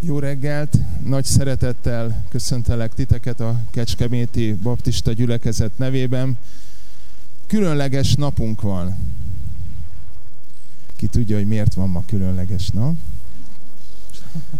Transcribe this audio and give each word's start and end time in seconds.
Jó 0.00 0.18
reggelt! 0.18 0.78
Nagy 1.04 1.24
szeretettel 1.24 2.24
köszöntelek 2.28 2.94
titeket 2.94 3.40
a 3.40 3.60
Kecskeméti 3.70 4.52
Baptista 4.52 5.12
Gyülekezet 5.12 5.78
nevében. 5.78 6.38
Különleges 7.46 8.14
napunk 8.14 8.60
van. 8.60 8.96
Ki 10.96 11.06
tudja, 11.06 11.36
hogy 11.36 11.46
miért 11.46 11.74
van 11.74 11.88
ma 11.88 12.02
különleges 12.06 12.68
nap? 12.68 12.94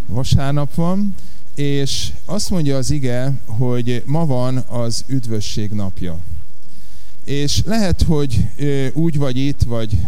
Vasárnap 0.06 0.74
van, 0.74 1.14
és 1.54 2.12
azt 2.24 2.50
mondja 2.50 2.76
az 2.76 2.90
ige, 2.90 3.32
hogy 3.44 4.02
ma 4.06 4.26
van 4.26 4.56
az 4.56 5.04
üdvösség 5.06 5.70
napja. 5.70 6.18
És 7.26 7.62
lehet, 7.64 8.02
hogy 8.02 8.46
úgy 8.92 9.18
vagy 9.18 9.36
itt, 9.36 9.62
vagy 9.62 9.98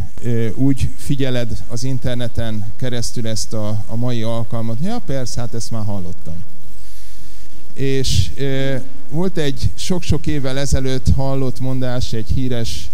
úgy 0.54 0.88
figyeled 0.96 1.64
az 1.68 1.84
interneten 1.84 2.72
keresztül 2.76 3.28
ezt 3.28 3.52
a, 3.52 3.84
a 3.86 3.96
mai 3.96 4.22
alkalmat. 4.22 4.76
Ja, 4.82 4.98
persze, 5.06 5.40
hát 5.40 5.54
ezt 5.54 5.70
már 5.70 5.84
hallottam. 5.84 6.44
És 7.74 8.30
volt 9.10 9.36
egy 9.36 9.70
sok-sok 9.74 10.26
évvel 10.26 10.58
ezelőtt 10.58 11.06
hallott 11.14 11.60
mondás, 11.60 12.12
egy 12.12 12.30
híres 12.34 12.90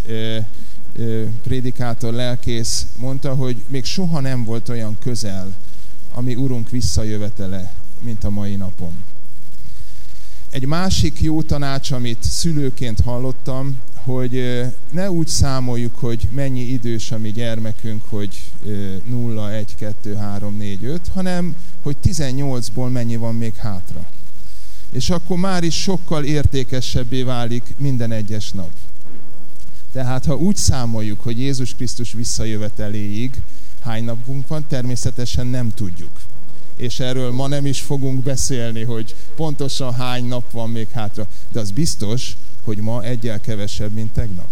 prédikátor, 1.42 2.12
lelkész 2.12 2.86
mondta, 2.96 3.34
hogy 3.34 3.56
még 3.68 3.84
soha 3.84 4.20
nem 4.20 4.44
volt 4.44 4.68
olyan 4.68 4.96
közel, 5.00 5.54
ami 6.14 6.34
Urunk 6.34 6.70
visszajövetele, 6.70 7.72
mint 8.00 8.24
a 8.24 8.30
mai 8.30 8.56
napon. 8.56 9.04
Egy 10.50 10.66
másik 10.66 11.20
jó 11.20 11.42
tanács, 11.42 11.90
amit 11.90 12.22
szülőként 12.22 13.00
hallottam, 13.00 13.78
hogy 14.04 14.64
ne 14.90 15.10
úgy 15.10 15.28
számoljuk, 15.28 15.96
hogy 15.96 16.28
mennyi 16.32 16.60
idős 16.60 17.10
a 17.10 17.18
mi 17.18 17.32
gyermekünk, 17.32 18.02
hogy 18.08 18.50
0, 19.04 19.52
1, 19.52 19.74
2, 19.74 20.14
3, 20.14 20.56
4, 20.56 20.84
5, 20.84 21.00
hanem 21.14 21.56
hogy 21.82 21.96
18-ból 22.04 22.92
mennyi 22.92 23.16
van 23.16 23.34
még 23.34 23.54
hátra. 23.54 24.06
És 24.92 25.10
akkor 25.10 25.38
már 25.38 25.62
is 25.62 25.82
sokkal 25.82 26.24
értékesebbé 26.24 27.22
válik 27.22 27.74
minden 27.78 28.12
egyes 28.12 28.50
nap. 28.50 28.70
Tehát 29.92 30.24
ha 30.24 30.36
úgy 30.36 30.56
számoljuk, 30.56 31.20
hogy 31.20 31.38
Jézus 31.38 31.74
Krisztus 31.74 32.12
visszajöveteléig 32.12 33.34
hány 33.80 34.04
napunk 34.04 34.48
van, 34.48 34.64
természetesen 34.68 35.46
nem 35.46 35.72
tudjuk. 35.74 36.10
És 36.76 37.00
erről 37.00 37.32
ma 37.32 37.46
nem 37.46 37.66
is 37.66 37.80
fogunk 37.80 38.22
beszélni, 38.22 38.82
hogy 38.82 39.14
pontosan 39.36 39.92
hány 39.92 40.24
nap 40.24 40.50
van 40.50 40.70
még 40.70 40.88
hátra. 40.88 41.26
De 41.52 41.60
az 41.60 41.70
biztos, 41.70 42.36
hogy 42.64 42.78
ma 42.78 43.02
egyel 43.02 43.40
kevesebb, 43.40 43.92
mint 43.92 44.12
tegnap. 44.12 44.48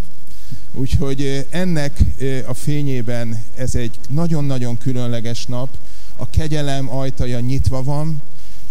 Úgyhogy 0.73 1.47
ennek 1.49 1.99
a 2.45 2.53
fényében 2.53 3.43
ez 3.55 3.75
egy 3.75 3.99
nagyon-nagyon 4.09 4.77
különleges 4.77 5.45
nap, 5.45 5.69
a 6.15 6.29
kegyelem 6.29 6.89
ajtaja 6.89 7.39
nyitva 7.39 7.83
van, 7.83 8.21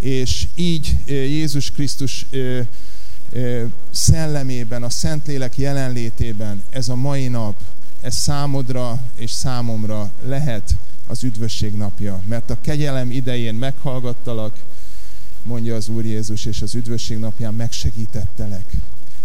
és 0.00 0.46
így 0.54 0.96
Jézus 1.06 1.70
Krisztus 1.70 2.26
szellemében, 3.90 4.82
a 4.82 4.90
Szentlélek 4.90 5.56
jelenlétében 5.56 6.62
ez 6.70 6.88
a 6.88 6.94
mai 6.94 7.28
nap, 7.28 7.54
ez 8.00 8.14
számodra 8.14 9.04
és 9.16 9.30
számomra 9.30 10.10
lehet 10.26 10.74
az 11.06 11.24
üdvösség 11.24 11.76
napja. 11.76 12.22
Mert 12.26 12.50
a 12.50 12.60
kegyelem 12.60 13.10
idején 13.10 13.54
meghallgattalak, 13.54 14.56
mondja 15.42 15.74
az 15.74 15.88
Úr 15.88 16.04
Jézus, 16.04 16.44
és 16.44 16.62
az 16.62 16.74
üdvösség 16.74 17.18
napján 17.18 17.54
megsegítettelek 17.54 18.64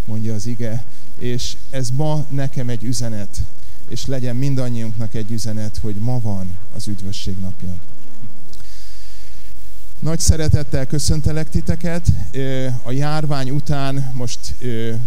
mondja 0.07 0.33
az 0.33 0.45
ige, 0.45 0.83
és 1.19 1.55
ez 1.69 1.89
ma 1.89 2.25
nekem 2.29 2.69
egy 2.69 2.83
üzenet, 2.83 3.37
és 3.87 4.05
legyen 4.05 4.35
mindannyiunknak 4.35 5.13
egy 5.13 5.31
üzenet, 5.31 5.77
hogy 5.77 5.95
ma 5.95 6.19
van 6.19 6.57
az 6.75 6.87
üdvösség 6.87 7.35
napja. 7.39 7.75
Nagy 9.99 10.19
szeretettel 10.19 10.85
köszöntelek 10.85 11.49
titeket. 11.49 12.07
A 12.83 12.91
járvány 12.91 13.49
után 13.49 14.11
most 14.13 14.39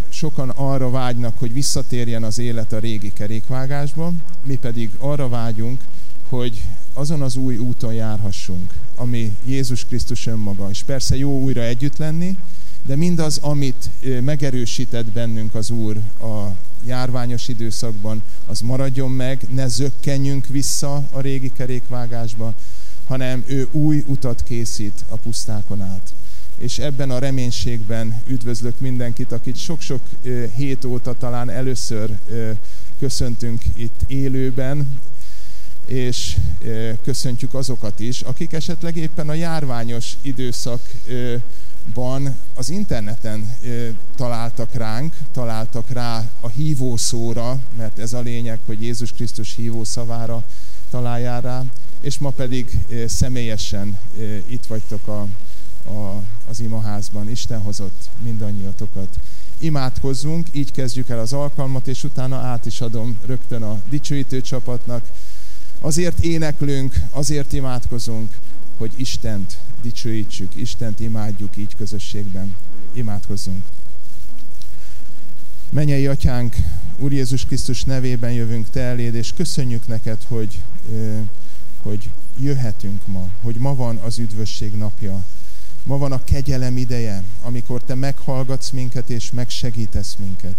sokan 0.09 0.49
arra 0.49 0.89
vágynak, 0.89 1.39
hogy 1.39 1.53
visszatérjen 1.53 2.23
az 2.23 2.37
élet 2.37 2.73
a 2.73 2.79
régi 2.79 3.13
kerékvágásba, 3.13 4.11
mi 4.43 4.55
pedig 4.55 4.89
arra 4.97 5.29
vágyunk, 5.29 5.81
hogy 6.29 6.61
azon 6.93 7.21
az 7.21 7.35
új 7.35 7.57
úton 7.57 7.93
járhassunk, 7.93 8.73
ami 8.95 9.37
Jézus 9.45 9.85
Krisztus 9.85 10.27
önmaga. 10.27 10.69
És 10.69 10.83
persze 10.83 11.17
jó 11.17 11.41
újra 11.41 11.61
együtt 11.61 11.97
lenni, 11.97 12.37
de 12.85 12.95
mindaz, 12.95 13.37
amit 13.37 13.89
megerősített 14.21 15.05
bennünk 15.05 15.55
az 15.55 15.69
Úr 15.69 15.97
a 16.21 16.55
járványos 16.85 17.47
időszakban, 17.47 18.23
az 18.45 18.59
maradjon 18.59 19.11
meg, 19.11 19.41
ne 19.49 19.67
zökkenjünk 19.67 20.47
vissza 20.47 21.03
a 21.11 21.21
régi 21.21 21.51
kerékvágásba, 21.51 22.53
hanem 23.05 23.43
ő 23.47 23.67
új 23.71 24.03
utat 24.07 24.43
készít 24.43 25.03
a 25.09 25.15
pusztákon 25.15 25.81
át. 25.81 26.13
És 26.57 26.79
ebben 26.79 27.11
a 27.11 27.19
reménységben 27.19 28.21
üdvözlök 28.27 28.79
mindenkit, 28.79 29.31
akit 29.31 29.57
sok-sok 29.57 30.01
hét 30.55 30.85
óta 30.85 31.13
talán 31.13 31.49
először 31.49 32.17
köszöntünk 32.99 33.61
itt 33.75 34.01
élőben, 34.07 34.99
és 35.85 36.37
köszöntjük 37.03 37.53
azokat 37.53 37.99
is, 37.99 38.21
akik 38.21 38.53
esetleg 38.53 38.95
éppen 38.97 39.29
a 39.29 39.33
járványos 39.33 40.13
időszak 40.21 40.81
ban 41.93 42.35
az 42.55 42.69
interneten 42.69 43.55
találtak 44.15 44.73
ránk, 44.73 45.17
találtak 45.31 45.89
rá 45.89 46.29
a 46.39 46.47
hívó 46.47 46.97
szóra, 46.97 47.59
mert 47.77 47.99
ez 47.99 48.13
a 48.13 48.19
lényeg, 48.19 48.59
hogy 48.65 48.81
Jézus 48.81 49.11
Krisztus 49.11 49.55
hívó 49.55 49.83
szavára 49.83 50.43
találjál 50.89 51.41
rá, 51.41 51.63
és 52.01 52.17
ma 52.17 52.29
pedig 52.29 52.85
személyesen 53.07 53.99
itt 54.47 54.65
vagytok 54.65 55.07
a, 55.07 55.27
a, 55.89 56.23
az 56.49 56.59
imaházban. 56.59 57.29
Isten 57.29 57.61
hozott 57.61 58.09
mindannyiatokat. 58.23 59.07
Imádkozzunk, 59.59 60.47
így 60.51 60.71
kezdjük 60.71 61.09
el 61.09 61.19
az 61.19 61.33
alkalmat, 61.33 61.87
és 61.87 62.03
utána 62.03 62.37
át 62.37 62.65
is 62.65 62.81
adom 62.81 63.19
rögtön 63.25 63.63
a 63.63 63.81
dicsőítő 63.89 64.41
csapatnak. 64.41 65.05
Azért 65.83 66.19
éneklünk, 66.19 66.95
azért 67.11 67.53
imádkozunk, 67.53 68.37
hogy 68.77 68.91
Istent 68.95 69.57
dicsőítsük, 69.81 70.55
Istent 70.55 70.99
imádjuk 70.99 71.57
így 71.57 71.75
közösségben. 71.75 72.55
Imádkozzunk. 72.93 73.63
Menyei 75.69 76.07
Atyánk, 76.07 76.55
Úr 76.97 77.11
Jézus 77.11 77.45
Krisztus 77.45 77.83
nevében 77.83 78.31
jövünk 78.31 78.69
Te 78.69 78.81
eléd, 78.81 79.15
és 79.15 79.33
köszönjük 79.33 79.87
neked, 79.87 80.23
hogy, 80.27 80.61
hogy 81.81 82.09
jöhetünk 82.39 83.07
ma, 83.07 83.27
hogy 83.41 83.55
ma 83.55 83.75
van 83.75 83.97
az 83.97 84.19
üdvösség 84.19 84.73
napja. 84.73 85.23
Ma 85.83 85.97
van 85.97 86.11
a 86.11 86.23
kegyelem 86.23 86.77
ideje, 86.77 87.23
amikor 87.41 87.83
Te 87.83 87.95
meghallgatsz 87.95 88.69
minket 88.69 89.09
és 89.09 89.31
megsegítesz 89.31 90.15
minket. 90.19 90.55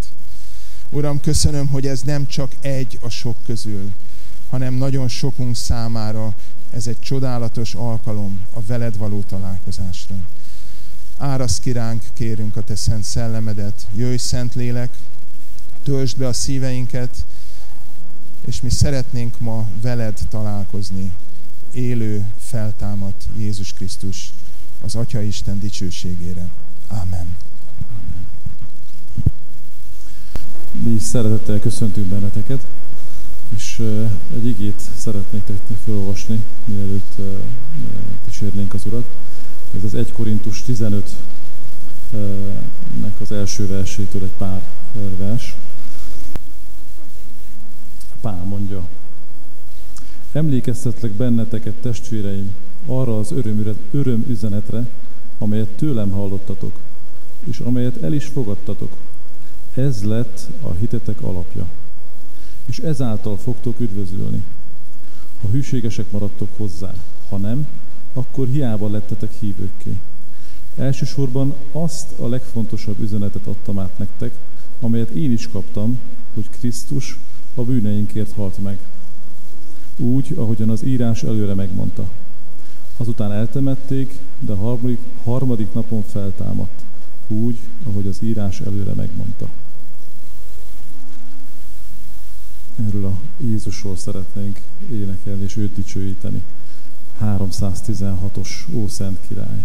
Uram, 0.90 1.20
köszönöm, 1.20 1.66
hogy 1.66 1.86
ez 1.86 2.00
nem 2.00 2.26
csak 2.26 2.52
egy 2.60 2.98
a 3.02 3.08
sok 3.08 3.36
közül, 3.46 3.90
hanem 4.52 4.74
nagyon 4.74 5.08
sokunk 5.08 5.56
számára 5.56 6.34
ez 6.70 6.86
egy 6.86 6.98
csodálatos 7.00 7.74
alkalom 7.74 8.40
a 8.52 8.60
veled 8.62 8.96
való 8.96 9.22
találkozásra. 9.28 10.14
Árasz 11.18 11.60
ki 11.60 11.72
ránk, 11.72 12.02
kérünk 12.12 12.56
a 12.56 12.62
te 12.62 12.76
szent 12.76 13.04
szellemedet, 13.04 13.86
jöjj 13.94 14.16
szent 14.16 14.54
lélek, 14.54 14.90
töltsd 15.82 16.18
be 16.18 16.26
a 16.26 16.32
szíveinket, 16.32 17.24
és 18.44 18.60
mi 18.60 18.70
szeretnénk 18.70 19.40
ma 19.40 19.68
veled 19.80 20.18
találkozni, 20.28 21.12
élő, 21.72 22.26
feltámadt 22.38 23.24
Jézus 23.36 23.72
Krisztus 23.72 24.32
az 24.84 24.94
Atya 24.94 25.22
Isten 25.22 25.58
dicsőségére. 25.58 26.48
Amen. 26.88 27.36
Mi 30.72 30.98
szeretettel 30.98 31.60
köszöntünk 31.60 32.06
benneteket 32.06 32.64
és 33.56 33.82
egy 34.34 34.46
igét 34.46 34.80
szeretnék 34.96 35.42
nektek 35.46 35.76
felolvasni, 35.84 36.42
mielőtt 36.64 37.20
kísérnénk 38.24 38.74
az 38.74 38.86
Urat. 38.86 39.04
Ez 39.76 39.84
az 39.84 39.94
1 39.94 40.12
Korintus 40.12 40.62
15-nek 40.66 41.02
az 43.20 43.32
első 43.32 43.66
versétől 43.66 44.22
egy 44.22 44.36
pár 44.38 44.62
vers. 45.18 45.56
Pál 48.20 48.44
mondja, 48.44 48.88
Emlékeztetlek 50.32 51.10
benneteket, 51.10 51.74
testvéreim, 51.74 52.54
arra 52.86 53.18
az 53.18 53.32
öröm, 53.32 53.76
öröm 53.90 54.24
üzenetre, 54.28 54.86
amelyet 55.38 55.68
tőlem 55.68 56.10
hallottatok, 56.10 56.72
és 57.44 57.58
amelyet 57.58 58.02
el 58.02 58.12
is 58.12 58.24
fogadtatok. 58.24 58.92
Ez 59.74 60.04
lett 60.04 60.48
a 60.62 60.72
hitetek 60.72 61.22
alapja 61.22 61.66
és 62.64 62.78
ezáltal 62.78 63.36
fogtok 63.36 63.80
üdvözülni. 63.80 64.42
Ha 65.42 65.48
hűségesek 65.48 66.10
maradtok 66.10 66.48
hozzá, 66.56 66.94
ha 67.28 67.36
nem, 67.36 67.66
akkor 68.12 68.46
hiába 68.46 68.88
lettetek 68.88 69.32
hívőkké. 69.40 69.98
Elsősorban 70.76 71.54
azt 71.72 72.18
a 72.18 72.28
legfontosabb 72.28 73.00
üzenetet 73.00 73.46
adtam 73.46 73.78
át 73.78 73.98
nektek, 73.98 74.34
amelyet 74.80 75.10
én 75.10 75.32
is 75.32 75.48
kaptam, 75.48 75.98
hogy 76.34 76.50
Krisztus 76.50 77.18
a 77.54 77.62
bűneinkért 77.62 78.32
halt 78.32 78.62
meg. 78.62 78.78
Úgy, 79.96 80.32
ahogyan 80.36 80.70
az 80.70 80.84
írás 80.84 81.22
előre 81.22 81.54
megmondta. 81.54 82.08
Azután 82.96 83.32
eltemették, 83.32 84.18
de 84.38 84.54
harmadik, 84.54 84.98
harmadik 85.24 85.72
napon 85.72 86.02
feltámadt. 86.02 86.84
Úgy, 87.28 87.58
ahogy 87.84 88.06
az 88.06 88.18
írás 88.22 88.60
előre 88.60 88.92
megmondta 88.92 89.48
erről 92.86 93.04
a 93.04 93.18
Jézusról 93.36 93.96
szeretnénk 93.96 94.60
énekelni 94.92 95.42
és 95.42 95.56
őt 95.56 95.74
dicsőíteni. 95.74 96.42
316-os 97.22 98.48
Ószent 98.74 99.18
Király. 99.28 99.64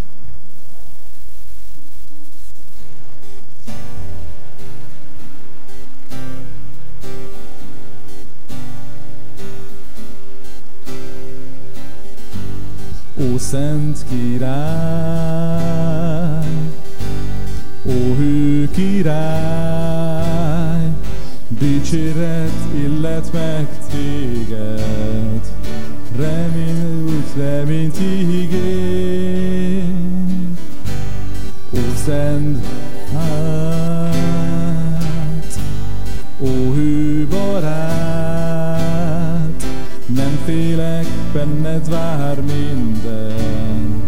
Ó 13.20 13.38
Szent 13.38 14.06
Király, 14.10 14.48
ó 17.86 18.16
Hő 18.16 18.70
Király, 18.72 19.77
Dicséret 21.60 22.52
illet 22.76 23.34
meg 23.34 23.68
téged, 23.92 25.42
remény 26.16 27.04
úgy 27.06 27.34
reményt 27.38 28.00
ígér. 28.00 29.84
Ó, 31.74 31.78
szent 32.06 32.66
hát, 33.14 33.60
ó, 36.40 36.48
hű 36.74 37.28
barát, 37.28 37.68
nem 40.06 40.40
félek, 40.46 41.08
benned 41.34 41.90
vár 41.90 42.42
minden, 42.42 44.02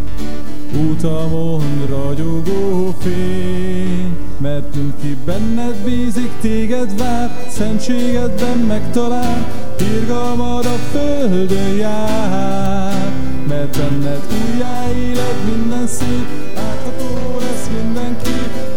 utamon 0.74 1.86
ragyogó 1.90 2.96
fény. 3.00 4.09
Mert 4.42 4.76
ki 5.02 5.18
benned 5.26 5.76
bízik, 5.76 6.32
téged 6.42 6.98
vár, 6.98 7.46
Szentségedben 7.50 8.58
megtalál, 8.58 9.48
Irgalmad 9.80 10.66
a 10.66 10.76
földön 10.92 11.76
jár. 11.76 13.12
Mert 13.48 13.78
benned 13.78 14.22
újjá 14.32 14.92
élet 14.92 15.46
minden 15.46 15.88
szép, 15.88 16.28
Látható 16.56 17.38
lesz 17.40 17.70
mindenki, 17.82 18.30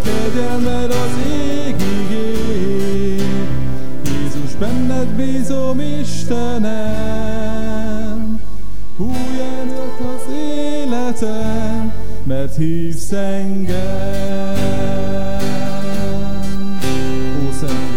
Kegyelmed 0.04 0.90
az 0.90 1.16
égig 1.26 2.10
ég. 2.10 3.22
Jézus, 4.04 4.54
benned 4.58 5.08
bízom 5.08 5.80
Istenem, 6.00 6.70
Új 8.96 9.40
erőt 9.58 10.00
az 10.14 10.24
életem, 10.34 11.92
mert 12.24 12.56
hívsz 12.56 13.12
engem. 13.12 15.21
listen. 17.62 17.91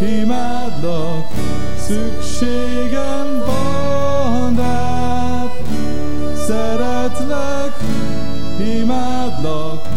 Imádlak, 0.00 1.26
szükségem 1.86 3.42
van 3.46 4.56
rád. 4.56 5.50
Szeretlek, 6.46 7.76
imádlak, 8.58 9.88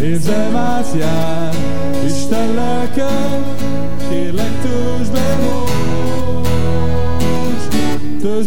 érzem 0.00 0.56
átjár, 0.56 1.54
Isten 2.04 2.54
lelke, 2.54 3.08
kérlek 4.08 4.60
töltsd 4.62 5.12
be 5.12 5.65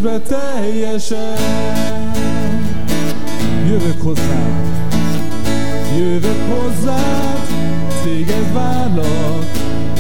be 0.01 0.19
teljesen. 0.19 1.37
Jövök 3.67 4.01
hozzád, 4.01 4.67
jövök 5.97 6.41
hozzád, 6.49 7.47
téged 8.03 8.53
várlak, 8.53 9.45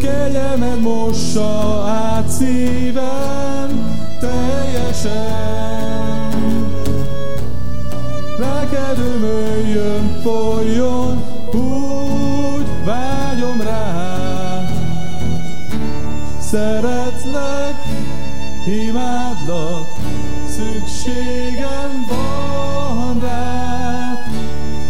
kegyemed 0.00 0.80
mossa 0.80 1.84
át 1.86 2.28
szívem 2.28 3.96
teljesen. 4.20 5.43
Folyjon, 10.24 11.22
úgy 11.52 12.66
vágyom 12.84 13.60
rá. 13.60 14.62
Szeretlek, 16.40 17.82
imádlak, 18.66 19.88
szükségem 20.48 22.06
van 22.08 23.20
rád. 23.20 24.18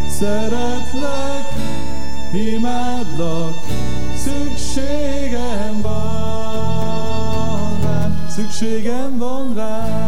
Szeretlek, 0.09 1.53
imádlak, 2.33 3.55
szükségem 4.17 5.81
van 5.83 7.79
rád. 7.83 8.11
Szükségem 8.29 9.19
van 9.19 9.55
rád. 9.55 10.04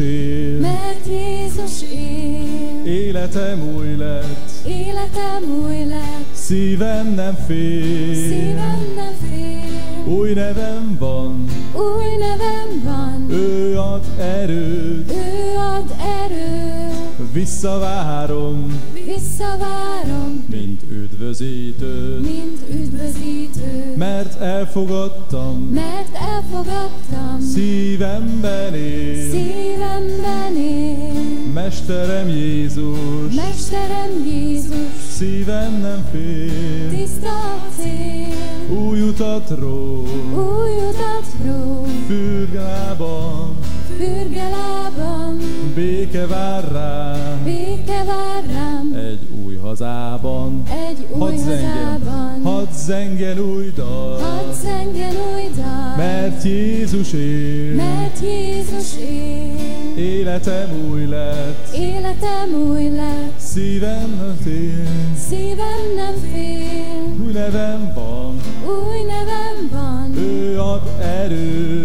Él. 0.00 0.58
mert 0.60 1.06
Jézus 1.06 1.82
él. 1.92 2.84
Életem 2.92 3.74
új 3.76 3.96
lett, 3.96 4.50
Életem 4.66 5.62
új 5.64 5.84
lett, 5.84 6.24
szívem 6.32 7.14
nem 7.14 7.34
fél. 7.46 8.14
szívem 8.14 8.82
nem 8.94 9.14
fél. 9.28 10.14
Új 10.14 10.32
nevem 10.32 10.96
van, 10.98 11.44
Új 11.74 12.16
nevem 12.18 12.82
van, 12.84 13.26
ő 13.30 13.78
ad 13.78 14.04
erőt, 14.18 15.10
ő 15.12 15.56
ad 15.56 15.94
erőt. 16.24 17.32
visszavárom, 17.32 18.80
Visszavárom, 19.14 20.44
mint 20.50 20.82
üdvözítő. 20.90 22.18
mint 22.20 22.58
üdvözítő. 22.70 23.94
Mert 23.96 24.40
elfogadtam, 24.40 25.70
Mert 25.74 26.14
elfogadtam, 26.14 27.40
szívemben 27.54 28.74
él. 28.74 29.30
szívemben 29.30 30.56
él. 30.56 31.12
Mesterem 31.54 32.28
Jézus, 32.28 33.34
Mesterem 33.34 34.24
Jézus, 34.26 34.92
szívem 35.16 35.80
nem 35.80 36.08
fél. 36.12 36.90
tiszta 36.98 37.28
a 37.28 37.58
cél. 37.78 38.78
Új 38.78 39.00
utat 39.00 39.50
ró, 39.58 40.02
Új 40.34 40.70
utat 40.88 41.26
pró, 41.42 41.86
fürgában, 42.06 43.56
fürge 44.00 44.48
lábam, 44.48 45.38
béke 45.74 46.26
vár 46.26 46.64
rá. 46.72 47.14
béke 47.44 48.04
vár 48.04 48.42
rám. 48.54 48.94
Egy 48.94 49.18
új 49.44 49.56
hazában, 49.56 50.62
Egy 50.88 51.06
új 51.10 51.18
hadd 51.20 51.30
hazában, 51.30 52.40
hadd 52.42 52.66
zengjen 52.72 53.38
új 53.38 53.72
dal. 53.76 54.18
hadd 54.18 54.52
zengjen 54.62 55.14
új 55.34 55.50
dal, 55.56 55.96
Mert 55.96 56.42
Jézus 56.44 57.12
él, 57.12 57.74
mert 57.74 58.18
Jézus 58.22 58.96
él. 59.00 59.54
életem 59.96 60.68
új 60.90 61.04
lett, 61.06 61.74
Életem 61.76 62.68
új 62.68 62.88
lett, 62.88 63.38
szívem 63.38 64.10
nem 64.18 64.36
fél. 64.44 64.84
szívem 65.28 65.80
nem 65.96 66.14
fél. 66.32 67.24
Új 67.26 67.32
nevem 67.32 67.92
van, 67.94 68.40
Új 68.66 68.98
nevem 69.06 69.68
van, 69.72 70.14
ő 70.24 70.60
ad 70.60 70.82
erőt. 71.00 71.79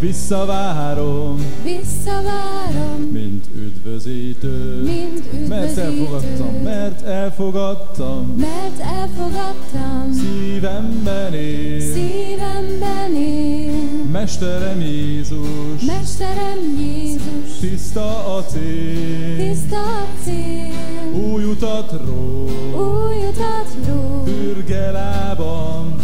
Visszavárom, 0.00 1.44
Visszavárom, 1.64 3.00
mint 3.12 3.44
üdvözítő. 3.54 4.82
mint 4.82 5.48
Mert 5.48 5.76
elfogadtam, 5.76 6.46
üdvözítő. 6.48 6.62
mert 6.62 7.02
elfogadtam, 7.02 8.34
Mert 8.38 8.80
elfogadtam, 8.98 10.12
szívemben 10.12 11.34
él. 11.34 11.80
szívemben 11.80 13.14
él. 13.16 13.72
Mesterem 14.12 14.80
Jézus, 14.80 15.82
Mesterem 15.86 16.58
Jézus, 16.78 17.58
tiszta 17.60 18.36
a 18.36 18.44
cél, 18.44 19.36
tiszta 19.36 19.76
a 19.76 20.06
cél. 20.24 21.32
új 21.32 21.44
utat 21.44 21.92
ró, 22.06 22.44
Új 22.74 23.16
utat 23.28 23.68
ró, 23.88 24.22
fürge 24.24 24.90
lábam, 24.90 25.94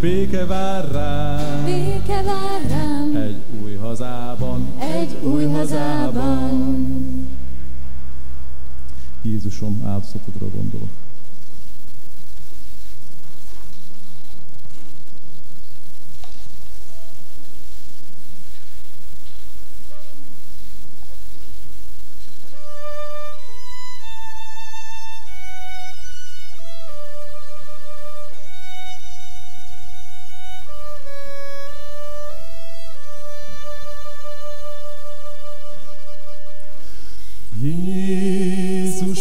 béke 0.00 0.46
vár 0.46 0.90
rám, 0.92 1.64
béke 1.64 2.22
vár 2.22 2.60
rám. 2.68 3.16
egy 3.16 3.36
új 3.62 3.74
hazában, 3.74 4.68
Egy 4.78 5.16
új 5.22 5.44
hazában. 5.44 6.98
Jézusom, 9.22 9.82
áldozatodra 9.86 10.46
gondolok. 10.56 10.88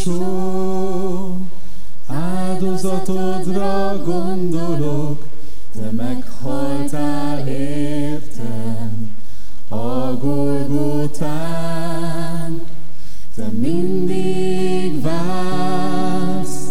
Jézusom, 0.05 1.51
áldozatodra 2.07 4.01
gondolok, 4.05 5.25
te 5.73 5.91
meghaltál 5.91 7.47
értem 7.47 9.15
a 9.69 10.13
Golgotán. 10.21 11.41
Te 13.35 13.45
mindig 13.51 15.01
vársz, 15.01 16.67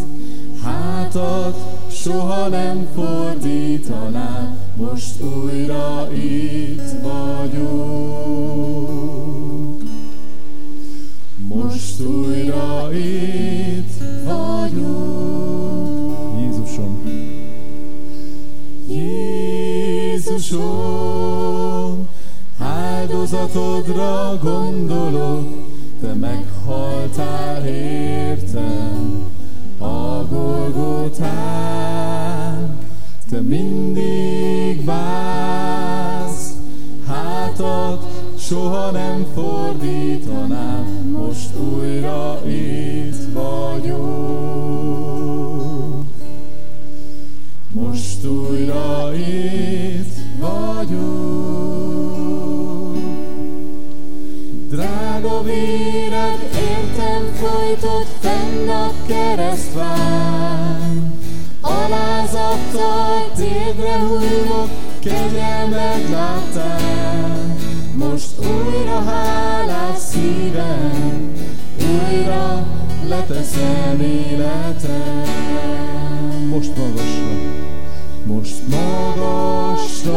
hátat 0.62 1.56
soha 1.90 2.48
nem 2.48 2.88
fordítanál, 2.94 4.56
most 4.76 5.20
újra 5.20 6.08
itt 6.12 6.90
vagyok 7.02 8.97
most 11.78 12.00
újra 12.00 12.92
itt 12.92 13.92
vagyok. 14.24 15.38
Jézusom! 16.40 17.02
Jézusom! 20.48 22.08
Áldozatodra 22.58 24.38
gondolok, 24.42 25.48
te 26.00 26.14
meghaltál 26.14 27.66
értem 27.66 29.24
a 29.78 30.24
Golgotán. 30.30 31.38
Te 33.30 33.40
mindig 33.40 34.84
válsz, 34.84 36.52
hátat 37.06 38.17
soha 38.48 38.90
nem 38.90 39.26
fordítanám, 39.34 41.14
most 41.18 41.48
újra 41.56 42.40
itt 42.46 43.32
vagyok. 43.32 44.38
Most 47.70 48.24
újra 48.24 49.14
itt 49.14 50.14
vagyok. 50.40 51.38
Drága 54.68 55.42
véred, 55.42 56.38
Értem 56.54 57.32
folytott 57.34 58.08
fenn 58.20 58.68
a 58.68 58.92
keresztván. 59.06 61.14
Alázattal 61.60 63.30
térdre 63.36 63.98
hullok, 63.98 64.68
kegyelmed 65.00 66.10
láttál, 66.10 67.37
most 68.18 68.50
újra 68.50 69.02
hálás 69.02 69.98
szívem, 69.98 71.32
újra 71.80 72.66
leteszem 73.08 74.00
életem. 74.00 75.24
Most 76.48 76.76
magasra, 76.76 77.32
most 78.24 78.56
magasra, 78.70 80.14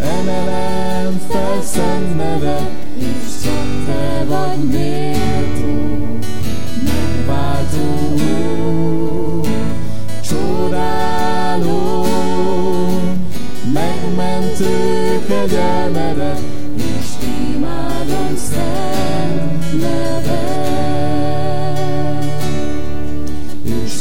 emelem 0.00 1.20
fel 1.28 1.62
szent 1.62 2.16
nevet, 2.16 2.70
és 2.98 3.42
csak 3.42 3.84
te 3.86 4.24
vagy 4.28 4.64
méltó, 4.70 6.18
megváltó 6.84 8.09
kegyelmedet, 15.40 16.40
és 16.76 17.06
imádom 17.54 18.36
szent 18.36 19.80
nevet. 19.80 20.44
És 23.62 23.92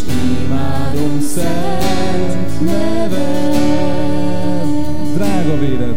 imádom 0.46 1.22
szent 1.36 2.62
nevet. 2.62 3.58
Drága 5.16 5.58
véred, 5.60 5.96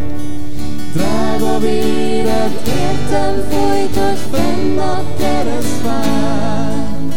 drága 0.95 1.59
véred, 1.59 2.61
értem 2.67 3.35
folytott 3.51 4.19
fenn 4.31 4.79
a 4.79 5.03
keresztfán, 5.19 7.09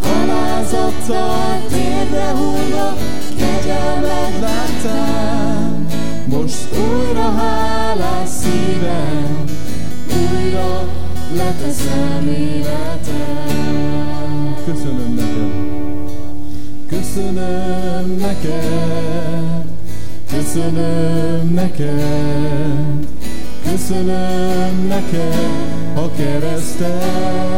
alázattal 0.00 1.62
térdre 1.68 2.30
hullok, 2.30 2.98
kegyelmet 3.36 4.40
láttál, 4.40 5.53
most 6.44 6.68
újra 6.72 7.32
hálás 7.36 8.28
szívem, 8.28 9.44
újra 10.08 10.88
leteszem 11.36 12.28
életem. 12.28 13.44
Köszönöm 14.64 15.14
neked, 15.14 15.52
köszönöm 16.88 18.16
neked, 18.20 19.64
köszönöm 20.30 21.54
neked, 21.54 23.06
köszönöm 23.64 24.86
neked 24.88 25.34
a 25.94 26.10
keresztet. 26.16 27.54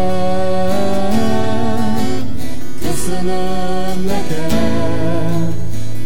Köszönöm 2.81 4.05
neked, 4.07 5.55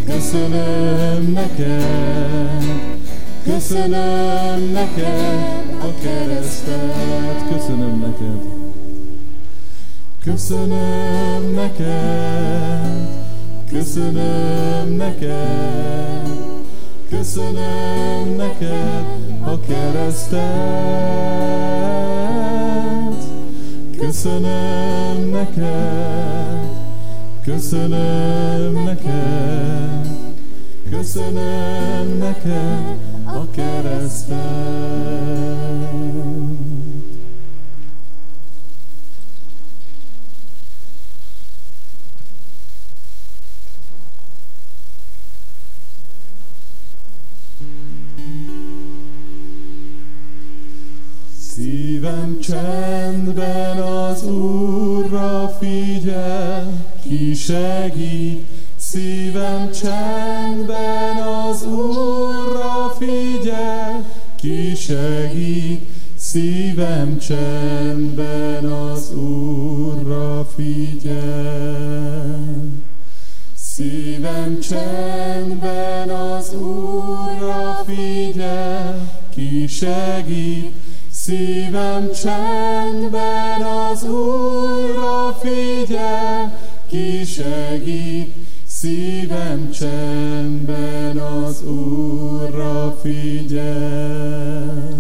köszönöm 0.07 1.33
neked, 1.33 2.30
köszönöm 3.71 4.73
neked 4.73 5.65
a 5.81 5.95
keresztet. 6.03 7.49
Köszönöm 7.53 7.99
neked, 8.01 8.43
köszönöm 10.25 11.55
neked, 11.55 13.09
köszönöm 13.71 14.97
neked, 14.97 16.29
köszönöm 17.11 18.37
neked 18.37 19.07
a 19.45 19.61
keresztet. 19.61 20.41
Köszönöm 23.99 25.31
neked, 25.31 26.69
köszönöm 27.45 28.85
neked, 28.85 30.07
köszönöm 30.91 32.19
neked 32.19 33.00
a 33.61 33.83
keresztet. 33.83 35.21
Szívem 51.39 52.39
csendben 52.41 53.79
az 53.79 54.25
Úrra 54.25 55.49
figyel, 55.61 56.95
ki 57.03 57.35
segít. 57.35 58.60
Szívem 58.93 59.71
csendben 59.73 61.17
az 61.17 61.63
Úrra 61.67 62.95
figyel, 62.99 64.05
ki 64.37 64.75
segít. 64.75 65.89
Szívem 66.17 67.19
csendben 67.19 68.65
az 68.65 69.15
Úrra 69.15 70.47
figyel. 70.57 71.69
Szívem 73.55 74.61
csendben 74.61 76.09
az 76.09 76.55
Úrra 76.55 77.85
figyel, 77.87 79.09
ki 79.35 79.67
segít. 79.67 80.73
Szívem 81.11 82.11
csendben 82.23 83.63
az 83.63 84.05
Úrra 84.05 85.39
figyel, 85.43 86.59
ki 86.89 87.25
segít. 87.25 88.49
Szívem 88.81 89.71
csendben 89.71 91.17
az 91.17 91.63
Úrra 91.65 92.99
figyel. 93.03 94.97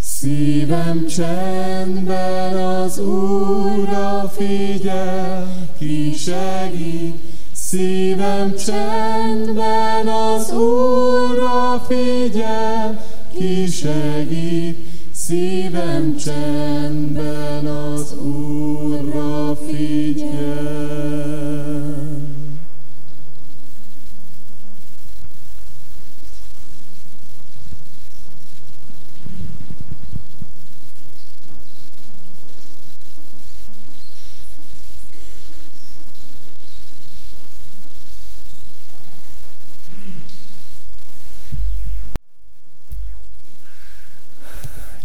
Szívem 0.00 1.06
csendben 1.06 2.56
az 2.56 2.98
Úrra 2.98 4.32
figyel, 4.36 5.68
ki 5.78 6.14
segít. 6.16 7.14
Szívem 7.52 8.54
csendben 8.56 10.06
az 10.06 10.52
Úrra 10.52 11.84
figyel, 11.88 13.04
ki 13.38 13.66
segít. 13.66 14.78
Szívem 15.12 16.16
csendben 16.16 17.66
az 17.66 18.14
Úrra 18.16 19.56
figyel. 19.66 20.84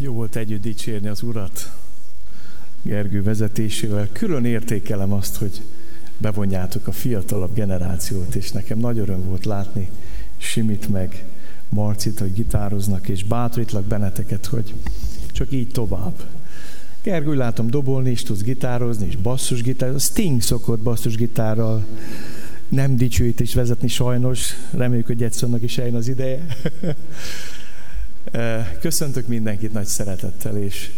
Jó 0.02 0.19
volt 0.34 0.48
együtt 0.48 0.62
dicsérni 0.62 1.08
az 1.08 1.22
Urat 1.22 1.72
Gergő 2.82 3.24
vezetésével. 3.24 4.08
Külön 4.12 4.46
értékelem 4.46 5.13
azt, 5.13 5.36
hogy 5.36 5.62
bevonjátok 6.18 6.88
a 6.88 6.92
fiatalabb 6.92 7.54
generációt, 7.54 8.36
és 8.36 8.52
nekem 8.52 8.78
nagy 8.78 8.98
öröm 8.98 9.24
volt 9.24 9.46
látni 9.46 9.89
Simit 10.38 10.89
meg 10.89 11.26
Marcit, 11.70 12.20
hogy 12.20 12.34
gitároznak, 12.34 13.08
és 13.08 13.24
bátorítlak 13.24 13.86
benneteket, 13.86 14.46
hogy 14.46 14.74
csak 15.32 15.52
így 15.52 15.68
tovább. 15.68 16.24
Gergő 17.04 17.34
látom 17.34 17.70
dobolni 17.70 18.10
is 18.10 18.24
tudsz 18.24 18.42
gitározni, 18.42 19.08
és 19.08 19.15
basszusgitár. 19.15 20.00
Sting 20.00 20.42
szokott 20.42 20.80
basszusgitárral 20.80 21.86
nem 22.68 22.96
dicsőít 22.96 23.39
is 23.39 23.54
vezetni 23.54 23.88
sajnos. 23.88 24.54
Reméljük, 24.72 25.08
hogy 25.08 25.20
Jetsonnak 25.20 25.62
is 25.62 25.78
eljön 25.78 25.96
az 25.96 26.08
ideje. 26.08 26.46
Köszöntök 28.80 29.28
mindenkit 29.28 29.74
nagy 29.74 29.86
szeretettel, 29.86 30.58
és 30.58 30.92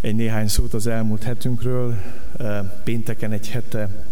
egy 0.00 0.14
néhány 0.14 0.48
szót 0.48 0.74
az 0.74 0.86
elmúlt 0.86 1.22
hetünkről. 1.22 1.96
Pénteken 2.84 3.32
egy 3.32 3.48
hete 3.48 4.04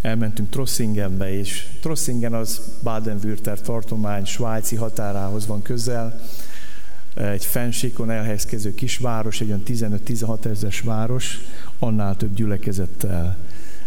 elmentünk 0.00 0.50
Trossingenbe, 0.50 1.38
és 1.38 1.66
Trossingen 1.80 2.34
az 2.34 2.60
Baden-Württemberg 2.82 3.64
tartomány 3.64 4.24
svájci 4.24 4.76
határához 4.76 5.46
van 5.46 5.62
közel. 5.62 6.20
Egy 7.14 7.44
fensíkon 7.44 8.10
elhelyezkező 8.10 8.74
kisváros, 8.74 9.40
egy 9.40 9.48
olyan 9.48 9.62
15-16 9.66 10.44
ezeres 10.44 10.80
város, 10.80 11.40
annál 11.78 12.16
több 12.16 12.34
gyülekezettel. 12.34 13.38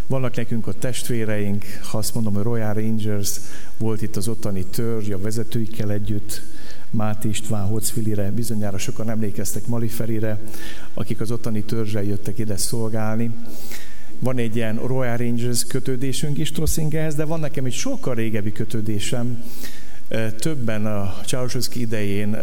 Vannak 0.06 0.36
nekünk 0.36 0.66
a 0.66 0.72
testvéreink, 0.72 1.64
ha 1.82 1.98
azt 1.98 2.14
mondom, 2.14 2.36
a 2.36 2.42
Royal 2.42 2.72
Rangers 2.72 3.30
volt 3.76 4.02
itt 4.02 4.16
az 4.16 4.28
ottani 4.28 4.64
törzs, 4.64 5.10
a 5.10 5.18
vezetőikkel 5.18 5.90
együtt, 5.90 6.42
Máté 6.90 7.28
István 7.28 7.66
Hocfilire, 7.66 8.30
bizonyára 8.30 8.78
sokan 8.78 9.10
emlékeztek 9.10 9.66
Maliferire, 9.66 10.38
akik 10.94 11.20
az 11.20 11.30
ottani 11.30 11.62
törzsel 11.62 12.02
jöttek 12.02 12.38
ide 12.38 12.56
szolgálni. 12.56 13.30
Van 14.18 14.38
egy 14.38 14.56
ilyen 14.56 14.76
Royal 14.86 15.16
Rangers 15.16 15.64
kötődésünk 15.66 16.38
is 16.38 16.50
Trossingerhez, 16.50 17.14
de 17.14 17.24
van 17.24 17.40
nekem 17.40 17.64
egy 17.64 17.72
sokkal 17.72 18.14
régebbi 18.14 18.52
kötődésem. 18.52 19.44
Többen 20.38 20.86
a 20.86 21.14
Ceausescu 21.26 21.78
idején 21.78 22.36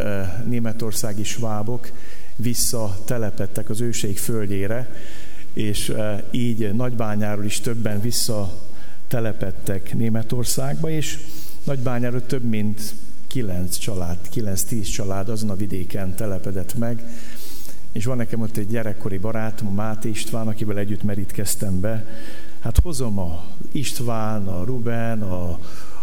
németországi 0.46 1.24
svábok 1.24 1.90
visszatelepettek 2.36 3.70
az 3.70 3.80
őseik 3.80 4.18
földjére, 4.18 4.94
és 5.52 5.92
így 6.30 6.74
Nagybányáról 6.74 7.44
is 7.44 7.60
többen 7.60 8.00
visszatelepettek 8.00 9.94
Németországba, 9.94 10.90
és 10.90 11.18
Nagybányáról 11.64 12.26
több 12.26 12.44
mint 12.44 12.80
kilenc 13.28 13.76
család, 13.76 14.18
kilenc-tíz 14.30 14.88
család 14.88 15.28
azon 15.28 15.50
a 15.50 15.56
vidéken 15.56 16.14
telepedett 16.14 16.74
meg, 16.74 17.02
és 17.92 18.04
van 18.04 18.16
nekem 18.16 18.40
ott 18.40 18.56
egy 18.56 18.68
gyerekkori 18.68 19.18
barátom, 19.18 19.74
Máté 19.74 20.08
István, 20.08 20.48
akivel 20.48 20.78
együtt 20.78 21.02
merítkeztem 21.02 21.80
be. 21.80 22.06
Hát 22.60 22.78
hozom 22.82 23.18
a 23.18 23.44
István, 23.72 24.46
a 24.46 24.64
Ruben, 24.64 25.22
a, 25.22 25.58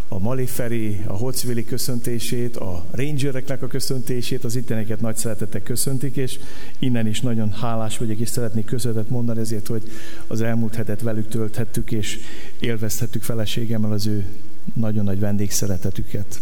a 0.07 0.19
Maliferi, 0.19 1.01
a 1.07 1.13
Hocvili 1.13 1.65
köszöntését, 1.65 2.57
a 2.57 2.85
Rangereknek 2.91 3.61
a 3.61 3.67
köszöntését, 3.67 4.43
az 4.43 4.55
itteneket 4.55 5.01
nagy 5.01 5.15
szeretettel 5.15 5.61
köszöntik, 5.61 6.15
és 6.15 6.39
innen 6.79 7.07
is 7.07 7.21
nagyon 7.21 7.51
hálás 7.51 7.97
vagyok, 7.97 8.17
és 8.17 8.29
szeretnék 8.29 8.65
köszönetet 8.65 9.09
mondani 9.09 9.39
ezért, 9.39 9.67
hogy 9.67 9.83
az 10.27 10.41
elmúlt 10.41 10.75
hetet 10.75 11.01
velük 11.01 11.27
tölthettük, 11.27 11.91
és 11.91 12.19
élvezhettük 12.59 13.23
feleségemmel 13.23 13.91
az 13.91 14.07
ő 14.07 14.25
nagyon 14.73 15.03
nagy 15.03 15.19
vendégszeretetüket. 15.19 16.39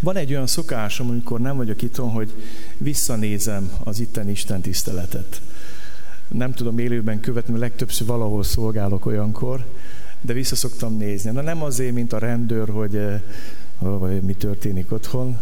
Van 0.00 0.16
egy 0.16 0.30
olyan 0.30 0.46
szokásom, 0.46 1.08
amikor 1.08 1.40
nem 1.40 1.56
vagyok 1.56 1.82
itthon, 1.82 2.10
hogy 2.10 2.32
visszanézem 2.78 3.72
az 3.84 4.00
itten 4.00 4.28
Isten 4.28 4.60
tiszteletet. 4.60 5.40
Nem 6.28 6.52
tudom 6.52 6.78
élőben 6.78 7.20
követni, 7.20 7.50
mert 7.50 7.62
legtöbbször 7.62 8.06
valahol 8.06 8.42
szolgálok 8.42 9.06
olyankor, 9.06 9.64
de 10.20 10.32
vissza 10.32 10.56
szoktam 10.56 10.96
nézni. 10.96 11.30
Na 11.30 11.40
nem 11.40 11.62
azért, 11.62 11.94
mint 11.94 12.12
a 12.12 12.18
rendőr, 12.18 12.68
hogy 12.68 13.00
vagy 13.78 14.22
mi 14.22 14.34
történik 14.34 14.92
otthon, 14.92 15.38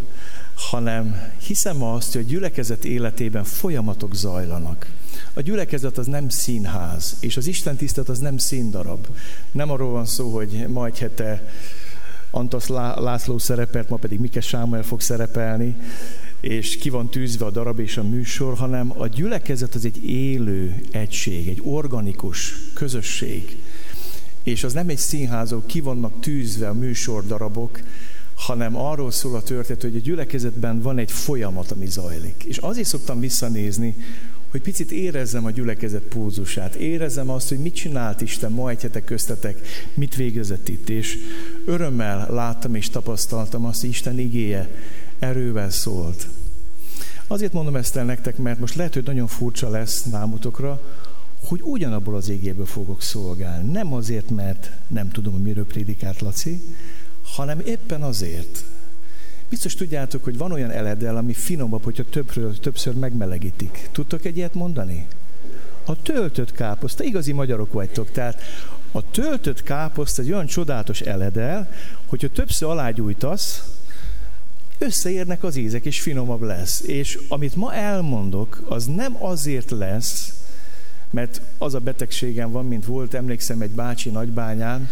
hanem 0.55 1.31
hiszem 1.47 1.83
azt, 1.83 2.13
hogy 2.13 2.23
a 2.23 2.29
gyülekezet 2.29 2.85
életében 2.85 3.45
folyamatok 3.45 4.15
zajlanak. 4.15 4.87
A 5.35 5.41
gyülekezet 5.41 5.99
az 5.99 6.07
nem 6.07 6.29
színház, 6.29 7.17
és 7.21 7.37
az 7.37 7.47
Isten 7.47 7.77
tisztelet 7.77 8.09
az 8.09 8.19
nem 8.19 8.37
színdarab. 8.37 9.07
Nem 9.51 9.71
arról 9.71 9.91
van 9.91 10.07
szó, 10.07 10.35
hogy 10.35 10.67
ma 10.69 10.87
egy 10.87 10.99
hete 10.99 11.53
Antasz 12.37 12.69
László 12.97 13.39
szerepelt, 13.39 13.89
ma 13.89 13.97
pedig 13.97 14.21
Mikes 14.21 14.47
Sámuel 14.47 14.83
fog 14.83 15.01
szerepelni, 15.01 15.77
és 16.41 16.77
ki 16.77 16.91
van 16.91 17.11
tűzve 17.11 17.45
a 17.45 17.51
darab 17.51 17.79
és 17.79 17.97
a 17.97 18.03
műsor, 18.03 18.57
hanem 18.57 18.93
a 18.97 19.07
gyülekezet 19.07 19.75
az 19.75 19.85
egy 19.85 20.05
élő 20.05 20.75
egység, 20.91 21.49
egy 21.49 21.61
organikus 21.65 22.55
közösség. 22.73 23.57
És 24.43 24.65
az 24.65 24.73
nem 24.73 24.89
egy 24.89 24.99
színházok, 24.99 25.67
ki 25.67 25.81
vannak 25.81 26.21
tűzve 26.21 26.69
a 26.69 26.75
műsor 26.75 27.27
darabok, 27.27 27.81
hanem 28.35 28.77
arról 28.77 29.11
szól 29.11 29.35
a 29.35 29.43
történet, 29.43 29.83
hogy 29.83 29.97
a 29.97 30.01
gyülekezetben 30.01 30.81
van 30.81 30.99
egy 30.99 31.11
folyamat, 31.11 31.71
ami 31.71 31.87
zajlik. 31.87 32.45
És 32.47 32.57
azért 32.57 32.89
szoktam 32.89 33.21
visszanézni, 33.21 33.97
hogy 34.55 34.63
picit 34.63 34.93
érezzem 34.93 35.45
a 35.45 35.51
gyülekezet 35.51 36.03
pulzusát, 36.03 36.75
érezzem 36.75 37.31
azt, 37.31 37.49
hogy 37.49 37.59
mit 37.59 37.75
csinált 37.75 38.21
Isten 38.21 38.53
ma 38.53 38.71
egy 38.71 38.83
hetek 38.83 39.05
köztetek, 39.05 39.61
mit 39.95 40.15
végezett 40.15 40.69
itt, 40.69 40.89
és 40.89 41.19
örömmel 41.65 42.27
láttam 42.31 42.75
és 42.75 42.91
tapasztaltam 42.91 43.65
azt, 43.65 43.81
hogy 43.81 43.91
Isten 43.91 44.19
igéje 44.19 44.71
erővel 45.19 45.71
szólt. 45.71 46.29
Azért 47.27 47.53
mondom 47.53 47.77
ezt 47.77 47.97
el 47.97 48.05
nektek, 48.05 48.37
mert 48.37 48.61
most 48.61 48.75
lehet, 48.75 48.95
hogy 48.95 49.05
nagyon 49.05 49.27
furcsa 49.27 49.71
lesz 49.71 50.05
námutokra, 50.05 50.81
hogy 51.45 51.61
ugyanabból 51.63 52.17
az 52.17 52.29
égéből 52.29 52.67
fogok 52.67 53.03
szolgálni. 53.03 53.71
Nem 53.71 53.93
azért, 53.93 54.31
mert 54.31 54.71
nem 54.89 55.11
tudom, 55.11 55.33
hogy 55.33 55.43
miről 55.43 55.67
prédikált 55.67 56.21
Laci, 56.21 56.63
hanem 57.23 57.61
éppen 57.61 58.03
azért, 58.03 58.65
Biztos 59.55 59.75
tudjátok, 59.75 60.25
hogy 60.25 60.39
van 60.39 60.53
olyan 60.53 60.71
eledel, 60.71 61.17
ami 61.17 61.33
finomabb, 61.33 61.85
hogyha 61.85 62.05
többről, 62.05 62.59
többször 62.59 62.95
megmelegítik. 62.95 63.89
Tudtok 63.93 64.25
egy 64.25 64.37
ilyet 64.37 64.55
mondani? 64.55 65.07
A 65.85 66.03
töltött 66.03 66.53
káposzta, 66.53 67.05
igazi 67.05 67.33
magyarok 67.33 67.73
vagytok, 67.73 68.11
tehát 68.11 68.43
a 68.93 69.11
töltött 69.11 69.63
káposzta 69.63 70.23
egy 70.23 70.33
olyan 70.33 70.47
csodálatos 70.47 71.01
eledel, 71.01 71.71
hogyha 72.07 72.29
többször 72.29 72.69
alágyújtasz, 72.69 73.63
összeérnek 74.79 75.45
az 75.45 75.57
ízek, 75.57 75.85
és 75.85 76.01
finomabb 76.01 76.43
lesz. 76.43 76.81
És 76.81 77.19
amit 77.29 77.57
ma 77.57 77.75
elmondok, 77.75 78.63
az 78.69 78.87
nem 78.87 79.25
azért 79.25 79.71
lesz, 79.71 80.33
mert 81.11 81.41
az 81.59 81.75
a 81.75 81.79
betegségem 81.79 82.51
van, 82.51 82.67
mint 82.67 82.85
volt, 82.85 83.15
emlékszem 83.15 83.61
egy 83.61 83.71
bácsi 83.71 84.11
nagybányán, 84.11 84.89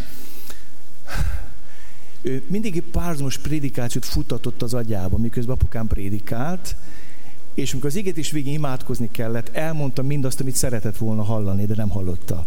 ő 2.22 2.42
mindig 2.46 2.82
párhuzamos 2.82 3.38
prédikációt 3.38 4.04
futtatott 4.04 4.62
az 4.62 4.74
agyába, 4.74 5.16
miközben 5.16 5.54
apukám 5.54 5.87
prédikált, 5.87 6.76
és 7.54 7.72
amikor 7.72 7.88
az 7.88 7.96
égét 7.96 8.16
is 8.16 8.30
végén 8.30 8.52
imádkozni 8.52 9.08
kellett, 9.11 9.48
elmondta 9.52 10.02
mindazt, 10.02 10.40
amit 10.40 10.56
szeretett 10.56 10.96
volna 10.96 11.22
hallani, 11.22 11.66
de 11.66 11.74
nem 11.76 11.88
hallotta. 11.88 12.46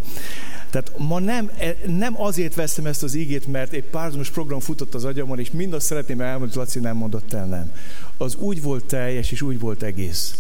Tehát 0.70 0.92
ma 0.98 1.20
nem, 1.20 1.52
e, 1.58 1.76
nem 1.88 2.22
azért 2.22 2.56
veszem 2.56 2.86
ezt 2.86 3.04
az 3.04 3.16
ígét, 3.16 3.48
mert 3.48 3.74
egy 3.74 3.84
párhuzamos 3.84 4.30
program 4.30 4.60
futott 4.60 4.94
az 4.94 5.06
agyamon, 5.06 5.40
és 5.40 5.52
mindazt 5.52 5.86
szeretném 5.86 6.22
elmondani, 6.22 6.60
Laci 6.60 6.80
nem 6.80 6.98
mondott 6.98 7.34
el, 7.34 7.46
nem. 7.46 7.72
Az 8.18 8.36
úgy 8.36 8.62
volt 8.62 8.86
teljes, 8.86 9.32
és 9.32 9.42
úgy 9.42 9.60
volt 9.60 9.84
egész 9.84 10.36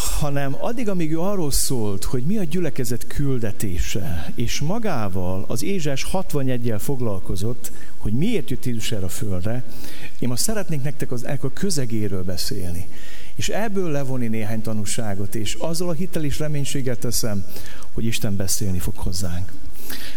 hanem 0.00 0.56
addig, 0.58 0.88
amíg 0.88 1.12
ő 1.12 1.20
arról 1.20 1.50
szólt, 1.50 2.04
hogy 2.04 2.22
mi 2.22 2.36
a 2.38 2.44
gyülekezet 2.44 3.06
küldetése, 3.06 4.32
és 4.34 4.60
magával 4.60 5.44
az 5.48 5.62
Ézsás 5.62 6.06
61-jel 6.12 6.78
foglalkozott, 6.78 7.72
hogy 7.96 8.12
miért 8.12 8.50
jött 8.50 8.64
Jézus 8.64 8.92
erre 8.92 9.04
a 9.04 9.08
földre, 9.08 9.64
én 10.18 10.28
most 10.28 10.42
szeretnék 10.42 10.82
nektek 10.82 11.12
az 11.12 11.26
a 11.42 11.52
közegéről 11.52 12.22
beszélni, 12.22 12.88
és 13.34 13.48
ebből 13.48 13.90
levonni 13.90 14.28
néhány 14.28 14.62
tanúságot, 14.62 15.34
és 15.34 15.54
azzal 15.54 15.88
a 15.88 15.92
hitel 15.92 16.24
és 16.24 16.38
reménységet 16.38 16.98
teszem, 16.98 17.44
hogy 17.92 18.04
Isten 18.04 18.36
beszélni 18.36 18.78
fog 18.78 18.96
hozzánk. 18.96 19.52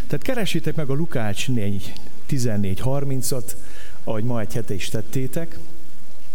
Tehát 0.08 0.22
keresétek 0.22 0.76
meg 0.76 0.90
a 0.90 0.94
Lukács 0.94 1.50
4, 1.50 1.94
14-30-at, 2.30 3.52
ahogy 4.04 4.24
ma 4.24 4.40
egy 4.40 4.54
hete 4.54 4.74
is 4.74 4.90
tettétek, 4.90 5.60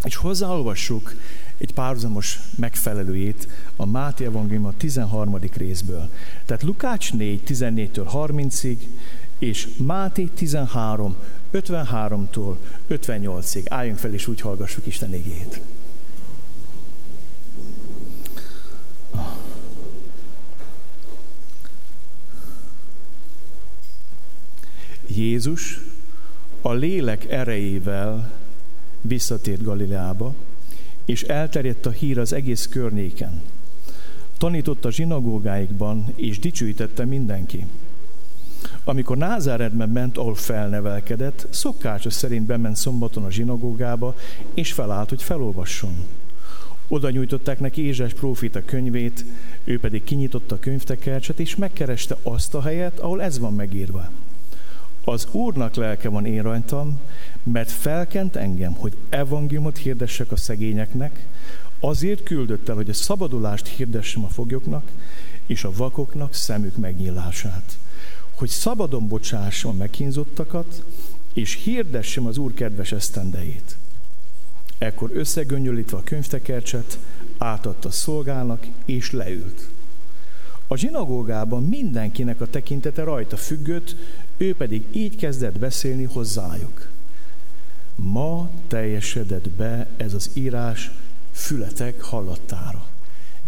és 0.04 0.16
hozzáolvassuk 0.16 1.14
egy 1.58 1.74
párhuzamos 1.74 2.40
megfelelőjét 2.56 3.48
a 3.76 3.86
Máté 3.86 4.24
Evangélium 4.24 4.64
a 4.66 4.72
13. 4.76 5.38
részből. 5.56 6.08
Tehát 6.46 6.62
Lukács 6.62 7.12
4, 7.12 7.42
14-től 7.46 8.08
30-ig, 8.12 8.78
és 9.38 9.68
Máté 9.76 10.24
13, 10.24 11.16
53-tól 11.52 12.56
58-ig. 12.90 13.64
Álljunk 13.68 13.98
fel, 13.98 14.12
és 14.12 14.26
úgy 14.26 14.40
hallgassuk 14.40 14.86
Isten 14.86 15.14
igét. 15.14 15.60
Jézus 25.06 25.80
a 26.60 26.72
lélek 26.72 27.30
erejével 27.30 28.32
visszatért 29.00 29.62
Galileába, 29.62 30.34
és 31.08 31.22
elterjedt 31.22 31.86
a 31.86 31.90
hír 31.90 32.18
az 32.18 32.32
egész 32.32 32.66
környéken. 32.66 33.40
Tanított 34.38 34.84
a 34.84 34.90
zsinagógáikban, 34.90 36.12
és 36.14 36.38
dicsőítette 36.38 37.04
mindenki. 37.04 37.66
Amikor 38.84 39.16
Názáredben 39.16 39.88
ment, 39.88 40.18
ahol 40.18 40.34
felnevelkedett, 40.34 41.46
szokása 41.50 42.10
szerint 42.10 42.46
bement 42.46 42.76
szombaton 42.76 43.24
a 43.24 43.30
zsinagógába, 43.30 44.16
és 44.54 44.72
felállt, 44.72 45.08
hogy 45.08 45.22
felolvasson. 45.22 46.06
Oda 46.88 47.10
nyújtották 47.10 47.60
neki 47.60 47.82
Ézsás 47.82 48.12
prófita 48.12 48.64
könyvét, 48.64 49.24
ő 49.64 49.78
pedig 49.80 50.04
kinyitotta 50.04 50.54
a 50.54 50.58
könyvtekercset, 50.58 51.38
és 51.38 51.56
megkereste 51.56 52.16
azt 52.22 52.54
a 52.54 52.62
helyet, 52.62 52.98
ahol 52.98 53.22
ez 53.22 53.38
van 53.38 53.54
megírva. 53.54 54.10
Az 55.08 55.26
Úrnak 55.30 55.74
lelke 55.74 56.08
van 56.08 56.26
én 56.26 56.42
rajtam, 56.42 57.00
mert 57.42 57.70
felkent 57.70 58.36
engem, 58.36 58.72
hogy 58.72 58.96
evangéliumot 59.08 59.76
hirdessek 59.76 60.32
a 60.32 60.36
szegényeknek, 60.36 61.26
azért 61.80 62.22
küldött 62.22 62.68
el, 62.68 62.74
hogy 62.74 62.90
a 62.90 62.94
szabadulást 62.94 63.66
hirdessem 63.66 64.24
a 64.24 64.28
foglyoknak, 64.28 64.90
és 65.46 65.64
a 65.64 65.72
vakoknak 65.76 66.34
szemük 66.34 66.76
megnyílását, 66.76 67.78
hogy 68.34 68.48
szabadon 68.48 69.08
bocsássam 69.08 69.70
a 69.70 69.74
megkínzottakat, 69.74 70.82
és 71.32 71.54
hirdessem 71.64 72.26
az 72.26 72.38
Úr 72.38 72.54
kedves 72.54 72.92
esztendejét. 72.92 73.76
Ekkor 74.78 75.10
összegöngyölítve 75.14 75.96
a 75.96 76.04
könyvtekercset, 76.04 76.98
átadta 77.38 77.90
szolgának, 77.90 78.66
és 78.84 79.12
leült. 79.12 79.68
A 80.66 80.76
zsinagógában 80.76 81.64
mindenkinek 81.64 82.40
a 82.40 82.50
tekintete 82.50 83.02
rajta 83.02 83.36
függött, 83.36 83.96
ő 84.38 84.54
pedig 84.54 84.84
így 84.92 85.16
kezdett 85.16 85.58
beszélni 85.58 86.04
hozzájuk. 86.04 86.88
Ma 87.94 88.50
teljesedett 88.68 89.50
be 89.50 89.88
ez 89.96 90.14
az 90.14 90.30
írás 90.32 90.90
fületek 91.32 92.00
hallattára. 92.00 92.86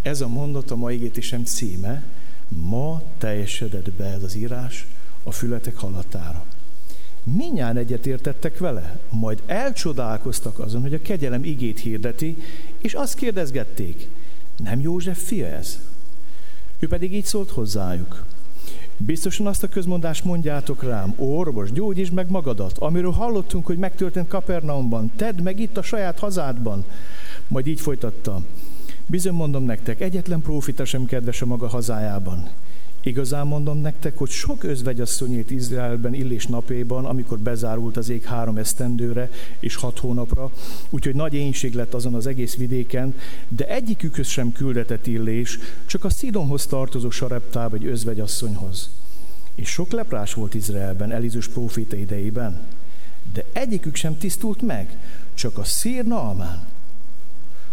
Ez 0.03 0.20
a 0.20 0.29
mondat 0.29 0.70
a 0.70 0.76
mai 0.76 0.94
égétésem 0.94 1.44
címe, 1.44 2.03
ma 2.48 3.03
teljesedett 3.18 3.92
be 3.92 4.05
ez 4.05 4.22
az 4.22 4.35
írás 4.35 4.87
a 5.22 5.33
fületek 5.33 5.76
hallatára. 5.76 6.44
Minnyáján 7.24 7.76
egyetértettek 7.76 8.59
vele, 8.59 9.00
majd 9.11 9.42
elcsodálkoztak 9.46 10.59
azon, 10.59 10.81
hogy 10.81 10.94
a 10.94 11.03
kegyelem 11.03 11.44
igét 11.44 11.81
hirdeti, 11.81 12.37
és 12.79 12.94
azt 12.94 13.14
kérdezgették, 13.14 14.09
nem 14.57 14.81
József 14.81 15.26
fia 15.26 15.46
ez? 15.46 15.79
Ő 16.79 16.88
pedig 16.88 17.14
így 17.14 17.24
szólt 17.24 17.50
hozzájuk. 17.50 18.24
Biztosan 19.07 19.47
azt 19.47 19.63
a 19.63 19.69
közmondást 19.69 20.25
mondjátok 20.25 20.83
rám, 20.83 21.15
orvos, 21.17 21.73
gyógyítsd 21.73 22.13
meg 22.13 22.31
magadat, 22.31 22.79
amiről 22.79 23.11
hallottunk, 23.11 23.67
hogy 23.67 23.79
megtörtént 23.79 24.29
Kapernaumban, 24.29 25.13
tedd 25.17 25.43
meg 25.43 25.61
itt 25.61 25.77
a 25.77 25.83
saját 25.83 26.19
hazádban. 26.19 26.85
Majd 27.49 27.67
így 27.67 27.81
folytatta. 27.81 28.41
Bizony 29.07 29.35
mondom 29.35 29.65
nektek, 29.65 30.01
egyetlen 30.01 30.41
prófita 30.41 30.85
sem 30.85 31.05
kedves 31.05 31.43
a 31.43 31.47
maga 31.47 31.69
hazájában. 31.69 32.49
Igazán 33.03 33.47
mondom 33.47 33.81
nektek, 33.81 34.19
hogy 34.19 34.29
sok 34.29 34.65
özvegyasszony 34.65 35.37
élt 35.37 35.51
Izraelben 35.51 36.15
Illés 36.15 36.47
napéban, 36.47 37.05
amikor 37.05 37.39
bezárult 37.39 37.97
az 37.97 38.09
ég 38.09 38.23
három 38.23 38.57
esztendőre 38.57 39.31
és 39.61 39.75
hat 39.75 39.99
hónapra, 39.99 40.51
úgyhogy 40.91 41.15
nagy 41.15 41.35
énség 41.35 41.75
lett 41.75 41.95
azon 41.95 42.15
az 42.15 42.27
egész 42.27 42.57
vidéken, 42.57 43.15
de 43.49 43.69
egyikükhöz 43.69 44.27
sem 44.27 44.53
küldetett 44.53 45.07
Illés, 45.07 45.59
csak 45.87 46.05
a 46.05 46.11
Szidonhoz 46.11 46.67
tartozó 46.67 47.11
sareptába 47.11 47.77
egy 47.77 47.87
özvegyasszonyhoz. 47.87 48.91
És 49.55 49.69
sok 49.69 49.91
leprás 49.91 50.35
volt 50.35 50.55
Izraelben 50.55 51.13
Elizus 51.13 51.49
próféta 51.49 51.97
idejében, 51.97 52.61
de 53.33 53.45
egyikük 53.53 53.95
sem 53.95 54.19
tisztult 54.19 54.63
meg, 54.63 54.99
csak 55.35 55.59
a 55.59 55.65
szír 55.65 56.05
Naamán. 56.05 56.67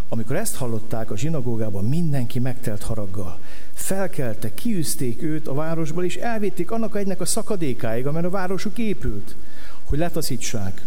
Amikor 0.10 0.36
ezt 0.36 0.56
hallották 0.56 1.12
a 1.12 1.18
zsinagógában, 1.18 1.86
mindenki 1.86 2.40
megtelt 2.40 2.84
haraggal. 2.84 3.40
Felkeltek, 3.74 4.54
kiűzték 4.54 5.22
őt 5.22 5.48
a 5.48 5.54
városból, 5.54 6.04
és 6.04 6.16
elvitték 6.16 6.72
annak 6.72 6.96
egynek 6.96 7.22
a 7.22 7.26
szakadékáig, 7.26 8.08
amelyen 8.08 8.26
a 8.26 8.30
városuk 8.30 8.78
épült, 8.78 9.36
hogy 9.84 9.98
letaszítsák. 9.98 10.86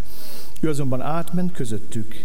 Ő 0.61 0.69
azonban 0.69 1.01
átment 1.01 1.53
közöttük, 1.53 2.25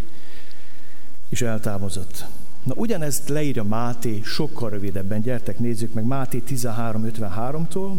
és 1.28 1.42
eltávozott. 1.42 2.24
Na 2.62 2.74
ugyanezt 2.76 3.28
leírja 3.28 3.64
Máté 3.64 4.20
sokkal 4.24 4.70
rövidebben. 4.70 5.20
Gyertek, 5.20 5.58
nézzük 5.58 5.92
meg 5.92 6.04
Máté 6.04 6.42
13.53-tól. 6.48 7.92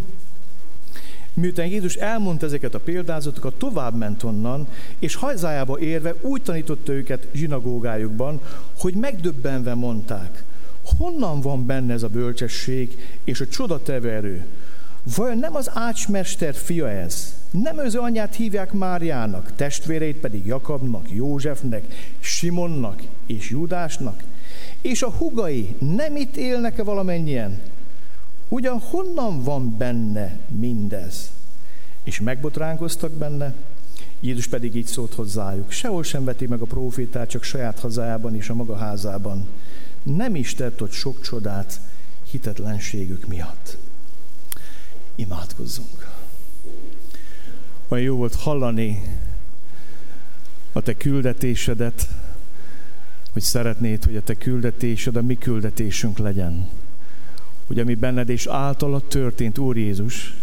Miután 1.39 1.65
Jézus 1.65 1.95
elmondta 1.95 2.45
ezeket 2.45 2.73
a 2.75 2.79
példázatokat, 2.79 3.53
tovább 3.53 3.97
ment 3.97 4.23
onnan, 4.23 4.67
és 4.99 5.15
hazájába 5.15 5.79
érve 5.79 6.15
úgy 6.21 6.41
tanította 6.41 6.91
őket 6.91 7.27
zsinagógájukban, 7.33 8.41
hogy 8.79 8.93
megdöbbenve 8.93 9.73
mondták, 9.73 10.43
honnan 10.97 11.41
van 11.41 11.65
benne 11.65 11.93
ez 11.93 12.03
a 12.03 12.07
bölcsesség 12.07 13.17
és 13.23 13.41
a 13.41 13.47
csodatevő 13.47 14.09
erő? 14.09 14.45
Vajon 15.15 15.37
nem 15.37 15.55
az 15.55 15.69
ácsmester 15.73 16.55
fia 16.55 16.89
ez? 16.89 17.35
Nem 17.51 17.77
az 17.77 17.95
anyját 17.95 18.35
hívják 18.35 18.71
Máriának, 18.71 19.51
testvéreit 19.55 20.17
pedig 20.17 20.45
Jakabnak, 20.45 21.11
Józsefnek, 21.11 22.13
Simonnak 22.19 23.01
és 23.25 23.49
Judásnak? 23.49 24.23
És 24.81 25.01
a 25.01 25.11
hugai 25.11 25.75
nem 25.79 26.15
itt 26.15 26.35
élnek-e 26.35 26.83
valamennyien? 26.83 27.59
Ugyan 28.49 28.79
honnan 28.79 29.43
van 29.43 29.77
benne 29.77 30.39
mindez? 30.47 31.31
És 32.03 32.19
megbotránkoztak 32.19 33.11
benne, 33.11 33.53
Jézus 34.19 34.47
pedig 34.47 34.75
így 34.75 34.85
szólt 34.85 35.13
hozzájuk, 35.13 35.71
sehol 35.71 36.03
sem 36.03 36.23
veti 36.23 36.47
meg 36.47 36.61
a 36.61 36.65
profétát, 36.65 37.29
csak 37.29 37.43
saját 37.43 37.79
hazájában 37.79 38.35
és 38.35 38.49
a 38.49 38.53
maga 38.53 38.75
házában. 38.75 39.47
Nem 40.03 40.35
is 40.35 40.53
tett 40.53 40.81
ott 40.81 40.91
sok 40.91 41.21
csodát 41.21 41.79
hitetlenségük 42.31 43.27
miatt. 43.27 43.77
Imádkozzunk. 45.15 46.07
Olyan 47.87 48.03
jó 48.03 48.15
volt 48.15 48.35
hallani 48.35 49.19
a 50.71 50.81
te 50.81 50.97
küldetésedet, 50.97 52.07
hogy 53.31 53.41
szeretnéd, 53.41 54.03
hogy 54.03 54.15
a 54.15 54.23
te 54.23 54.33
küldetésed 54.33 55.15
a 55.15 55.21
mi 55.21 55.37
küldetésünk 55.37 56.17
legyen 56.17 56.69
hogy 57.67 57.79
ami 57.79 57.95
benned 57.95 58.29
és 58.29 58.45
általad 58.45 59.03
történt, 59.03 59.57
Úr 59.57 59.77
Jézus, 59.77 60.33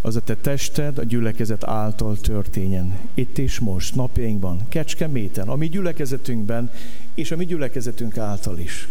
az 0.00 0.16
a 0.16 0.20
te 0.20 0.36
tested 0.36 0.98
a 0.98 1.04
gyülekezet 1.04 1.64
által 1.64 2.16
történjen. 2.16 2.98
Itt 3.14 3.38
és 3.38 3.58
most, 3.58 3.94
napjainkban, 3.94 4.68
Kecskeméten, 4.68 5.48
a 5.48 5.56
mi 5.56 5.68
gyülekezetünkben, 5.68 6.70
és 7.14 7.30
a 7.30 7.36
mi 7.36 7.44
gyülekezetünk 7.44 8.18
által 8.18 8.58
is. 8.58 8.88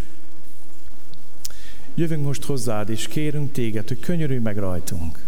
Jövünk 1.96 2.26
most 2.26 2.44
hozzád, 2.44 2.90
és 2.90 3.08
kérünk 3.08 3.52
téged, 3.52 3.88
hogy 3.88 4.00
könyörülj 4.00 4.40
meg 4.40 4.58
rajtunk. 4.58 5.24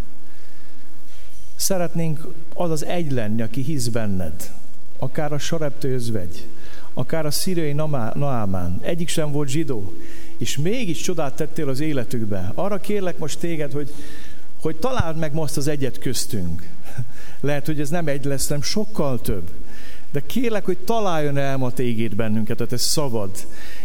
Szeretnénk 1.56 2.26
az 2.54 2.70
az 2.70 2.84
egy 2.84 3.12
lenni, 3.12 3.42
aki 3.42 3.62
hisz 3.62 3.86
benned. 3.88 4.52
Akár 4.98 5.32
a 5.32 5.38
sareptőzvegy, 5.38 6.46
akár 6.94 7.26
a 7.26 7.30
szíriai 7.30 7.72
Naámán. 7.72 8.78
Egyik 8.82 9.08
sem 9.08 9.32
volt 9.32 9.48
zsidó, 9.48 9.92
és 10.38 10.56
mégis 10.56 11.00
csodát 11.00 11.36
tettél 11.36 11.68
az 11.68 11.80
életükbe. 11.80 12.52
Arra 12.54 12.80
kérlek 12.80 13.18
most 13.18 13.38
téged, 13.38 13.72
hogy, 13.72 13.92
hogy 14.60 14.76
találd 14.76 15.16
meg 15.16 15.32
most 15.32 15.56
az 15.56 15.68
egyet 15.68 15.98
köztünk. 15.98 16.68
Lehet, 17.40 17.66
hogy 17.66 17.80
ez 17.80 17.90
nem 17.90 18.06
egy 18.06 18.24
lesz, 18.24 18.46
nem 18.46 18.62
sokkal 18.62 19.20
több. 19.20 19.50
De 20.10 20.22
kérlek, 20.26 20.64
hogy 20.64 20.78
találjon 20.78 21.36
el 21.36 21.56
ma 21.56 21.72
téged 21.72 22.14
bennünket, 22.14 22.60
a 22.60 22.66
te 22.66 22.76
szavad. 22.76 23.30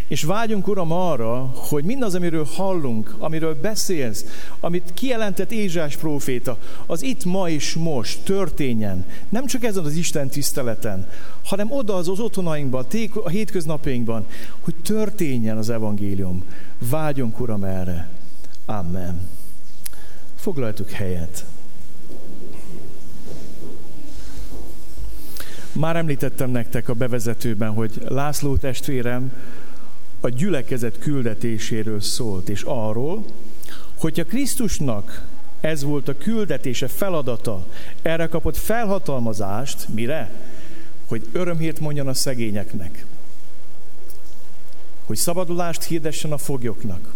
És 0.07 0.23
vágyunk, 0.23 0.67
Uram, 0.67 0.91
arra, 0.91 1.53
hogy 1.55 1.83
mindaz, 1.83 2.15
amiről 2.15 2.45
hallunk, 2.45 3.15
amiről 3.19 3.59
beszélsz, 3.61 4.25
amit 4.59 4.91
kijelentett 4.93 5.51
Ézsás 5.51 5.97
próféta, 5.97 6.57
az 6.85 7.03
itt 7.03 7.23
ma 7.23 7.49
és 7.49 7.73
most 7.73 8.23
történjen. 8.23 9.05
Nem 9.29 9.45
csak 9.45 9.63
ezen 9.63 9.85
az 9.85 9.95
Isten 9.95 10.27
tiszteleten, 10.27 11.07
hanem 11.43 11.71
oda 11.71 11.95
az, 11.95 12.07
az 12.07 12.19
otthonainkban, 12.19 12.85
a 13.13 13.29
hétköznapjainkban, 13.29 14.25
hogy 14.59 14.75
történjen 14.83 15.57
az 15.57 15.69
evangélium. 15.69 16.43
Vágyunk, 16.89 17.39
Uram, 17.39 17.63
erre. 17.63 18.09
Amen. 18.65 19.29
Foglaltuk 20.35 20.89
helyet. 20.89 21.45
Már 25.71 25.95
említettem 25.95 26.49
nektek 26.49 26.89
a 26.89 26.93
bevezetőben, 26.93 27.71
hogy 27.71 28.01
László 28.07 28.55
testvérem 28.57 29.31
a 30.23 30.29
gyülekezet 30.29 30.99
küldetéséről 30.99 32.01
szólt, 32.01 32.49
és 32.49 32.61
arról, 32.61 33.25
hogyha 33.97 34.23
Krisztusnak 34.23 35.25
ez 35.61 35.83
volt 35.83 36.07
a 36.07 36.17
küldetése, 36.17 36.87
feladata, 36.87 37.67
erre 38.01 38.27
kapott 38.27 38.57
felhatalmazást, 38.57 39.87
mire? 39.87 40.31
Hogy 41.05 41.27
örömhírt 41.31 41.79
mondjon 41.79 42.07
a 42.07 42.13
szegényeknek, 42.13 43.05
hogy 45.05 45.17
szabadulást 45.17 45.83
hirdessen 45.83 46.31
a 46.31 46.37
foglyoknak, 46.37 47.13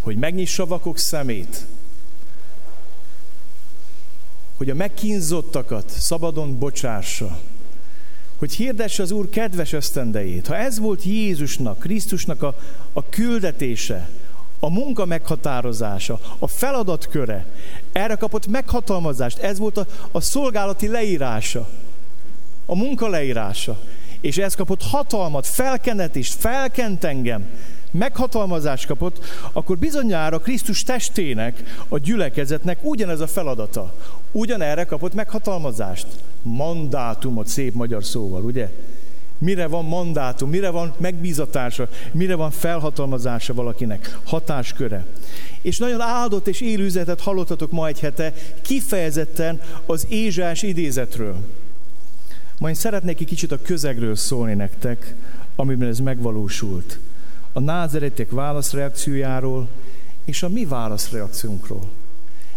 hogy 0.00 0.16
megnyissa 0.16 0.66
vakok 0.66 0.98
szemét, 0.98 1.66
hogy 4.56 4.70
a 4.70 4.74
megkínzottakat 4.74 5.88
szabadon 5.88 6.58
bocsássa, 6.58 7.40
hogy 8.40 8.54
hirdesse 8.54 9.02
az 9.02 9.10
Úr 9.10 9.28
kedves 9.28 9.72
ösztendejét. 9.72 10.46
Ha 10.46 10.56
ez 10.56 10.78
volt 10.78 11.02
Jézusnak, 11.02 11.78
Krisztusnak 11.78 12.42
a, 12.42 12.54
a 12.92 13.08
küldetése, 13.08 14.08
a 14.60 14.70
munka 14.70 15.04
meghatározása, 15.04 16.20
a 16.38 16.46
feladatköre, 16.46 17.46
erre 17.92 18.14
kapott 18.14 18.46
meghatalmazást, 18.46 19.38
ez 19.38 19.58
volt 19.58 19.76
a, 19.76 19.86
a 20.10 20.20
szolgálati 20.20 20.88
leírása, 20.88 21.68
a 22.66 22.74
munka 22.74 23.08
leírása, 23.08 23.80
és 24.20 24.38
ez 24.38 24.54
kapott 24.54 24.82
hatalmat, 24.82 25.46
felkenetést, 25.46 26.34
felkent 26.34 27.04
engem, 27.04 27.46
meghatalmazást 27.90 28.86
kapott, 28.86 29.24
akkor 29.52 29.78
bizonyára 29.78 30.38
Krisztus 30.38 30.82
testének, 30.82 31.62
a 31.88 31.98
gyülekezetnek 31.98 32.78
ugyanez 32.82 33.20
a 33.20 33.26
feladata. 33.26 33.94
Ugyanerre 34.32 34.84
kapott 34.84 35.14
meghatalmazást. 35.14 36.06
Mandátumot, 36.42 37.46
szép 37.46 37.74
magyar 37.74 38.04
szóval, 38.04 38.42
ugye? 38.42 38.70
Mire 39.38 39.66
van 39.66 39.84
mandátum, 39.84 40.50
mire 40.50 40.70
van 40.70 40.94
megbízatása, 40.96 41.88
mire 42.12 42.34
van 42.34 42.50
felhatalmazása 42.50 43.54
valakinek, 43.54 44.18
hatásköre. 44.24 45.06
És 45.62 45.78
nagyon 45.78 46.00
áldott 46.00 46.48
és 46.48 46.60
élő 46.60 46.84
üzenetet 46.84 47.20
hallottatok 47.20 47.70
ma 47.70 47.86
egy 47.86 48.00
hete, 48.00 48.32
kifejezetten 48.62 49.60
az 49.86 50.06
Ézsás 50.08 50.62
idézetről. 50.62 51.36
Majd 52.58 52.74
szeretnék 52.74 53.20
egy 53.20 53.26
kicsit 53.26 53.52
a 53.52 53.62
közegről 53.62 54.16
szólni 54.16 54.54
nektek, 54.54 55.14
amiben 55.56 55.88
ez 55.88 55.98
megvalósult. 55.98 56.98
A 57.52 57.60
názeretek 57.60 58.30
válaszreakciójáról, 58.30 59.68
és 60.24 60.42
a 60.42 60.48
mi 60.48 60.64
válaszreakciónkról. 60.64 61.88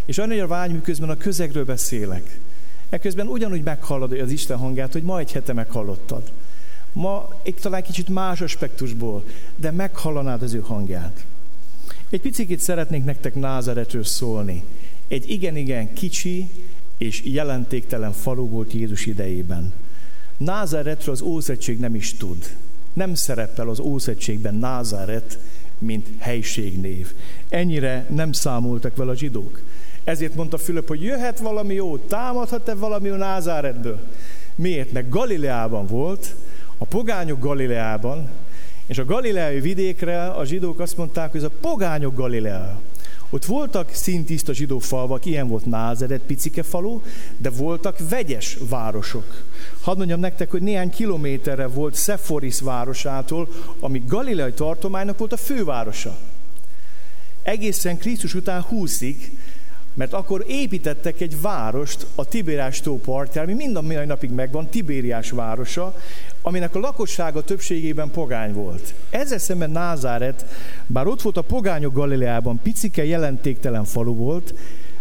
És 0.05 0.17
a 0.17 0.47
vágy, 0.47 0.71
miközben 0.71 1.09
a 1.09 1.17
közegről 1.17 1.65
beszélek. 1.65 2.39
Ekközben 2.89 3.27
ugyanúgy 3.27 3.63
meghallod 3.63 4.11
az 4.11 4.31
Isten 4.31 4.57
hangját, 4.57 4.91
hogy 4.91 5.03
ma 5.03 5.19
egy 5.19 5.31
hete 5.31 5.53
meghallottad. 5.53 6.31
Ma 6.93 7.39
egy 7.43 7.55
talán 7.55 7.83
kicsit 7.83 8.09
más 8.09 8.41
aspektusból, 8.41 9.23
de 9.55 9.71
meghallanád 9.71 10.41
az 10.41 10.53
ő 10.53 10.59
hangját. 10.59 11.25
Egy 12.09 12.21
picit 12.21 12.59
szeretnék 12.59 13.03
nektek 13.03 13.35
Názaretről 13.35 14.03
szólni. 14.03 14.63
Egy 15.07 15.29
igen-igen 15.29 15.93
kicsi 15.93 16.49
és 16.97 17.21
jelentéktelen 17.23 18.11
falu 18.11 18.47
volt 18.47 18.73
Jézus 18.73 19.05
idejében. 19.05 19.73
Názáretről 20.37 21.13
az 21.13 21.21
Ószegység 21.21 21.79
nem 21.79 21.95
is 21.95 22.13
tud. 22.13 22.55
Nem 22.93 23.13
szerepel 23.13 23.69
az 23.69 23.79
Ószegységben 23.79 24.55
Názáret, 24.55 25.37
mint 25.77 26.07
helységnév. 26.19 27.13
Ennyire 27.49 28.05
nem 28.09 28.31
számoltak 28.31 28.95
vele 28.95 29.11
a 29.11 29.15
zsidók. 29.15 29.61
Ezért 30.03 30.35
mondta 30.35 30.57
Fülöp, 30.57 30.87
hogy 30.87 31.03
jöhet 31.03 31.39
valami 31.39 31.73
jó, 31.73 31.97
támadhat-e 31.97 32.73
valami 32.73 33.07
jó 33.07 33.15
Názáretből? 33.15 33.99
Miért? 34.55 34.91
Mert 34.91 35.09
Galileában 35.09 35.87
volt, 35.87 36.35
a 36.77 36.85
pogányok 36.85 37.39
Galileában, 37.39 38.29
és 38.85 38.97
a 38.97 39.05
galileai 39.05 39.59
vidékre 39.59 40.27
a 40.27 40.45
zsidók 40.45 40.79
azt 40.79 40.97
mondták, 40.97 41.31
hogy 41.31 41.39
ez 41.39 41.45
a 41.45 41.57
pogányok 41.61 42.15
Galilea. 42.15 42.81
Ott 43.29 43.45
voltak 43.45 43.93
szintiszta 43.93 44.53
zsidó 44.53 44.79
falvak, 44.79 45.25
ilyen 45.25 45.47
volt 45.47 45.65
Názeret, 45.65 46.21
picike 46.21 46.63
falu, 46.63 47.01
de 47.37 47.49
voltak 47.49 48.09
vegyes 48.09 48.57
városok. 48.69 49.43
Hadd 49.83 49.97
mondjam 49.97 50.19
nektek, 50.19 50.51
hogy 50.51 50.61
néhány 50.61 50.89
kilométerre 50.89 51.67
volt 51.67 51.95
Sephoris 51.95 52.61
városától, 52.61 53.47
ami 53.79 54.03
Galileai 54.07 54.53
tartománynak 54.53 55.17
volt 55.17 55.33
a 55.33 55.37
fővárosa. 55.37 56.17
Egészen 57.41 57.97
Krisztus 57.97 58.33
után 58.33 58.61
húszig 58.61 59.37
mert 59.93 60.13
akkor 60.13 60.43
építettek 60.47 61.21
egy 61.21 61.41
várost 61.41 62.05
a 62.15 62.25
Tibériás 62.25 62.81
tó 62.81 62.99
partján, 62.99 63.43
ami 63.43 63.53
mind 63.53 63.75
a 63.75 63.81
mai 63.81 64.05
napig 64.05 64.29
megvan, 64.29 64.69
Tibériás 64.69 65.29
városa, 65.29 65.95
aminek 66.41 66.75
a 66.75 66.79
lakossága 66.79 67.43
többségében 67.43 68.11
pogány 68.11 68.53
volt. 68.53 68.93
Ezzel 69.09 69.37
szemben 69.37 69.71
Názáret, 69.71 70.45
bár 70.87 71.07
ott 71.07 71.21
volt 71.21 71.37
a 71.37 71.41
pogányok 71.41 71.93
Galileában, 71.93 72.59
picike, 72.63 73.05
jelentéktelen 73.05 73.85
falu 73.85 74.15
volt, 74.15 74.53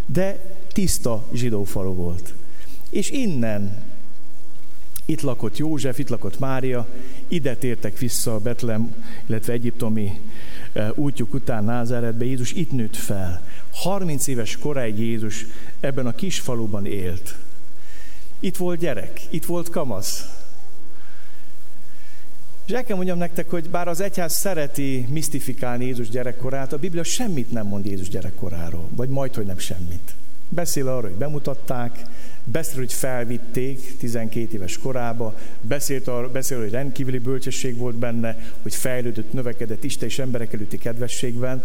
de 0.06 0.56
tiszta 0.72 1.26
zsidó 1.32 1.64
falu 1.64 1.94
volt. 1.94 2.34
És 2.90 3.10
innen 3.10 3.91
itt 5.04 5.20
lakott 5.20 5.56
József, 5.56 5.98
itt 5.98 6.08
lakott 6.08 6.38
Mária, 6.38 6.86
ide 7.28 7.56
tértek 7.56 7.98
vissza 7.98 8.34
a 8.34 8.38
Betlem, 8.38 8.94
illetve 9.26 9.52
egyiptomi 9.52 10.20
eh, 10.72 10.98
útjuk 10.98 11.34
után 11.34 11.64
Názáretbe. 11.64 12.24
Jézus 12.24 12.52
itt 12.52 12.72
nőtt 12.72 12.96
fel. 12.96 13.42
30 13.72 14.26
éves 14.26 14.56
koráig 14.56 14.98
Jézus 14.98 15.46
ebben 15.80 16.06
a 16.06 16.14
kis 16.14 16.40
faluban 16.40 16.86
élt. 16.86 17.36
Itt 18.40 18.56
volt 18.56 18.78
gyerek, 18.78 19.20
itt 19.30 19.44
volt 19.44 19.70
kamasz. 19.70 20.26
És 22.66 22.72
el 22.72 22.84
kell 22.84 22.96
mondjam 22.96 23.18
nektek, 23.18 23.50
hogy 23.50 23.70
bár 23.70 23.88
az 23.88 24.00
egyház 24.00 24.32
szereti 24.32 25.06
misztifikálni 25.08 25.84
Jézus 25.84 26.08
gyerekkorát, 26.08 26.72
a 26.72 26.78
Biblia 26.78 27.04
semmit 27.04 27.50
nem 27.50 27.66
mond 27.66 27.84
Jézus 27.84 28.08
gyerekkoráról, 28.08 28.88
vagy 28.96 29.08
majd, 29.08 29.34
hogy 29.34 29.46
nem 29.46 29.58
semmit. 29.58 30.14
Beszél 30.48 30.88
arról, 30.88 31.10
hogy 31.10 31.18
bemutatták, 31.18 32.04
beszél, 32.44 32.78
hogy 32.78 32.92
felvitték 32.92 33.96
12 33.98 34.48
éves 34.54 34.78
korába, 34.78 35.38
beszélt 35.60 36.08
arról, 36.08 36.28
beszél, 36.28 36.60
hogy 36.60 36.70
rendkívüli 36.70 37.18
bölcsesség 37.18 37.76
volt 37.76 37.96
benne, 37.96 38.36
hogy 38.62 38.74
fejlődött, 38.74 39.32
növekedett 39.32 39.84
Isten 39.84 40.08
és 40.08 40.18
emberek 40.18 40.52
előtti 40.52 40.78
kedvességben, 40.78 41.62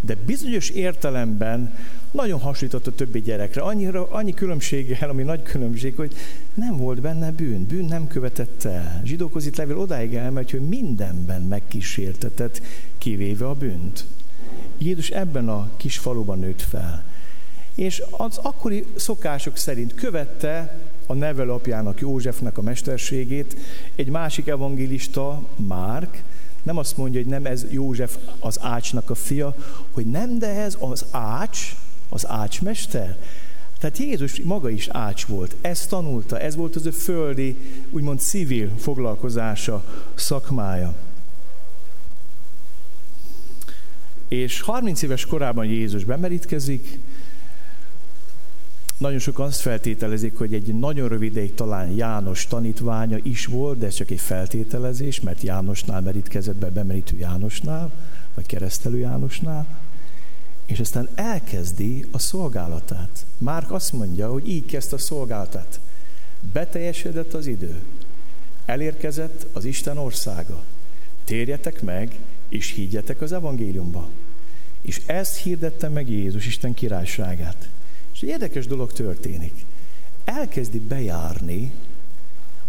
de 0.00 0.16
bizonyos 0.26 0.68
értelemben 0.68 1.74
nagyon 2.10 2.40
hasonlított 2.40 2.86
a 2.86 2.94
többi 2.94 3.20
gyerekre. 3.20 3.60
Annyira, 3.60 4.10
annyi 4.10 4.34
különbséggel, 4.34 5.08
ami 5.08 5.22
nagy 5.22 5.42
különbség, 5.42 5.96
hogy 5.96 6.14
nem 6.54 6.76
volt 6.76 7.00
benne 7.00 7.30
bűn, 7.30 7.66
bűn 7.66 7.84
nem 7.84 8.06
követett 8.06 8.64
el. 8.64 9.02
Zsidókhoz 9.04 9.46
itt 9.46 9.56
levél 9.56 9.78
odáig 9.78 10.14
elmegy, 10.14 10.50
hogy 10.50 10.68
mindenben 10.68 11.42
megkísértetett, 11.42 12.62
kivéve 12.98 13.48
a 13.48 13.54
bűnt. 13.54 14.04
Jézus 14.78 15.10
ebben 15.10 15.48
a 15.48 15.70
kis 15.76 15.98
faluban 15.98 16.38
nőtt 16.38 16.62
fel. 16.62 17.04
És 17.74 18.02
az 18.10 18.38
akkori 18.42 18.84
szokások 18.94 19.56
szerint 19.56 19.94
követte 19.94 20.80
a 21.06 21.14
nevelapjának, 21.14 22.00
Józsefnek 22.00 22.58
a 22.58 22.62
mesterségét 22.62 23.56
egy 23.94 24.08
másik 24.08 24.46
evangélista, 24.46 25.42
Márk, 25.56 26.22
nem 26.62 26.76
azt 26.76 26.96
mondja, 26.96 27.20
hogy 27.20 27.30
nem 27.30 27.46
ez 27.46 27.66
József 27.70 28.16
az 28.38 28.58
ácsnak 28.60 29.10
a 29.10 29.14
fia, 29.14 29.54
hogy 29.90 30.06
nem, 30.06 30.38
de 30.38 30.48
ez 30.48 30.76
az 30.80 31.04
ács, 31.10 31.76
az 32.08 32.26
ácsmester. 32.28 33.16
Tehát 33.78 33.98
Jézus 33.98 34.40
maga 34.40 34.68
is 34.68 34.88
ács 34.88 35.24
volt, 35.24 35.54
ezt 35.60 35.88
tanulta, 35.88 36.38
ez 36.38 36.56
volt 36.56 36.76
az 36.76 36.86
ő 36.86 36.90
földi, 36.90 37.56
úgymond 37.90 38.20
civil 38.20 38.72
foglalkozása, 38.78 39.84
szakmája. 40.14 40.94
És 44.28 44.60
30 44.60 45.02
éves 45.02 45.26
korában 45.26 45.64
Jézus 45.64 46.04
bemerítkezik, 46.04 46.98
nagyon 48.98 49.18
sokan 49.18 49.46
azt 49.46 49.60
feltételezik, 49.60 50.36
hogy 50.36 50.54
egy 50.54 50.74
nagyon 50.74 51.08
rövid 51.08 51.30
ideig 51.30 51.54
talán 51.54 51.90
János 51.90 52.46
tanítványa 52.46 53.18
is 53.22 53.46
volt, 53.46 53.78
de 53.78 53.86
ez 53.86 53.94
csak 53.94 54.10
egy 54.10 54.20
feltételezés, 54.20 55.20
mert 55.20 55.42
Jánosnál 55.42 56.00
merítkezett 56.00 56.56
be, 56.56 56.70
bemerítő 56.70 57.16
Jánosnál, 57.16 57.92
vagy 58.34 58.46
keresztelő 58.46 58.98
Jánosnál, 58.98 59.66
és 60.66 60.80
aztán 60.80 61.08
elkezdi 61.14 62.06
a 62.10 62.18
szolgálatát. 62.18 63.26
Márk 63.38 63.72
azt 63.72 63.92
mondja, 63.92 64.30
hogy 64.30 64.48
így 64.48 64.66
kezdte 64.66 64.94
a 64.94 64.98
szolgálatát. 64.98 65.80
Beteljesedett 66.52 67.34
az 67.34 67.46
idő. 67.46 67.80
Elérkezett 68.64 69.46
az 69.52 69.64
Isten 69.64 69.98
országa. 69.98 70.64
Térjetek 71.24 71.82
meg, 71.82 72.18
és 72.48 72.72
higgyetek 72.72 73.20
az 73.20 73.32
evangéliumba. 73.32 74.08
És 74.80 75.00
ezt 75.06 75.36
hirdette 75.36 75.88
meg 75.88 76.08
Jézus 76.08 76.46
Isten 76.46 76.74
királyságát. 76.74 77.68
És 78.22 78.28
egy 78.28 78.34
érdekes 78.34 78.66
dolog 78.66 78.92
történik. 78.92 79.64
Elkezdi 80.24 80.78
bejárni 80.78 81.72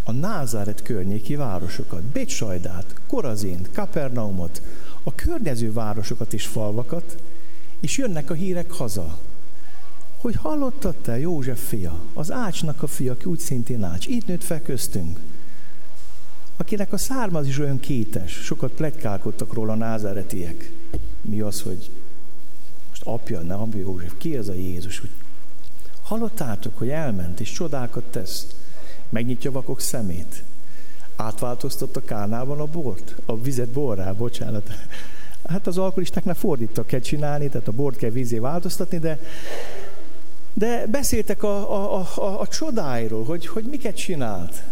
a 0.04 0.12
Názáret 0.12 0.82
környéki 0.82 1.36
városokat, 1.36 2.02
Bécsajdát, 2.02 2.96
Korazint, 3.08 3.70
Kapernaumot, 3.72 4.62
a 5.04 5.16
környező 5.16 5.74
városokat 5.74 6.34
és 6.34 6.46
falvakat, 6.46 7.24
és 7.80 7.98
jönnek 7.98 8.30
a 8.30 8.34
hírek 8.34 8.72
haza, 8.72 9.20
hogy 10.18 10.36
hallottad 10.36 10.96
te 10.96 11.20
József 11.20 11.68
fia, 11.68 12.00
az 12.14 12.32
Ácsnak 12.32 12.84
a 12.84 12.88
fia, 12.88 13.12
aki 13.12 13.26
úgy 13.26 13.40
szintén 13.40 13.84
Ács, 13.84 14.06
itt 14.06 14.28
nőtt 14.28 14.44
fel 14.44 14.62
köztünk, 14.62 15.20
akinek 16.58 16.94
a 16.94 16.98
származ 16.98 17.48
is 17.48 17.60
olyan 17.60 17.80
kétes, 17.80 18.32
sokat 18.32 18.72
pletykálkodtak 18.72 19.54
róla 19.54 19.72
a 19.72 19.76
názáretiek. 19.76 20.72
Mi 21.22 21.40
az, 21.40 21.62
hogy 21.62 21.90
most 22.90 23.02
apja, 23.04 23.40
ne 23.40 23.54
apja 23.54 23.80
József, 23.80 24.14
ki 24.18 24.36
ez 24.36 24.48
a 24.48 24.54
Jézus, 24.54 25.00
hogy 25.00 25.10
Hallottátok, 26.14 26.78
hogy 26.78 26.90
elment 26.90 27.40
és 27.40 27.52
csodákat 27.52 28.04
tesz. 28.04 28.48
Megnyitja 29.10 29.52
vakok 29.52 29.82
szemét. 29.82 30.44
Átváltoztatta 31.16 32.02
Kánában 32.02 32.60
a 32.60 32.66
bort, 32.66 33.16
a 33.26 33.40
vizet 33.40 33.70
borrá, 33.70 34.12
bocsánat. 34.12 34.70
Hát 35.44 35.68
az 35.68 35.78
alkoholistáknál 35.78 36.36
fordítok 36.36 36.88
kell 36.88 37.00
csinálni, 37.00 37.50
tehát 37.50 37.68
a 37.68 37.72
bort 37.72 37.98
kell 37.98 38.10
vízé 38.10 38.38
változtatni, 38.38 39.00
de, 39.00 39.20
de 40.54 40.88
beszéltek 40.88 41.44
a, 41.44 41.74
a, 41.96 42.08
a, 42.16 42.40
a 42.40 42.48
csodáiról, 42.48 43.24
hogy, 43.24 43.48
hogy 43.48 43.64
miket 43.64 43.96
csinált. 43.96 44.64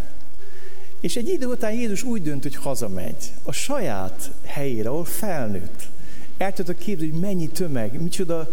És 0.99 1.15
egy 1.15 1.29
idő 1.29 1.45
után 1.45 1.73
Jézus 1.73 2.03
úgy 2.03 2.21
dönt, 2.21 2.43
hogy 2.43 2.55
hazamegy 2.55 3.31
a 3.43 3.51
saját 3.51 4.31
helyére, 4.43 4.89
ahol 4.89 5.05
felnőtt. 5.05 5.87
El 6.37 6.53
tudod 6.53 6.77
képzelni, 6.77 7.11
hogy 7.11 7.21
mennyi 7.21 7.47
tömeg, 7.47 8.01
micsoda 8.01 8.47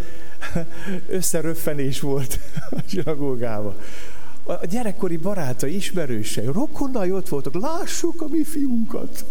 összeröffenés 1.18 2.01
volt 2.01 2.39
a 2.70 2.78
zsinagógában. 2.89 3.74
A 4.45 4.66
gyerekkori 4.66 5.16
barátai, 5.16 5.74
ismerősei, 5.74 6.47
rokonnai 6.47 7.12
ott 7.12 7.28
voltak, 7.28 7.55
lássuk 7.55 8.22
a 8.22 8.26
mi 8.28 8.45
fiunkat. 8.45 9.24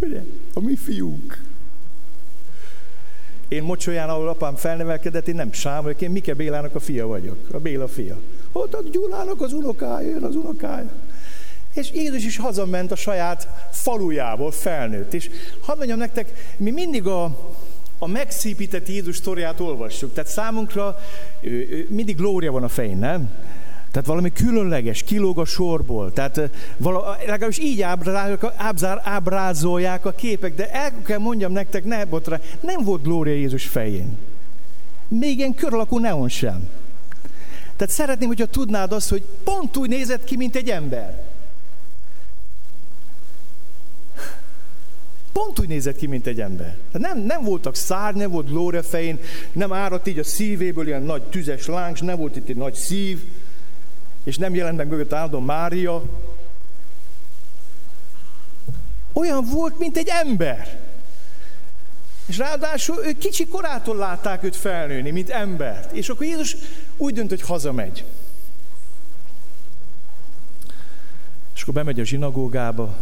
Ugye? 0.00 0.22
A 0.54 0.60
mi 0.60 0.76
fiunk. 0.76 1.46
Én 3.48 3.62
Mocsolyán, 3.62 4.08
ahol 4.08 4.28
apám 4.28 4.54
felnevelkedett, 4.54 5.28
én 5.28 5.34
nem 5.34 5.52
Sám 5.52 5.82
vagyok, 5.82 6.00
én 6.00 6.10
Mike 6.10 6.34
Bélának 6.34 6.74
a 6.74 6.80
fia 6.80 7.06
vagyok, 7.06 7.38
a 7.52 7.58
Béla 7.58 7.88
fia. 7.88 8.18
Ott 8.52 8.74
a 8.74 8.82
Gyulának 8.90 9.40
az 9.40 9.52
unokája, 9.52 10.08
jön 10.08 10.22
az 10.22 10.34
unokája. 10.34 10.90
És 11.74 11.92
Jézus 11.92 12.24
is 12.24 12.36
hazament 12.36 12.92
a 12.92 12.96
saját 12.96 13.48
falujából, 13.72 14.50
felnőtt. 14.50 15.14
És 15.14 15.30
hadd 15.60 15.76
mondjam 15.76 15.98
nektek, 15.98 16.54
mi 16.56 16.70
mindig 16.70 17.06
a, 17.06 17.24
a 17.98 18.06
megszépített 18.06 18.88
Jézus 18.88 19.16
sztoriát 19.16 19.60
olvassuk. 19.60 20.12
Tehát 20.12 20.30
számunkra 20.30 20.98
mindig 21.88 22.16
glória 22.16 22.52
van 22.52 22.62
a 22.62 22.68
fején, 22.68 22.98
nem? 22.98 23.30
Tehát 23.90 24.08
valami 24.08 24.32
különleges, 24.32 25.02
kilóg 25.02 25.38
a 25.38 25.44
sorból. 25.44 26.12
Tehát 26.12 26.40
vala, 26.76 27.16
legalábbis 27.26 27.58
így 27.58 27.82
ábrázolják, 27.82 28.44
ábrázolják 29.02 30.04
a 30.06 30.12
képek, 30.12 30.54
de 30.54 30.70
el 30.70 30.92
kell 31.02 31.18
mondjam 31.18 31.52
nektek, 31.52 31.84
ne 31.84 32.04
botra, 32.04 32.40
nem 32.60 32.84
volt 32.84 33.02
glória 33.02 33.34
Jézus 33.34 33.66
fején. 33.66 34.18
Még 35.08 35.38
ilyen 35.38 35.54
kör 35.54 35.74
alakú 35.74 35.98
neon 35.98 36.28
sem. 36.28 36.68
Tehát 37.76 37.94
szeretném, 37.94 38.28
hogyha 38.28 38.46
tudnád 38.46 38.92
azt, 38.92 39.10
hogy 39.10 39.22
pont 39.44 39.76
úgy 39.76 39.88
nézett 39.88 40.24
ki, 40.24 40.36
mint 40.36 40.56
egy 40.56 40.70
ember. 40.70 41.27
Pont 45.38 45.58
úgy 45.58 45.68
nézett 45.68 45.96
ki, 45.96 46.06
mint 46.06 46.26
egy 46.26 46.40
ember. 46.40 46.76
Tehát 46.92 47.14
nem, 47.14 47.24
nem 47.24 47.44
voltak 47.44 47.74
szár, 47.74 48.14
nem 48.14 48.30
volt 48.30 48.48
glória 48.48 48.82
fején, 48.82 49.18
nem 49.52 49.72
áradt 49.72 50.06
így 50.06 50.18
a 50.18 50.24
szívéből 50.24 50.86
ilyen 50.86 51.02
nagy 51.02 51.22
tüzes 51.22 51.66
láng, 51.66 51.98
nem 52.00 52.16
volt 52.16 52.36
itt 52.36 52.48
egy 52.48 52.56
nagy 52.56 52.74
szív, 52.74 53.24
és 54.24 54.36
nem 54.36 54.54
jelent 54.54 54.76
meg 54.76 54.88
mögött 54.88 55.12
áldom 55.12 55.44
Mária. 55.44 56.02
Olyan 59.12 59.44
volt, 59.44 59.78
mint 59.78 59.96
egy 59.96 60.08
ember. 60.08 60.80
És 62.26 62.38
ráadásul 62.38 63.04
ő 63.04 63.12
kicsi 63.12 63.46
korától 63.46 63.96
látták 63.96 64.42
őt 64.42 64.56
felnőni, 64.56 65.10
mint 65.10 65.30
embert. 65.30 65.92
És 65.92 66.08
akkor 66.08 66.26
Jézus 66.26 66.56
úgy 66.96 67.14
dönt, 67.14 67.28
hogy 67.28 67.42
hazamegy. 67.42 68.04
És 71.54 71.62
akkor 71.62 71.74
bemegy 71.74 72.00
a 72.00 72.04
zsinagógába. 72.04 72.96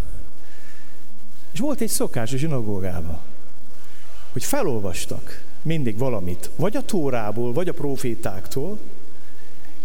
És 1.56 1.62
volt 1.62 1.80
egy 1.80 1.88
szokás 1.88 2.32
a 2.32 2.36
zsinagógába, 2.36 3.22
hogy 4.32 4.44
felolvastak 4.44 5.44
mindig 5.62 5.98
valamit, 5.98 6.50
vagy 6.56 6.76
a 6.76 6.84
Tórából, 6.84 7.52
vagy 7.52 7.68
a 7.68 7.72
profétáktól, 7.72 8.78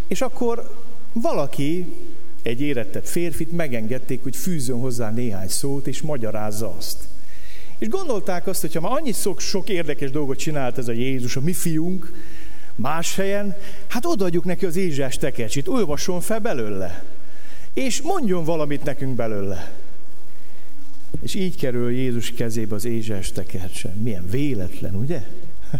és 0.08 0.22
akkor 0.22 0.76
valaki, 1.14 1.96
egy 2.42 2.62
érettebb 2.62 3.06
férfit 3.06 3.52
megengedték, 3.52 4.24
hogy 4.24 4.36
fűzön 4.36 4.80
hozzá 4.80 5.12
néhány 5.12 5.48
szót, 5.48 5.88
és 5.88 6.02
magyarázza 6.02 6.76
azt. 6.78 6.98
És 7.78 7.88
gondolták 7.88 8.48
azt, 8.48 8.62
hogy 8.62 8.74
ha 8.74 8.82
már 8.82 8.92
annyi 8.92 9.12
sok, 9.12 9.40
sok 9.40 9.70
érdekes 9.70 10.12
dolgot 10.12 10.38
csinált 10.38 10.78
ez 10.78 10.88
a 10.88 10.92
Jézus, 10.92 11.36
a 11.36 11.42
mi 11.42 11.54
fiunk, 11.54 12.14
más 12.76 13.16
helyen, 13.16 13.56
hát 13.88 14.06
odaadjuk 14.06 14.44
neki 14.44 14.66
az 14.66 14.76
Ézsás 14.76 15.18
tekercsit, 15.18 15.68
olvasson 15.68 16.22
fel 16.22 16.40
belőle, 16.40 17.04
és 17.74 18.02
mondjon 18.02 18.44
valamit 18.44 18.84
nekünk 18.84 19.16
belőle. 19.16 19.81
És 21.22 21.34
így 21.34 21.56
kerül 21.56 21.92
Jézus 21.92 22.32
kezébe 22.32 22.76
az 22.76 22.86
Ézsás 22.86 23.32
tekercse. 23.32 23.94
Milyen 24.04 24.30
véletlen, 24.30 24.96
ugye? 24.96 25.24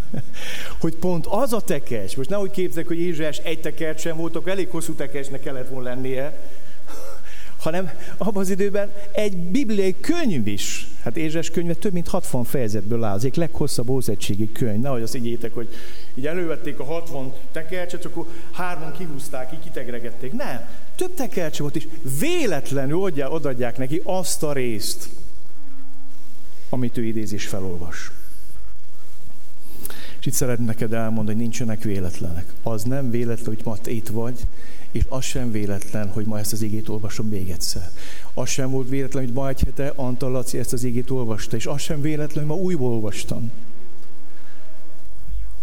hogy 0.80 0.94
pont 0.94 1.26
az 1.26 1.52
a 1.52 1.60
tekercs, 1.60 2.16
most 2.16 2.28
nehogy 2.28 2.50
képzeljük, 2.50 2.88
hogy 2.88 3.00
Ézsás 3.00 3.38
egy 3.38 3.60
tekercsen 3.60 4.16
voltak, 4.16 4.48
elég 4.48 4.68
hosszú 4.68 4.92
tekercsnek 4.92 5.40
kellett 5.40 5.68
volna 5.68 5.88
lennie, 5.88 6.38
hanem 7.64 7.90
abban 8.18 8.42
az 8.42 8.50
időben 8.50 8.92
egy 9.12 9.36
bibliai 9.36 9.94
könyv 10.00 10.46
is, 10.46 10.88
hát 11.02 11.16
Ézsás 11.16 11.50
könyve 11.50 11.74
több 11.74 11.92
mint 11.92 12.08
60 12.08 12.44
fejezetből 12.44 13.04
áll, 13.04 13.14
az 13.14 13.24
egyik 13.24 13.34
leghosszabb 13.34 13.88
ószegységi 13.88 14.52
könyv. 14.52 14.80
Nehogy 14.80 15.02
azt 15.02 15.16
ígyétek, 15.16 15.54
hogy 15.54 15.68
így 16.14 16.26
elővették 16.26 16.78
a 16.78 16.84
60 16.84 17.32
tekercset, 17.52 18.00
csak 18.00 18.12
akkor 18.12 18.26
hárman 18.52 18.92
kihúzták, 18.92 19.52
így 19.52 19.62
kitegregették. 19.62 20.32
Nem, 20.32 20.68
több 20.96 21.14
tekercse 21.14 21.62
volt 21.62 21.76
is. 21.76 21.88
Véletlenül 22.18 22.98
odaadják 23.28 23.78
neki 23.78 24.00
azt 24.04 24.42
a 24.42 24.52
részt, 24.52 25.08
amit 26.72 26.96
ő 26.96 27.04
idézés 27.04 27.46
felolvas. 27.46 28.12
És 30.20 30.26
itt 30.26 30.32
szeretném 30.32 30.66
neked 30.66 30.92
elmondani, 30.92 31.26
hogy 31.26 31.36
nincsenek 31.36 31.82
véletlenek. 31.82 32.52
Az 32.62 32.82
nem 32.82 33.10
véletlen, 33.10 33.54
hogy 33.54 33.60
ma 33.64 33.76
itt 33.84 34.08
vagy, 34.08 34.46
és 34.90 35.04
az 35.08 35.24
sem 35.24 35.50
véletlen, 35.50 36.08
hogy 36.08 36.24
ma 36.24 36.38
ezt 36.38 36.52
az 36.52 36.62
igét 36.62 36.88
olvasom 36.88 37.28
még 37.28 37.50
egyszer. 37.50 37.90
Az 38.34 38.48
sem 38.48 38.70
volt 38.70 38.88
véletlen, 38.88 39.24
hogy 39.24 39.32
ma 39.32 39.48
egy 39.48 39.60
hete 39.60 39.92
Antal 39.96 40.30
Laci 40.30 40.58
ezt 40.58 40.72
az 40.72 40.84
igét 40.84 41.10
olvasta, 41.10 41.56
és 41.56 41.66
az 41.66 41.80
sem 41.80 42.00
véletlen, 42.00 42.46
hogy 42.46 42.56
ma 42.56 42.62
újból 42.62 42.92
olvastam. 42.92 43.50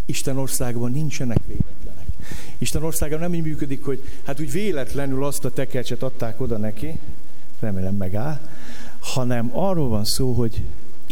Isten 0.05 0.37
országban 0.37 0.91
nincsenek 0.91 1.39
véletlenek. 1.47 2.05
Isten 2.57 2.83
országban 2.83 3.19
nem 3.19 3.33
így 3.33 3.43
működik, 3.43 3.83
hogy 3.83 4.03
hát 4.23 4.39
úgy 4.39 4.51
véletlenül 4.51 5.25
azt 5.25 5.45
a 5.45 5.51
tekercset 5.51 6.03
adták 6.03 6.41
oda 6.41 6.57
neki, 6.57 6.99
remélem 7.59 7.95
megáll, 7.95 8.39
hanem 8.99 9.49
arról 9.53 9.89
van 9.89 10.05
szó, 10.05 10.33
hogy 10.33 10.61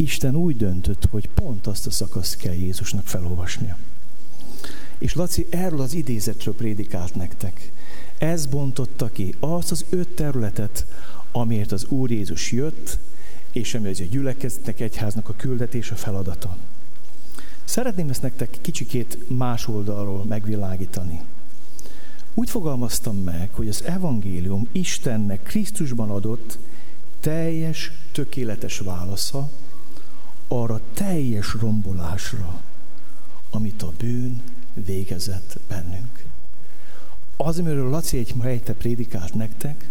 Isten 0.00 0.36
úgy 0.36 0.56
döntött, 0.56 1.04
hogy 1.10 1.28
pont 1.28 1.66
azt 1.66 1.86
a 1.86 1.90
szakaszt 1.90 2.36
kell 2.36 2.52
Jézusnak 2.54 3.06
felolvasnia. 3.06 3.76
És 4.98 5.14
Laci 5.14 5.46
erről 5.50 5.80
az 5.80 5.94
idézetről 5.94 6.54
prédikált 6.54 7.14
nektek. 7.14 7.72
Ez 8.18 8.46
bontotta 8.46 9.08
ki 9.08 9.34
azt 9.40 9.70
az 9.70 9.84
öt 9.90 10.08
területet, 10.08 10.86
amiért 11.32 11.72
az 11.72 11.84
Úr 11.84 12.10
Jézus 12.10 12.52
jött, 12.52 12.98
és 13.52 13.74
ami 13.74 13.88
az 13.88 14.00
a 14.00 14.04
gyülekezetnek, 14.04 14.80
egyháznak 14.80 15.28
a 15.28 15.34
küldetés, 15.36 15.90
a 15.90 15.96
feladata. 15.96 16.56
Szeretném 17.64 18.08
ezt 18.08 18.22
nektek 18.22 18.58
kicsikét 18.60 19.18
más 19.28 19.68
oldalról 19.68 20.24
megvilágítani. 20.24 21.20
Úgy 22.34 22.50
fogalmaztam 22.50 23.16
meg, 23.16 23.48
hogy 23.52 23.68
az 23.68 23.84
evangélium 23.84 24.68
Istennek 24.72 25.42
Krisztusban 25.42 26.10
adott 26.10 26.58
teljes, 27.20 27.92
tökéletes 28.12 28.78
válasza, 28.78 29.50
arra 30.48 30.80
teljes 30.94 31.54
rombolásra, 31.60 32.62
amit 33.50 33.82
a 33.82 33.92
bűn 33.98 34.42
végezett 34.74 35.58
bennünk. 35.68 36.24
Az, 37.36 37.58
amiről 37.58 37.90
Laci 37.90 38.18
egy 38.18 38.34
helyte 38.42 38.72
prédikált 38.72 39.34
nektek, 39.34 39.88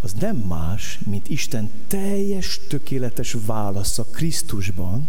az 0.00 0.12
nem 0.12 0.36
más, 0.36 0.98
mint 1.06 1.28
Isten 1.28 1.70
teljes, 1.86 2.60
tökéletes 2.68 3.36
válasza 3.46 4.04
Krisztusban, 4.04 5.08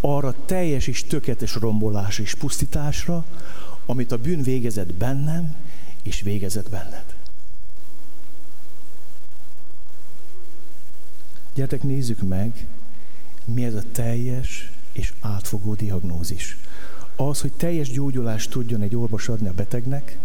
arra 0.00 0.34
teljes 0.44 0.86
és 0.86 1.04
tökéletes 1.04 1.54
rombolás 1.54 2.18
és 2.18 2.34
pusztításra, 2.34 3.24
amit 3.86 4.12
a 4.12 4.18
bűn 4.18 4.42
végezett 4.42 4.94
bennem, 4.94 5.54
és 6.02 6.20
végezett 6.20 6.70
benned. 6.70 7.16
Gyertek, 11.54 11.82
nézzük 11.82 12.22
meg, 12.22 12.66
mi 13.54 13.64
ez 13.64 13.74
a 13.74 13.82
teljes 13.92 14.70
és 14.92 15.12
átfogó 15.20 15.74
diagnózis. 15.74 16.56
Az, 17.16 17.40
hogy 17.40 17.52
teljes 17.52 17.90
gyógyulást 17.90 18.50
tudjon 18.50 18.82
egy 18.82 18.96
orvos 18.96 19.28
adni 19.28 19.48
a 19.48 19.52
betegnek, 19.52 20.18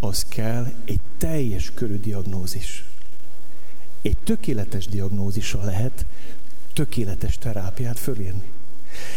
az 0.00 0.24
kell 0.28 0.72
egy 0.84 1.00
teljes 1.18 1.70
körű 1.74 2.00
diagnózis. 2.00 2.84
Egy 4.02 4.16
tökéletes 4.24 4.86
diagnózisa 4.86 5.64
lehet 5.64 6.04
tökéletes 6.72 7.38
terápiát 7.38 7.98
fölírni. 7.98 8.50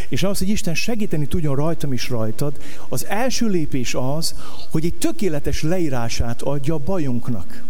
És 0.08 0.24
az, 0.24 0.38
hogy 0.38 0.50
Isten 0.50 0.76
segíteni 0.76 1.28
tudjon 1.28 1.56
rajtam 1.56 1.94
is 1.94 2.10
rajtad, 2.10 2.62
az 2.90 3.06
első 3.06 3.48
lépés 3.48 3.94
az, 3.94 4.36
hogy 4.72 4.86
egy 4.86 4.94
tökéletes 4.94 5.62
leírását 5.62 6.42
adja 6.42 6.74
a 6.74 6.78
bajunknak. 6.78 7.64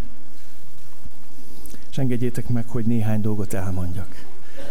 És 1.92 1.98
engedjétek 1.98 2.48
meg, 2.48 2.66
hogy 2.68 2.86
néhány 2.86 3.22
dolgot 3.22 3.54
elmondjak. 3.54 4.26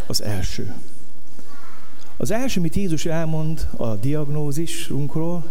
Az 0.06 0.22
első. 0.22 0.74
Az 2.16 2.30
első, 2.30 2.58
amit 2.58 2.74
Jézus 2.74 3.06
elmond 3.06 3.68
a 3.76 3.94
diagnózisunkról, 3.94 5.50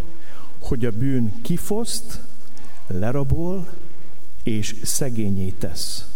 hogy 0.60 0.86
a 0.86 0.92
bűn 0.92 1.42
kifoszt, 1.42 2.20
lerabol 2.88 3.68
és 4.44 4.76
szegényé 4.84 5.50
tesz. 5.50 6.08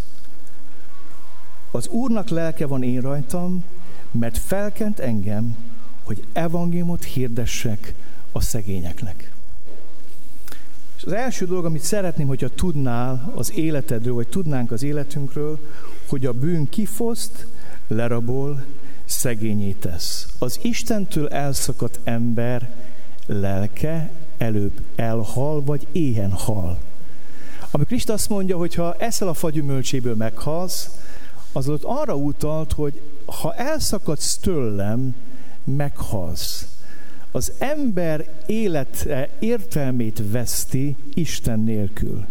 Az 1.72 1.88
Úrnak 1.88 2.30
lelke 2.30 2.66
van 2.66 2.84
én 2.84 3.02
rajtam, 3.02 3.64
mert 4.12 4.38
felkent 4.38 5.00
engem, 5.00 5.56
hogy 6.04 6.26
evangéliumot 6.34 7.04
hirdessek 7.04 7.94
a 8.32 8.42
szegényeknek. 8.42 9.32
És 10.98 11.04
az 11.04 11.12
első 11.12 11.46
dolog, 11.46 11.66
amit 11.66 11.84
szeretném, 11.84 12.28
hogyha 12.28 12.50
tudnál 12.50 13.32
az 13.36 13.52
életedről, 13.54 14.14
vagy 14.14 14.28
tudnánk 14.28 14.72
az 14.72 14.84
életünkről, 14.84 15.60
hogy 16.08 16.26
a 16.26 16.34
bűn 16.34 16.70
kifoszt, 16.70 17.48
lerabol, 17.88 18.64
szegényé 19.06 19.72
tesz. 19.72 20.28
Az 20.40 20.60
Istentől 20.62 21.28
elszakadt 21.28 22.00
ember 22.04 22.70
lelke 23.26 24.10
előbb 24.38 24.82
elhal, 24.96 25.64
vagy 25.64 25.88
éhen 25.92 26.32
hal. 26.32 26.78
Ami 27.72 27.84
Krisztus 27.84 28.14
azt 28.14 28.30
mondja, 28.30 28.58
hogy 28.58 28.76
ha 28.76 28.96
eszel 28.96 29.28
a 29.28 29.34
fagyümölcséből 29.34 30.16
meghalsz, 30.16 30.90
az 31.52 31.70
ott 31.70 31.84
arra 31.84 32.16
utalt, 32.16 32.74
hogy 32.74 33.02
ha 33.26 33.56
elszakadsz 33.56 34.38
tőlem, 34.38 35.16
meghalsz. 35.64 36.68
Az 37.32 37.52
ember 37.58 38.26
élete 38.46 39.30
értelmét 39.40 40.22
veszti 40.32 40.96
Isten 41.14 41.60
nélkül. 41.60 42.26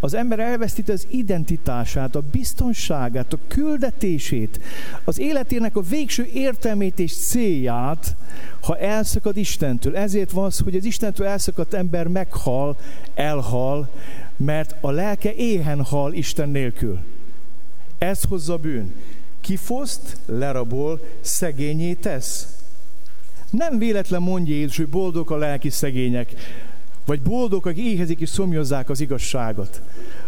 Az 0.00 0.14
ember 0.14 0.38
elvesztíti 0.38 0.90
az 0.90 1.06
identitását, 1.10 2.16
a 2.16 2.22
biztonságát, 2.30 3.32
a 3.32 3.38
küldetését, 3.48 4.60
az 5.04 5.18
életének 5.18 5.76
a 5.76 5.80
végső 5.80 6.28
értelmét 6.34 6.98
és 6.98 7.16
célját, 7.16 8.16
ha 8.60 8.78
elszakad 8.78 9.36
Istentől. 9.36 9.96
Ezért 9.96 10.30
van 10.30 10.44
az, 10.44 10.58
hogy 10.58 10.76
az 10.76 10.84
Istentől 10.84 11.26
elszakadt 11.26 11.74
ember 11.74 12.06
meghal, 12.06 12.76
elhal, 13.14 13.90
mert 14.36 14.74
a 14.80 14.90
lelke 14.90 15.34
éhen 15.34 15.84
hal 15.84 16.12
Isten 16.12 16.48
nélkül. 16.48 16.98
Ez 17.98 18.22
hozza 18.28 18.56
bűn. 18.56 18.94
Kifoszt, 19.40 20.16
lerabol, 20.26 21.00
szegényé 21.20 21.92
tesz. 21.92 22.59
Nem 23.50 23.78
véletlen 23.78 24.22
mondja 24.22 24.54
Jézus, 24.54 24.76
hogy 24.76 24.88
boldog 24.88 25.30
a 25.30 25.36
lelki 25.36 25.70
szegények, 25.70 26.34
vagy 27.04 27.20
boldog, 27.20 27.66
akik 27.66 27.84
éhezik 27.84 28.20
és 28.20 28.28
szomjozzák 28.28 28.90
az 28.90 29.00
igazságot. 29.00 29.82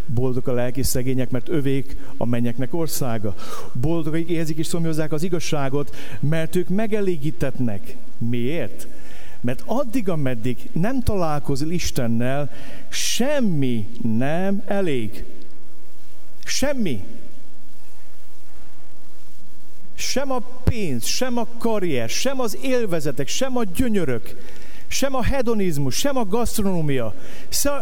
Boldog 0.07 0.49
a 0.49 0.53
lelki 0.53 0.83
szegények, 0.83 1.31
mert 1.31 1.49
övék 1.49 1.97
a 2.17 2.27
mennyeknek 2.27 2.75
országa. 2.75 3.35
Boldog, 3.73 4.15
akik 4.15 4.29
éhezik 4.29 4.59
és 4.59 4.67
szomjozzák 4.67 5.13
az 5.13 5.23
igazságot, 5.23 5.97
mert 6.21 6.57
ők 6.57 6.69
megelégítetnek. 6.69 7.97
Miért? 8.19 8.87
Mert 9.41 9.63
addig, 9.67 10.09
ameddig 10.09 10.57
nem 10.73 11.03
találkozol 11.03 11.71
Istennel, 11.71 12.51
semmi 12.89 13.89
nem 14.03 14.63
elég. 14.67 15.25
Semmi. 16.45 17.05
Sem 19.95 20.31
a 20.31 20.39
pénz, 20.65 21.05
sem 21.05 21.39
a 21.39 21.47
karrier, 21.59 22.09
sem 22.09 22.41
az 22.41 22.59
élvezetek, 22.63 23.29
sem 23.29 23.57
a 23.57 23.65
gyönyörök, 23.65 24.37
sem 24.93 25.15
a 25.15 25.23
hedonizmus, 25.23 25.95
sem 25.95 26.17
a 26.17 26.25
gasztronómia, 26.25 27.15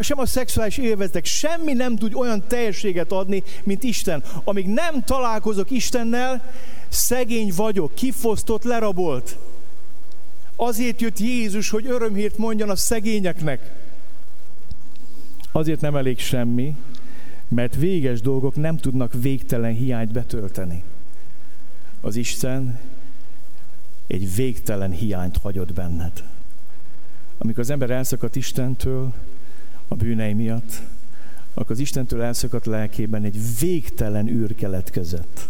sem 0.01 0.19
a 0.19 0.27
szexuális 0.27 0.79
élvezetek, 0.79 1.25
semmi 1.25 1.73
nem 1.73 1.97
tud 1.97 2.15
olyan 2.15 2.45
teljességet 2.49 3.13
adni, 3.13 3.43
mint 3.63 3.83
Isten. 3.83 4.23
Amíg 4.45 4.67
nem 4.67 5.03
találkozok 5.05 5.71
Istennel, 5.71 6.53
szegény 6.89 7.53
vagyok, 7.57 7.95
kifosztott, 7.95 8.63
lerabolt. 8.63 9.37
Azért 10.57 11.01
jött 11.01 11.19
Jézus, 11.19 11.71
hogy 11.71 11.87
örömhírt 11.87 12.39
mondjon 12.39 12.71
a 12.71 12.77
szegényeknek. 12.77 13.73
Azért 15.53 15.81
nem 15.81 15.97
elég 15.97 16.19
semmi, 16.19 16.77
mert 17.49 17.77
véges 17.77 18.21
dolgok 18.21 18.57
nem 18.57 18.77
tudnak 18.77 19.13
végtelen 19.21 19.73
hiányt 19.73 20.13
betölteni. 20.13 20.85
Az 22.01 22.17
Isten 22.17 22.79
egy 24.07 24.35
végtelen 24.35 24.91
hiányt 24.91 25.37
hagyott 25.37 25.73
benned. 25.73 26.23
Amikor 27.39 27.61
az 27.61 27.71
ember 27.71 27.91
elszakadt 27.91 28.37
Istentől 28.37 29.13
a 29.89 29.95
bűnei 29.95 30.33
miatt, 30.33 30.81
akkor 31.55 31.71
az 31.71 31.79
Istentől 31.79 32.23
elszakadt 32.23 32.67
lelkében 32.67 33.25
egy 33.25 33.39
végtelen 33.61 34.29
űr 34.29 34.55
keletkezett. 34.55 35.49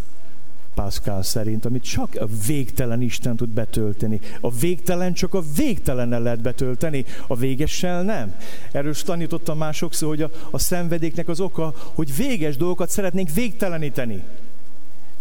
Pascal 0.75 1.23
szerint, 1.23 1.65
amit 1.65 1.83
csak 1.83 2.15
a 2.15 2.27
végtelen 2.47 3.03
Isten 3.03 3.37
tud 3.37 3.49
betölteni. 3.49 4.21
A 4.41 4.51
végtelen 4.51 5.13
csak 5.13 5.35
a 5.35 5.43
végtelennel 5.57 6.23
lehet 6.23 6.41
betölteni, 6.41 7.05
a 7.27 7.37
végessel 7.37 8.03
nem. 8.03 8.35
Erről 8.73 8.91
is 8.91 9.03
tanítottam 9.03 9.59
már 9.59 9.75
sokszor, 9.75 10.09
hogy 10.09 10.23
a, 10.23 10.31
a 10.51 10.59
szenvedéknek 10.59 11.29
az 11.29 11.41
oka, 11.41 11.75
hogy 11.77 12.17
véges 12.17 12.57
dolgokat 12.57 12.91
szeretnénk 12.91 13.31
végteleníteni. 13.33 14.23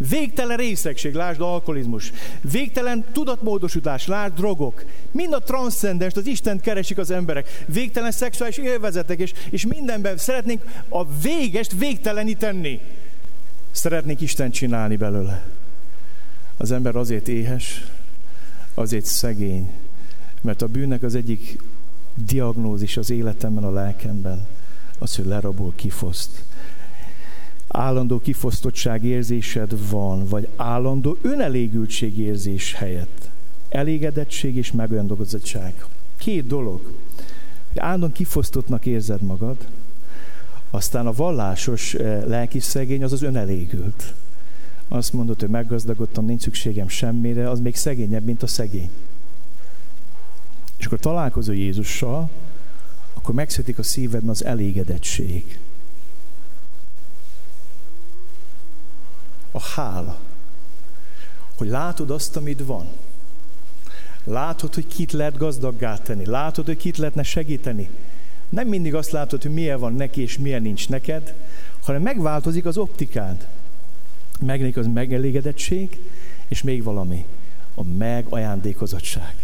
Végtelen 0.08 0.58
részegség, 0.58 1.14
lásd 1.14 1.41
alkoholizmus. 1.41 2.12
Végtelen 2.41 3.06
tudatmódosítás, 3.12 4.08
lásd 4.08 4.34
drogok. 4.34 4.84
Mind 5.12 5.34
a 5.34 5.39
transzcendens, 5.39 6.14
az 6.14 6.28
Isten 6.28 6.60
keresik 6.60 6.97
az 6.97 7.12
emberek. 7.12 7.64
Végtelen 7.66 8.12
szexuális 8.12 8.58
élvezetek, 8.58 9.20
és, 9.20 9.34
és 9.50 9.66
mindenben 9.66 10.18
szeretnénk 10.18 10.62
a 10.89 11.06
végest 11.22 11.72
végteleníteni. 11.72 12.80
Szeretnék 13.72 14.22
Isten 14.22 14.52
csinálni 14.52 14.95
belőle. 14.95 15.45
Az 16.58 16.72
ember 16.72 16.95
azért 16.95 17.28
éhes, 17.28 17.86
azért 18.74 19.06
szegény, 19.06 19.72
mert 20.41 20.62
a 20.62 20.68
bűnnek 20.68 21.04
az 21.04 21.16
egyik 21.16 21.62
diagnózis 22.16 22.97
az 22.97 23.10
életemben, 23.10 23.64
a 23.64 23.72
lelkemben, 23.72 24.47
az, 25.00 25.16
hogy 25.16 25.26
lerabol, 25.26 25.74
kifoszt 25.76 26.43
állandó 27.70 28.20
kifosztottság 28.20 29.03
érzésed 29.03 29.89
van, 29.89 30.26
vagy 30.26 30.47
állandó 30.55 31.17
önelégültség 31.22 32.17
érzés 32.17 32.74
helyett. 32.74 33.30
Elégedettség 33.70 34.55
és 34.55 34.72
megolyandogozottság. 34.72 35.86
Két 36.17 36.47
dolog. 36.47 36.82
Hogy 37.67 37.80
állandóan 37.80 38.11
kifosztottnak 38.11 38.86
érzed 38.86 39.22
magad, 39.22 39.57
aztán 40.70 41.07
a 41.07 41.13
vallásos 41.13 41.93
eh, 41.93 42.24
lelki 42.26 42.59
szegény 42.59 43.03
az 43.03 43.11
az 43.11 43.22
önelégült. 43.22 44.13
Azt 44.88 45.13
mondod, 45.13 45.39
hogy 45.39 45.49
meggazdagodtam, 45.49 46.26
nincs 46.26 46.41
szükségem 46.41 46.88
semmire, 46.88 47.49
az 47.49 47.59
még 47.59 47.76
szegényebb, 47.76 48.24
mint 48.24 48.43
a 48.43 48.47
szegény. 48.47 48.89
És 50.78 50.86
akkor 50.86 50.99
találkozol 50.99 51.55
Jézussal, 51.55 52.30
akkor 53.13 53.36
megszületik 53.36 53.80
a 53.80 53.84
szívedben 53.84 54.30
az 54.30 54.45
elégedettség. 54.45 55.59
A 59.60 59.82
hála. 59.82 60.20
Hogy 61.57 61.68
látod 61.68 62.12
azt, 62.12 62.36
amit 62.36 62.66
van. 62.66 62.88
Látod, 64.24 64.74
hogy 64.74 64.88
kit 64.88 65.12
lehet 65.12 65.38
gazdaggá 65.38 65.97
tenni. 65.97 66.26
Látod, 66.26 66.66
hogy 66.66 66.78
kit 66.78 66.97
lehetne 66.97 67.24
segíteni. 67.24 67.89
Nem 68.49 68.68
mindig 68.68 68.95
azt 68.95 69.12
látod, 69.12 69.41
hogy 69.41 69.53
milyen 69.53 69.80
van 69.80 69.93
neki, 69.93 70.22
és 70.22 70.38
milyen 70.38 70.62
nincs 70.62 70.89
neked, 70.89 71.34
hanem 71.84 72.01
megváltozik 72.01 72.66
az 72.66 72.78
optikád. 72.78 73.47
Megnék 74.39 74.78
az 74.78 74.88
megelégedettség, 74.93 75.99
és 76.47 76.62
még 76.62 76.84
valami. 76.84 77.26
A 77.76 77.84
megajándékozottság. 77.84 79.36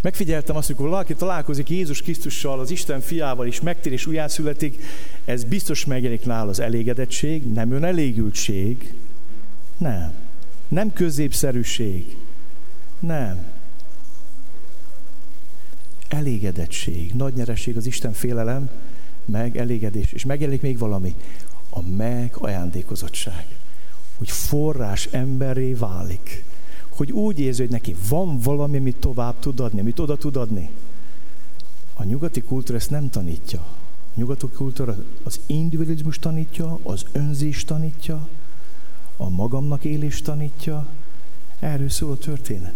Megfigyeltem 0.00 0.56
azt, 0.56 0.66
hogy 0.66 0.76
valaki 0.76 1.14
találkozik 1.14 1.70
Jézus 1.70 2.02
Krisztussal, 2.02 2.60
az 2.60 2.70
Isten 2.70 3.00
fiával, 3.00 3.46
és 3.46 3.60
megtér 3.60 3.92
és 3.92 4.06
újjászületik, 4.06 4.82
ez 5.24 5.44
biztos 5.44 5.84
megjelenik 5.84 6.24
nála 6.24 6.50
az 6.50 6.60
elégedettség, 6.60 7.52
nem 7.52 7.72
önelégültség, 7.72 8.94
nem. 9.82 10.12
Nem 10.68 10.92
középszerűség. 10.92 12.16
Nem. 13.00 13.44
Elégedettség, 16.08 17.14
nagy 17.14 17.34
nyereség 17.34 17.76
az 17.76 17.86
Isten 17.86 18.12
félelem, 18.12 18.70
meg 19.24 19.56
elégedés. 19.56 20.12
És 20.12 20.24
megjelenik 20.24 20.62
még 20.62 20.78
valami. 20.78 21.14
A 21.70 21.80
megajándékozottság. 21.80 23.46
Hogy 24.18 24.30
forrás 24.30 25.06
emberré 25.10 25.72
válik. 25.72 26.44
Hogy 26.88 27.12
úgy 27.12 27.38
érzi, 27.38 27.60
hogy 27.60 27.70
neki 27.70 27.96
van 28.08 28.38
valami, 28.38 28.76
amit 28.76 28.96
tovább 28.96 29.38
tud 29.38 29.60
adni, 29.60 29.80
amit 29.80 29.98
oda 29.98 30.16
tud 30.16 30.36
adni. 30.36 30.70
A 31.94 32.04
nyugati 32.04 32.42
kultúra 32.42 32.78
ezt 32.78 32.90
nem 32.90 33.10
tanítja. 33.10 33.60
A 33.60 34.14
nyugati 34.14 34.46
kultúra 34.46 35.04
az 35.22 35.40
individualizmus 35.46 36.18
tanítja, 36.18 36.78
az 36.82 37.04
önzés 37.12 37.64
tanítja, 37.64 38.28
a 39.16 39.28
magamnak 39.28 39.84
élés 39.84 40.22
tanítja, 40.22 40.86
erről 41.58 41.90
szól 41.90 42.12
a 42.12 42.16
történet. 42.16 42.72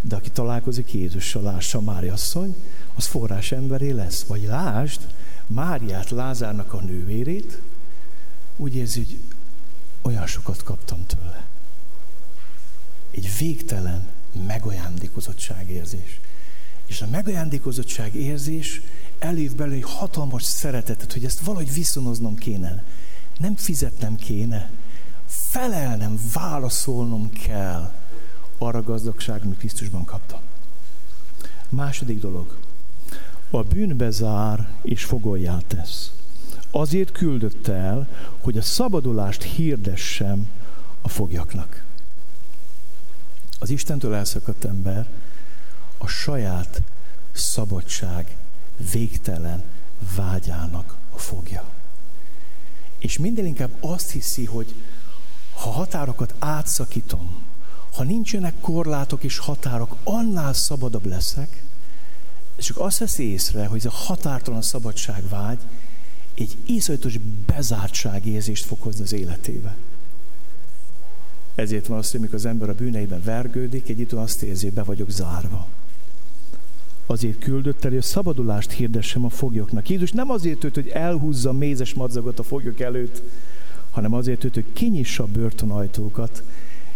De 0.00 0.16
aki 0.16 0.30
találkozik 0.30 0.92
Jézussal, 0.92 1.42
lássa 1.42 1.80
Mári 1.80 2.08
asszony, 2.08 2.56
az 2.94 3.06
forrás 3.06 3.52
emberé 3.52 3.90
lesz. 3.90 4.24
Vagy 4.24 4.42
lásd, 4.42 5.00
Máriát, 5.46 6.10
Lázárnak 6.10 6.72
a 6.72 6.80
nővérét, 6.80 7.60
úgy 8.56 8.76
érzi, 8.76 8.98
hogy 8.98 9.18
olyan 10.02 10.26
sokat 10.26 10.62
kaptam 10.62 11.06
tőle. 11.06 11.46
Egy 13.10 13.30
végtelen 13.38 14.08
megajándékozottság 14.46 15.70
érzés. 15.70 16.20
És 16.86 17.00
a 17.00 17.06
megajándékozottság 17.06 18.14
érzés 18.14 18.80
elév 19.18 19.54
belőle 19.54 19.76
egy 19.76 19.84
hatalmas 19.84 20.42
szeretetet, 20.42 21.12
hogy 21.12 21.24
ezt 21.24 21.40
valahogy 21.40 21.72
viszonoznom 21.72 22.34
kéne. 22.34 22.84
Nem 23.38 23.56
fizetnem 23.56 24.16
kéne, 24.16 24.70
felelnem, 25.32 26.20
válaszolnom 26.32 27.30
kell 27.32 27.92
arra 28.58 28.78
a 28.78 28.82
gazdagság, 28.82 29.42
amit 29.44 29.58
Krisztusban 29.58 30.04
kaptam. 30.04 30.40
Második 31.68 32.20
dolog. 32.20 32.58
A 33.50 33.62
bűnbe 33.62 34.10
zár 34.10 34.68
és 34.82 35.04
fogoljá 35.04 35.58
tesz. 35.66 36.12
Azért 36.70 37.12
küldött 37.12 37.66
el, 37.66 38.08
hogy 38.40 38.58
a 38.58 38.62
szabadulást 38.62 39.42
hirdessem 39.42 40.48
a 41.02 41.08
fogjaknak. 41.08 41.84
Az 43.58 43.70
Istentől 43.70 44.14
elszakadt 44.14 44.64
ember 44.64 45.06
a 45.98 46.06
saját 46.06 46.82
szabadság 47.32 48.36
végtelen 48.92 49.62
vágyának 50.16 50.96
a 51.14 51.18
fogja. 51.18 51.64
És 52.98 53.18
minden 53.18 53.46
inkább 53.46 53.70
azt 53.80 54.10
hiszi, 54.10 54.44
hogy 54.44 54.74
ha 55.62 55.70
határokat 55.70 56.34
átszakítom, 56.38 57.42
ha 57.92 58.02
nincsenek 58.02 58.54
korlátok 58.60 59.24
és 59.24 59.38
határok, 59.38 59.96
annál 60.04 60.52
szabadabb 60.52 61.06
leszek, 61.06 61.62
És 62.56 62.64
csak 62.64 62.78
azt 62.78 62.98
veszi 62.98 63.30
észre, 63.30 63.66
hogy 63.66 63.78
ez 63.78 63.84
a 63.84 63.90
határtalan 63.90 64.62
szabadságvágy 64.62 65.58
egy 66.34 66.56
iszonyatos 66.66 67.18
bezártságérzést 67.46 68.64
fog 68.64 68.80
hozni 68.80 69.02
az 69.02 69.12
életébe. 69.12 69.76
Ezért 71.54 71.86
van 71.86 71.98
az, 71.98 72.10
hogy 72.10 72.20
mikor 72.20 72.34
az 72.34 72.46
ember 72.46 72.68
a 72.68 72.74
bűneiben 72.74 73.22
vergődik, 73.22 73.88
egy 73.88 73.98
idő 73.98 74.16
azt 74.16 74.42
érzi, 74.42 74.64
hogy 74.64 74.74
be 74.74 74.82
vagyok 74.82 75.10
zárva. 75.10 75.66
Azért 77.06 77.38
küldött 77.38 77.84
el, 77.84 77.90
hogy 77.90 77.98
a 77.98 78.02
szabadulást 78.02 78.70
hirdessem 78.70 79.24
a 79.24 79.28
foglyoknak. 79.28 79.88
Jézus 79.88 80.12
nem 80.12 80.30
azért 80.30 80.62
jött, 80.62 80.74
hogy 80.74 80.88
elhúzza 80.88 81.48
a 81.48 81.52
mézes 81.52 81.94
madzagot 81.94 82.38
a 82.38 82.42
foglyok 82.42 82.80
előtt, 82.80 83.22
hanem 83.92 84.14
azért 84.14 84.42
hogy 84.42 84.72
kinyissa 84.72 85.22
a 85.22 85.26
börtönajtókat, 85.26 86.42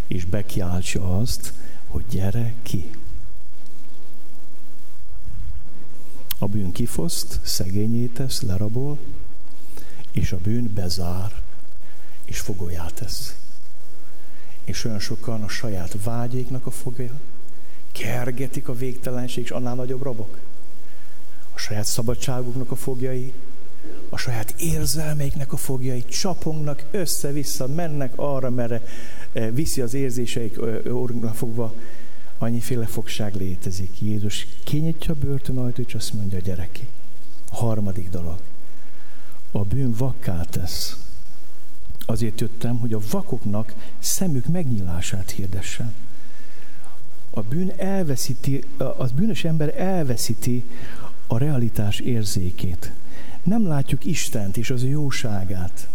és 0.06 0.24
bekiáltsa 0.24 1.18
azt, 1.18 1.52
hogy 1.86 2.04
gyere 2.10 2.54
ki. 2.62 2.90
A 6.38 6.46
bűn 6.46 6.72
kifoszt, 6.72 7.40
szegényé 7.42 8.06
tesz, 8.06 8.40
lerabol, 8.40 8.98
és 10.10 10.32
a 10.32 10.36
bűn 10.36 10.70
bezár, 10.74 11.32
és 12.24 12.40
fogolyát 12.40 12.94
tesz. 12.94 13.36
És 14.64 14.84
olyan 14.84 14.98
sokan 14.98 15.42
a 15.42 15.48
saját 15.48 16.02
vágyéknak 16.02 16.66
a 16.66 16.70
fogja, 16.70 17.20
kergetik 17.92 18.68
a 18.68 18.74
végtelenség, 18.74 19.44
és 19.44 19.50
annál 19.50 19.74
nagyobb 19.74 20.02
rabok. 20.02 20.38
A 21.54 21.58
saját 21.58 21.84
szabadságuknak 21.84 22.70
a 22.70 22.76
fogjai, 22.76 23.32
a 24.08 24.16
saját 24.16 24.54
érzelmeiknek 24.58 25.52
a 25.52 25.56
fogjai 25.56 26.04
csapongnak 26.04 26.84
össze-vissza, 26.90 27.66
mennek 27.66 28.12
arra, 28.16 28.50
merre 28.50 28.82
eh, 29.32 29.50
viszi 29.52 29.80
az 29.80 29.94
érzéseik 29.94 30.60
orrunkra 30.90 31.32
fogva. 31.32 31.74
Annyiféle 32.38 32.86
fogság 32.86 33.34
létezik. 33.34 34.00
Jézus 34.00 34.46
kinyitja 34.64 35.14
a 35.14 35.26
börtönajtót, 35.26 35.86
és 35.86 35.94
azt 35.94 36.12
mondja, 36.12 36.38
gyereki. 36.38 36.88
A 37.50 37.56
harmadik 37.56 38.10
dolog. 38.10 38.38
A 39.50 39.58
bűn 39.58 39.92
vakká 39.92 40.42
tesz. 40.42 40.96
Azért 42.06 42.40
jöttem, 42.40 42.78
hogy 42.78 42.92
a 42.92 43.00
vakoknak 43.10 43.74
szemük 43.98 44.46
megnyílását 44.46 45.30
hirdessem. 45.30 45.94
A 47.30 47.40
bűn 47.40 47.72
elveszíti, 47.76 48.64
az 48.96 49.10
bűnös 49.10 49.44
ember 49.44 49.80
elveszíti 49.80 50.64
a 51.26 51.38
realitás 51.38 51.98
érzékét. 51.98 52.92
Nem 53.46 53.66
látjuk 53.66 54.04
Istent 54.04 54.56
és 54.56 54.70
az 54.70 54.82
ő 54.82 54.88
jóságát. 54.88 55.88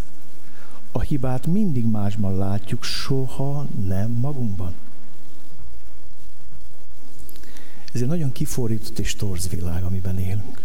A 0.92 1.02
hibát 1.02 1.46
mindig 1.46 1.86
másban 1.86 2.38
látjuk, 2.38 2.84
soha 2.84 3.68
nem 3.86 4.12
magunkban. 4.12 4.74
Ez 7.94 8.02
egy 8.02 8.08
nagyon 8.08 8.32
kifordított 8.32 9.00
és 9.00 9.16
torz 9.16 9.50
világ, 9.50 9.84
amiben 9.84 10.20
élünk. 10.20 10.62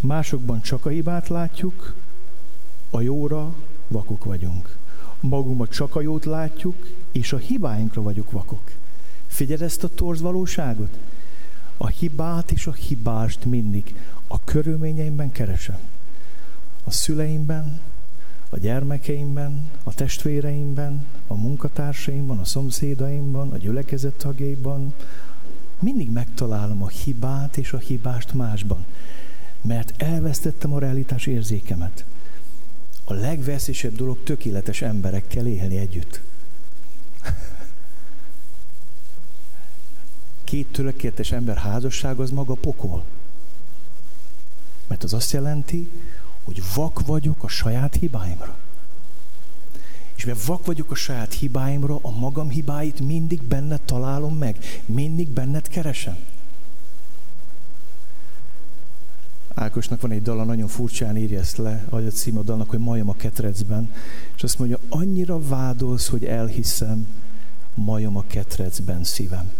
Másokban 0.00 0.60
csak 0.60 0.86
a 0.86 0.88
hibát 0.88 1.28
látjuk, 1.28 1.94
a 2.90 3.00
jóra 3.00 3.54
vakok 3.88 4.24
vagyunk. 4.24 4.76
Magunkban 5.20 5.68
csak 5.70 5.96
a 5.96 6.00
jót 6.00 6.24
látjuk, 6.24 6.88
és 7.12 7.32
a 7.32 7.36
hibáinkra 7.36 8.02
vagyok 8.02 8.30
vakok. 8.30 8.70
Figyeld 9.26 9.62
ezt 9.62 9.84
a 9.84 9.88
torz 9.88 10.20
valóságot? 10.20 10.98
A 11.82 11.88
hibát 11.88 12.50
és 12.50 12.66
a 12.66 12.72
hibást 12.72 13.44
mindig 13.44 13.94
a 14.26 14.44
körülményeimben 14.44 15.32
keresem. 15.32 15.78
A 16.84 16.90
szüleimben, 16.90 17.80
a 18.48 18.58
gyermekeimben, 18.58 19.70
a 19.82 19.94
testvéreimben, 19.94 21.06
a 21.26 21.34
munkatársaimban, 21.34 22.38
a 22.38 22.44
szomszédaimban, 22.44 23.52
a 23.52 23.56
gyülekezet 23.56 24.14
tagjaiban. 24.14 24.94
Mindig 25.78 26.10
megtalálom 26.10 26.82
a 26.82 26.88
hibát 26.88 27.56
és 27.56 27.72
a 27.72 27.78
hibást 27.78 28.34
másban, 28.34 28.84
mert 29.60 30.02
elvesztettem 30.02 30.72
a 30.72 30.78
realitás 30.78 31.26
érzékemet. 31.26 32.04
A 33.04 33.12
legveszélyesebb 33.12 33.96
dolog 33.96 34.22
tökéletes 34.22 34.82
emberekkel 34.82 35.46
élni 35.46 35.76
együtt. 35.76 36.20
Két 40.50 40.66
tökéletes 40.72 41.32
ember 41.32 41.56
házasság 41.56 42.18
az 42.18 42.30
maga 42.30 42.54
pokol. 42.54 43.04
Mert 44.86 45.04
az 45.04 45.12
azt 45.12 45.32
jelenti, 45.32 45.90
hogy 46.44 46.62
vak 46.74 47.06
vagyok 47.06 47.44
a 47.44 47.48
saját 47.48 47.94
hibáimra. 47.94 48.56
És 50.14 50.24
mert 50.24 50.44
vak 50.44 50.66
vagyok 50.66 50.90
a 50.90 50.94
saját 50.94 51.32
hibáimra, 51.32 51.98
a 52.02 52.10
magam 52.10 52.48
hibáit 52.48 53.00
mindig 53.00 53.42
benned 53.42 53.80
találom 53.80 54.36
meg, 54.36 54.82
mindig 54.86 55.28
benned 55.28 55.68
keresem. 55.68 56.18
Ákosnak 59.54 60.00
van 60.00 60.10
egy 60.10 60.22
dala, 60.22 60.44
nagyon 60.44 60.68
furcsán 60.68 61.16
írja 61.16 61.38
ezt 61.38 61.56
le, 61.56 61.86
a 61.88 61.96
cím 61.96 62.38
a 62.38 62.42
dalnak, 62.42 62.70
hogy 62.70 62.78
majom 62.78 63.08
a 63.08 63.14
ketrecben, 63.14 63.94
és 64.36 64.42
azt 64.42 64.58
mondja, 64.58 64.78
annyira 64.88 65.40
vádolsz, 65.48 66.08
hogy 66.08 66.24
elhiszem, 66.24 67.06
majom 67.74 68.16
a 68.16 68.24
ketrecben 68.26 69.04
szívem. 69.04 69.52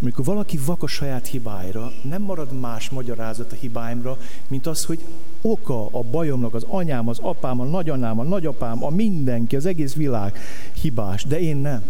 Amikor 0.00 0.24
valaki 0.24 0.58
vak 0.64 0.82
a 0.82 0.86
saját 0.86 1.26
hibáira, 1.26 1.92
nem 2.02 2.22
marad 2.22 2.60
más 2.60 2.90
magyarázat 2.90 3.52
a 3.52 3.54
hibáimra, 3.54 4.18
mint 4.48 4.66
az, 4.66 4.84
hogy 4.84 5.04
oka 5.40 5.86
a 5.86 6.02
bajomnak 6.02 6.54
az 6.54 6.64
anyám, 6.68 7.08
az 7.08 7.18
apám, 7.18 7.60
a 7.60 7.64
nagyanyám, 7.64 8.18
a 8.18 8.22
nagyapám, 8.22 8.84
a 8.84 8.90
mindenki, 8.90 9.56
az 9.56 9.66
egész 9.66 9.94
világ 9.94 10.38
hibás, 10.80 11.24
de 11.24 11.40
én 11.40 11.56
nem. 11.56 11.82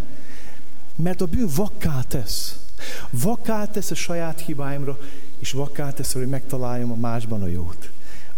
Mert 0.96 1.20
a 1.20 1.26
bűn 1.26 1.48
vakká 1.56 2.00
tesz. 2.08 2.58
Vakká 3.10 3.64
tesz 3.64 3.90
a 3.90 3.94
saját 3.94 4.40
hibáimra, 4.40 4.98
és 5.38 5.52
vakká 5.52 5.90
tesz, 5.90 6.12
hogy 6.12 6.26
megtaláljam 6.26 6.92
a 6.92 6.96
másban 6.96 7.42
a 7.42 7.46
jót. 7.46 7.90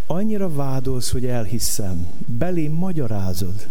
Annyira 0.07 0.53
vádolsz, 0.53 1.11
hogy 1.11 1.27
elhiszem, 1.27 2.07
belém 2.27 2.73
magyarázod, 2.73 3.69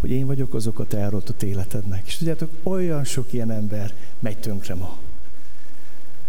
hogy 0.00 0.10
én 0.10 0.26
vagyok 0.26 0.54
az 0.54 0.66
oka 0.66 0.84
te 0.84 0.98
elrontott 0.98 1.42
életednek. 1.42 2.06
És 2.06 2.16
tudjátok, 2.16 2.50
olyan 2.62 3.04
sok 3.04 3.32
ilyen 3.32 3.50
ember 3.50 3.92
megy 4.18 4.38
tönkre 4.38 4.74
ma. 4.74 4.96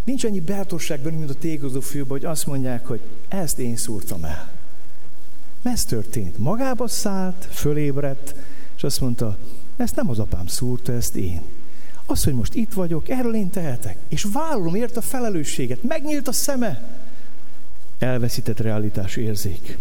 Nincs 0.03 0.23
annyi 0.23 0.39
bátorság 0.39 0.99
bennünk, 0.99 1.19
mint 1.19 1.35
a 1.35 1.39
tégozó 1.39 1.79
fülbe, 1.79 2.09
hogy 2.09 2.25
azt 2.25 2.45
mondják, 2.45 2.85
hogy 2.85 3.01
ezt 3.27 3.59
én 3.59 3.75
szúrtam 3.75 4.23
el. 4.23 4.51
Ez 5.63 5.85
történt. 5.85 6.37
Magába 6.37 6.87
szállt, 6.87 7.47
fölébredt, 7.51 8.35
és 8.75 8.83
azt 8.83 9.01
mondta, 9.01 9.37
ezt 9.77 9.95
nem 9.95 10.09
az 10.09 10.19
apám 10.19 10.47
szúrta, 10.47 10.91
ezt 10.91 11.15
én. 11.15 11.41
Az, 12.05 12.23
hogy 12.23 12.33
most 12.33 12.53
itt 12.53 12.73
vagyok, 12.73 13.09
erről 13.09 13.35
én 13.35 13.49
tehetek. 13.49 13.97
És 14.07 14.27
vállalom 14.33 14.75
ért 14.75 14.97
a 14.97 15.01
felelősséget. 15.01 15.83
Megnyílt 15.83 16.27
a 16.27 16.31
szeme. 16.31 16.99
Elveszített 17.97 18.59
realitás 18.59 19.15
érzék. 19.15 19.77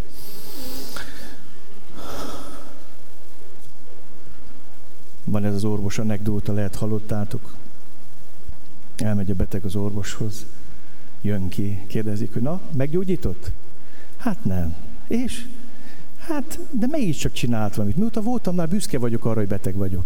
Van 5.24 5.44
ez 5.44 5.54
az 5.54 5.64
orvos 5.64 5.98
anekdóta, 5.98 6.52
lehet 6.52 6.74
hallottátok. 6.74 7.54
Elmegy 8.99 9.30
a 9.30 9.34
beteg 9.34 9.64
az 9.64 9.76
orvoshoz, 9.76 10.46
jön 11.20 11.49
ki, 11.49 11.82
kérdezik, 11.86 12.32
hogy 12.32 12.42
na, 12.42 12.61
meggyógyított? 12.76 13.51
Hát 14.16 14.44
nem. 14.44 14.74
És? 15.07 15.46
Hát, 16.18 16.59
de 16.70 16.86
mégiscsak 16.90 17.32
csinált 17.32 17.74
valamit. 17.74 17.96
Mióta 17.96 18.20
voltam 18.20 18.55
már, 18.55 18.68
büszke 18.68 18.99
vagyok 18.99 19.24
arra, 19.24 19.38
hogy 19.38 19.49
beteg 19.49 19.74
vagyok. 19.74 20.05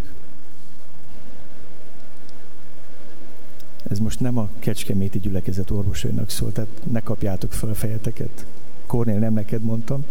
Ez 3.89 3.99
most 3.99 4.19
nem 4.19 4.37
a 4.37 4.49
kecskeméti 4.59 5.19
gyülekezet 5.19 5.71
orvosainak 5.71 6.29
szól, 6.29 6.51
tehát 6.51 6.69
ne 6.91 6.99
kapjátok 6.99 7.53
fel 7.53 7.69
a 7.69 7.73
fejeteket. 7.73 8.45
Kornél 8.85 9.19
nem 9.19 9.33
neked 9.33 9.63
mondtam. 9.63 10.05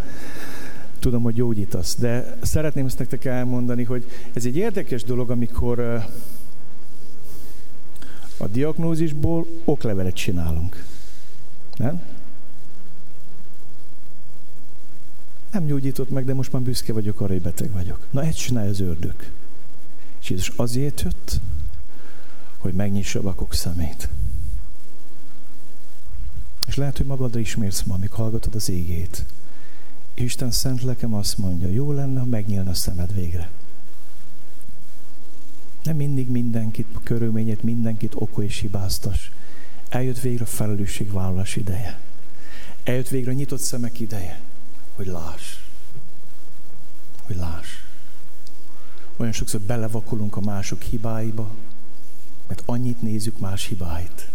Tudom, 0.99 1.23
hogy 1.23 1.35
gyógyítasz, 1.35 1.97
de 1.99 2.37
szeretném 2.43 2.87
ezt 2.87 2.99
nektek 2.99 3.25
elmondani, 3.25 3.85
hogy 3.85 4.11
ez 4.33 4.45
egy 4.45 4.57
érdekes 4.57 5.03
dolog, 5.03 5.31
amikor 5.31 6.07
a 8.43 8.47
diagnózisból 8.47 9.47
oklevelet 9.65 10.15
csinálunk. 10.15 10.85
Nem? 11.77 12.03
Nem 15.53 15.67
gyógyított 15.67 16.11
meg, 16.11 16.25
de 16.25 16.35
most 16.35 16.53
már 16.53 16.63
büszke 16.63 16.93
vagyok 16.93 17.21
arra, 17.21 17.33
hogy 17.33 17.43
beteg 17.43 17.73
vagyok. 17.73 18.07
Na, 18.11 18.23
ezt 18.23 18.39
csinálja 18.39 18.71
az 18.71 18.81
ördög. 18.81 19.15
És 20.21 20.31
Jézus 20.31 20.49
azért 20.57 21.01
jött, 21.01 21.41
hogy 22.59 22.73
megnyissa 22.73 23.19
a 23.19 23.23
vakok 23.23 23.55
szemét. 23.55 24.09
És 26.67 26.77
lehet, 26.77 26.97
hogy 26.97 27.07
magadra 27.07 27.41
ismérsz 27.41 27.83
ma, 27.83 27.95
amíg 27.95 28.11
hallgatod 28.11 28.55
az 28.55 28.69
égét. 28.69 29.25
Isten 30.15 30.51
szent 30.51 30.83
lekem 30.83 31.15
azt 31.15 31.39
mondja, 31.39 31.69
jó 31.69 31.93
lenne, 31.93 32.19
ha 32.19 32.27
megnyílna 32.27 32.71
a 32.71 32.75
szemed 32.75 33.15
végre. 33.15 33.51
Nem 35.83 35.97
mindig 35.97 36.29
mindenkit, 36.29 36.87
a 36.93 37.01
körülményet, 37.03 37.63
mindenkit 37.63 38.13
okol 38.15 38.45
és 38.45 38.59
hibáztas. 38.59 39.31
Eljött 39.89 40.21
végre 40.21 40.45
a 40.45 40.47
felelősségvállalás 40.47 41.57
ideje. 41.57 42.01
Eljött 42.85 43.09
végre 43.09 43.31
a 43.31 43.35
nyitott 43.35 43.61
szemek 43.61 44.01
ideje, 44.01 44.41
hogy 44.95 45.07
láss. 45.07 45.57
Hogy 47.23 47.37
láss. 47.37 47.69
Olyan 49.17 49.33
sokszor 49.33 49.61
belevakulunk 49.61 50.37
a 50.37 50.41
mások 50.41 50.83
hibáiba, 50.83 51.51
mert 52.47 52.63
annyit 52.67 53.03
nézzük 53.03 53.39
más 53.39 53.67
hibáit. 53.67 54.31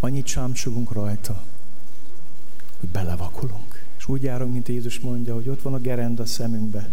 annyit 0.00 0.26
csámcsogunk 0.26 0.92
rajta, 0.92 1.42
hogy 2.80 2.88
belevakulunk. 2.88 3.84
És 3.98 4.08
úgy 4.08 4.22
járunk, 4.22 4.52
mint 4.52 4.68
Jézus 4.68 5.00
mondja, 5.00 5.34
hogy 5.34 5.48
ott 5.48 5.62
van 5.62 5.74
a 5.74 5.78
gerenda 5.78 6.26
szemünkbe, 6.26 6.88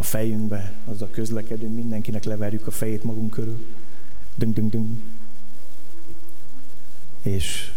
a 0.00 0.02
fejünkbe, 0.02 0.72
azzal 0.84 1.10
közlekedünk, 1.10 1.74
mindenkinek 1.74 2.24
leverjük 2.24 2.66
a 2.66 2.70
fejét 2.70 3.04
magunk 3.04 3.30
körül. 3.30 3.66
Dünk, 4.34 4.54
dünk, 4.54 4.70
dünk. 4.70 5.02
És, 7.22 7.72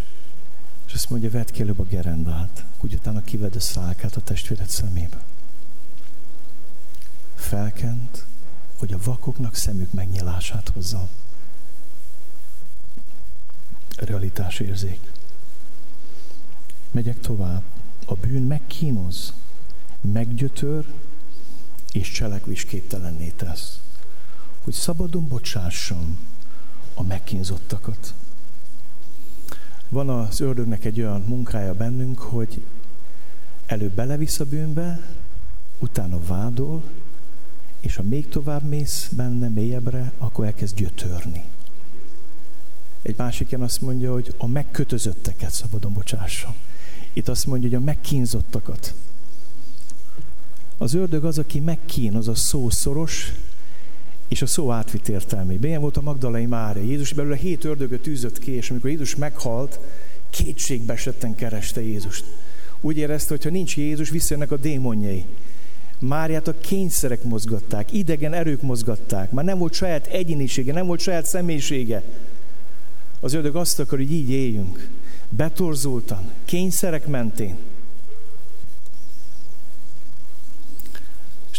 és 0.87 0.93
azt 0.93 1.09
mondja, 1.09 1.29
vedd 1.29 1.51
ki 1.51 1.61
előbb 1.61 1.79
a 1.79 1.83
gerendát, 1.83 2.65
úgy 2.81 2.93
utána 2.93 3.21
kived 3.21 3.55
a 3.55 3.59
szálkát 3.59 4.15
a 4.15 4.21
testvéred 4.21 4.69
szemébe. 4.69 5.23
Felkent, 7.35 8.25
hogy 8.77 8.93
a 8.93 8.99
vakoknak 9.03 9.55
szemük 9.55 9.93
megnyilását 9.93 10.69
hozza. 10.69 11.09
Realitásérzék. 13.95 15.11
Megyek 16.91 17.19
tovább. 17.19 17.63
A 18.05 18.15
bűn 18.15 18.41
megkínoz, 18.41 19.33
meggyötör, 20.01 20.85
és 21.91 22.11
cselekvésképtelenné 22.11 23.29
tesz. 23.35 23.79
Hogy 24.63 24.73
szabadon 24.73 25.27
bocsássam 25.27 26.17
a 26.93 27.03
megkínzottakat. 27.03 28.13
Van 29.89 30.09
az 30.09 30.39
ördögnek 30.39 30.85
egy 30.85 31.01
olyan 31.01 31.21
munkája 31.27 31.73
bennünk, 31.73 32.19
hogy 32.19 32.61
előbb 33.65 33.91
belevisz 33.91 34.39
a 34.39 34.45
bűnbe, 34.45 34.99
utána 35.79 36.19
vádol, 36.25 36.83
és 37.79 37.95
ha 37.95 38.03
még 38.03 38.27
tovább 38.27 38.63
mész 38.63 39.09
benne 39.15 39.47
mélyebbre, 39.47 40.11
akkor 40.17 40.45
elkezd 40.45 40.75
gyötörni. 40.75 41.43
Egy 43.01 43.17
másik 43.17 43.51
ilyen 43.51 43.63
azt 43.63 43.81
mondja, 43.81 44.13
hogy 44.13 44.33
a 44.37 44.47
megkötözötteket 44.47 45.51
szabadon 45.51 45.93
bocsássam. 45.93 46.55
Itt 47.13 47.27
azt 47.27 47.45
mondja, 47.45 47.69
hogy 47.69 47.77
a 47.77 47.81
megkínzottakat. 47.85 48.93
Az 50.81 50.93
ördög 50.93 51.25
az, 51.25 51.37
aki 51.37 51.59
megkín, 51.59 52.15
az 52.15 52.27
a 52.27 52.35
szó 52.35 52.69
szoros, 52.69 53.31
és 54.27 54.41
a 54.41 54.45
szó 54.45 54.71
átvitt 54.71 55.07
értelmében. 55.07 55.69
Ilyen 55.69 55.81
volt 55.81 55.97
a 55.97 56.01
Magdalai 56.01 56.45
Mária. 56.45 56.83
Jézus 56.83 57.13
belőle 57.13 57.35
hét 57.35 57.63
ördögöt 57.63 58.07
űzött 58.07 58.39
ki, 58.39 58.51
és 58.51 58.69
amikor 58.69 58.89
Jézus 58.89 59.15
meghalt, 59.15 59.79
kétségbe 60.29 60.93
esetten 60.93 61.35
kereste 61.35 61.81
Jézust. 61.81 62.25
Úgy 62.79 62.97
érezte, 62.97 63.29
hogy 63.29 63.43
ha 63.43 63.49
nincs 63.49 63.77
Jézus, 63.77 64.09
visszajönnek 64.09 64.51
a 64.51 64.57
démonjai. 64.57 65.25
Máriát 65.99 66.47
a 66.47 66.59
kényszerek 66.59 67.23
mozgatták, 67.23 67.93
idegen 67.93 68.33
erők 68.33 68.61
mozgatták. 68.61 69.31
Már 69.31 69.45
nem 69.45 69.57
volt 69.57 69.73
saját 69.73 70.07
egyénisége, 70.07 70.73
nem 70.73 70.85
volt 70.85 70.99
saját 70.99 71.25
személyisége. 71.25 72.03
Az 73.19 73.33
ördög 73.33 73.55
azt 73.55 73.79
akar, 73.79 73.97
hogy 73.97 74.11
így 74.11 74.29
éljünk. 74.29 74.89
Betorzultan, 75.29 76.29
kényszerek 76.45 77.07
mentén. 77.07 77.55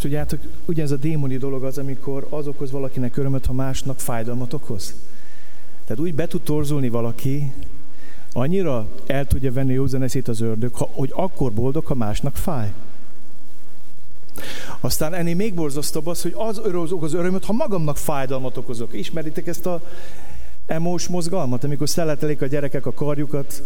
Tudjátok, 0.02 0.40
ugye 0.64 0.82
ez 0.82 0.90
a 0.90 0.96
démoni 0.96 1.36
dolog 1.36 1.64
az, 1.64 1.78
amikor 1.78 2.26
az 2.30 2.46
okoz 2.46 2.70
valakinek 2.70 3.16
örömöt, 3.16 3.46
ha 3.46 3.52
másnak 3.52 4.00
fájdalmat 4.00 4.52
okoz. 4.52 4.94
Tehát 5.86 6.02
úgy 6.02 6.14
be 6.14 6.26
tud 6.26 6.40
torzulni 6.40 6.88
valaki, 6.88 7.52
annyira 8.32 8.88
el 9.06 9.26
tudja 9.26 9.52
venni 9.52 9.72
józaneszét 9.72 10.28
az 10.28 10.40
ördög, 10.40 10.72
hogy 10.74 11.12
akkor 11.14 11.52
boldog, 11.52 11.84
ha 11.84 11.94
másnak 11.94 12.36
fáj. 12.36 12.72
Aztán 14.80 15.14
ennél 15.14 15.34
még 15.34 15.54
borzasztóbb 15.54 16.06
az, 16.06 16.22
hogy 16.22 16.34
az 16.36 16.92
okoz 16.92 17.14
örömöt, 17.14 17.44
ha 17.44 17.52
magamnak 17.52 17.96
fájdalmat 17.96 18.56
okozok. 18.56 18.92
Ismeritek 18.92 19.46
ezt 19.46 19.66
a 19.66 19.82
emós 20.66 21.08
mozgalmat, 21.08 21.64
amikor 21.64 21.88
szeletelik 21.88 22.42
a 22.42 22.46
gyerekek 22.46 22.86
a 22.86 22.92
karjukat, 22.92 23.62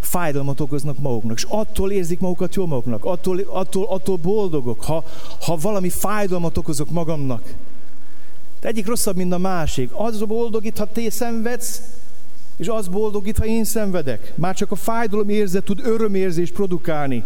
fájdalmat 0.00 0.60
okoznak 0.60 0.98
maguknak, 0.98 1.36
és 1.36 1.46
attól 1.48 1.92
érzik 1.92 2.20
magukat 2.20 2.54
jól 2.54 2.66
maguknak, 2.66 3.04
attól, 3.04 3.40
attól, 3.48 3.84
attól 3.84 4.16
boldogok, 4.16 4.84
ha, 4.84 5.04
ha 5.40 5.56
valami 5.56 5.88
fájdalmat 5.88 6.56
okozok 6.56 6.90
magamnak. 6.90 7.54
De 8.60 8.68
egyik 8.68 8.86
rosszabb, 8.86 9.16
mint 9.16 9.32
a 9.32 9.38
másik. 9.38 9.90
Az 9.92 10.18
boldogít, 10.18 10.78
ha 10.78 10.86
te 10.86 11.10
szenvedsz, 11.10 11.82
és 12.56 12.68
az 12.68 12.88
boldogít, 12.88 13.38
ha 13.38 13.44
én 13.44 13.64
szenvedek. 13.64 14.32
Már 14.36 14.54
csak 14.54 14.70
a 14.70 14.74
fájdalom 14.74 15.28
érzet 15.28 15.64
tud 15.64 15.80
örömérzést 15.84 16.52
produkálni. 16.52 17.24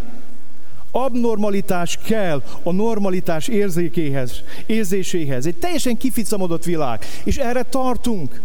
Abnormalitás 0.90 1.98
kell 2.04 2.42
a 2.62 2.72
normalitás 2.72 3.48
érzékéhez, 3.48 4.42
érzéséhez. 4.66 5.46
Egy 5.46 5.56
teljesen 5.56 5.96
kificamodott 5.96 6.64
világ, 6.64 7.04
és 7.24 7.36
erre 7.36 7.62
tartunk. 7.62 8.40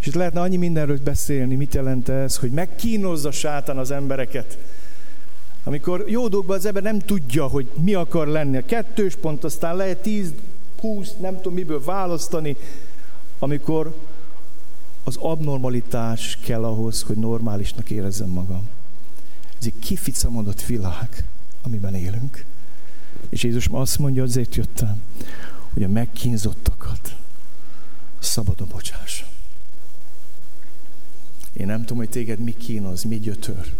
És 0.00 0.06
itt 0.06 0.14
lehetne 0.14 0.40
annyi 0.40 0.56
mindenről 0.56 0.98
beszélni, 1.04 1.54
mit 1.54 1.74
jelent 1.74 2.08
ez, 2.08 2.36
hogy 2.36 2.50
megkínozza 2.50 3.30
sátán 3.30 3.78
az 3.78 3.90
embereket. 3.90 4.58
Amikor 5.64 6.04
jó 6.06 6.28
dolgokban 6.28 6.56
az 6.56 6.66
ember 6.66 6.82
nem 6.82 6.98
tudja, 6.98 7.46
hogy 7.46 7.70
mi 7.74 7.94
akar 7.94 8.26
lenni. 8.26 8.56
A 8.56 8.64
kettős 8.64 9.14
pont, 9.16 9.44
aztán 9.44 9.76
lehet 9.76 10.02
tíz, 10.02 10.32
húsz, 10.80 11.12
nem 11.20 11.36
tudom 11.36 11.52
miből 11.52 11.84
választani, 11.84 12.56
amikor 13.38 13.94
az 15.04 15.16
abnormalitás 15.16 16.38
kell 16.44 16.64
ahhoz, 16.64 17.02
hogy 17.02 17.16
normálisnak 17.16 17.90
érezzem 17.90 18.28
magam. 18.28 18.68
Ez 19.58 19.66
egy 19.66 19.78
kificamodott 19.78 20.62
világ, 20.62 21.24
amiben 21.62 21.94
élünk. 21.94 22.44
És 23.28 23.42
Jézus 23.42 23.68
azt 23.70 23.98
mondja, 23.98 24.22
azért 24.22 24.54
jöttem, 24.54 25.02
hogy 25.72 25.82
a 25.82 25.88
megkínzottakat 25.88 27.16
szabadon 28.18 28.68
bocsássa. 28.68 29.24
Én 31.52 31.66
nem 31.66 31.80
tudom, 31.80 31.96
hogy 31.96 32.08
téged 32.08 32.38
mi 32.38 32.52
kínoz, 32.52 33.02
mi 33.02 33.18
gyötör. 33.18 33.72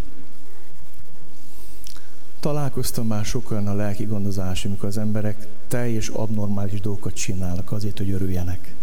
Találkoztam 2.40 3.06
már 3.06 3.24
sok 3.24 3.50
olyan 3.50 3.66
a 3.66 3.74
lelki 3.74 4.04
gondozás, 4.04 4.64
amikor 4.64 4.88
az 4.88 4.98
emberek 4.98 5.46
teljes 5.68 6.08
abnormális 6.08 6.80
dolgokat 6.80 7.14
csinálnak 7.14 7.72
azért, 7.72 7.98
hogy 7.98 8.10
örüljenek. 8.10 8.74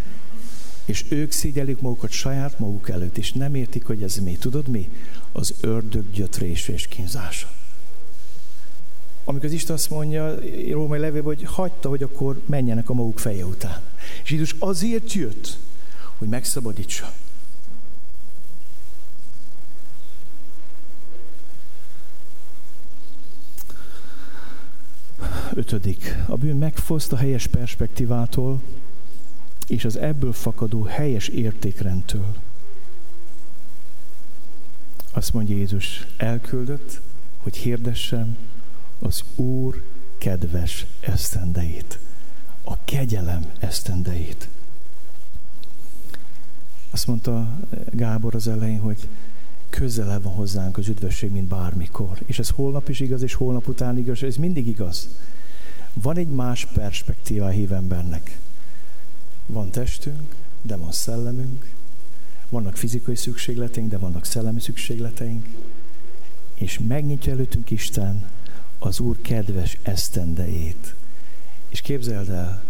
És 0.85 1.05
ők 1.09 1.31
szégyelik 1.31 1.79
magukat 1.79 2.11
saját 2.11 2.59
maguk 2.59 2.89
előtt, 2.89 3.17
és 3.17 3.31
nem 3.31 3.55
értik, 3.55 3.85
hogy 3.85 4.03
ez 4.03 4.15
mi. 4.15 4.31
Tudod 4.31 4.67
mi? 4.67 4.89
Az 5.31 5.53
ördög 5.61 6.11
gyötrése 6.11 6.73
és 6.73 6.87
kínzása. 6.87 7.47
Amikor 9.23 9.45
az 9.45 9.51
Isten 9.51 9.75
azt 9.75 9.89
mondja, 9.89 10.35
római 10.71 10.99
levélben, 10.99 11.35
hogy 11.35 11.43
hagyta, 11.43 11.89
hogy 11.89 12.03
akkor 12.03 12.41
menjenek 12.45 12.89
a 12.89 12.93
maguk 12.93 13.19
feje 13.19 13.45
után. 13.45 13.81
És 14.23 14.31
Jézus 14.31 14.55
azért 14.59 15.13
jött, 15.13 15.57
hogy 16.17 16.27
megszabadítsa. 16.27 17.13
Ötödik. 25.57 26.17
A 26.27 26.35
bűn 26.35 26.55
megfoszt 26.55 27.11
a 27.11 27.15
helyes 27.15 27.47
perspektívától, 27.47 28.61
és 29.67 29.85
az 29.85 29.95
ebből 29.95 30.33
fakadó 30.33 30.83
helyes 30.83 31.27
értékrendtől. 31.27 32.35
Azt 35.11 35.33
mondja 35.33 35.55
Jézus, 35.55 36.07
elküldött, 36.17 37.01
hogy 37.37 37.57
hirdessem 37.57 38.37
az 38.99 39.23
Úr 39.35 39.83
kedves 40.17 40.85
esztendeit, 40.99 41.99
a 42.63 42.83
kegyelem 42.83 43.51
esztendeit. 43.59 44.47
Azt 46.89 47.07
mondta 47.07 47.59
Gábor 47.91 48.35
az 48.35 48.47
elején, 48.47 48.79
hogy 48.79 49.07
közelebb 49.69 50.23
van 50.23 50.33
hozzánk 50.33 50.77
az 50.77 50.87
üdvösség, 50.87 51.31
mint 51.31 51.47
bármikor. 51.47 52.17
És 52.25 52.39
ez 52.39 52.49
holnap 52.49 52.89
is 52.89 52.99
igaz, 52.99 53.21
és 53.21 53.33
holnap 53.33 53.67
után 53.67 53.97
igaz, 53.97 54.23
ez 54.23 54.35
mindig 54.35 54.67
igaz. 54.67 55.09
Van 56.01 56.17
egy 56.17 56.27
más 56.27 56.65
perspektíva 56.65 57.45
a 57.45 57.49
hívembernek. 57.49 58.39
Van 59.45 59.69
testünk, 59.69 60.35
de 60.61 60.75
van 60.75 60.91
szellemünk, 60.91 61.71
vannak 62.49 62.77
fizikai 62.77 63.15
szükségleteink, 63.15 63.89
de 63.89 63.97
vannak 63.97 64.25
szellemi 64.25 64.59
szükségleteink, 64.59 65.47
és 66.53 66.79
megnyitja 66.87 67.31
előttünk 67.31 67.69
Isten 67.69 68.29
az 68.79 68.99
Úr 68.99 69.21
kedves 69.21 69.77
esztendejét. 69.81 70.95
És 71.69 71.81
képzeld 71.81 72.29
el, 72.29 72.63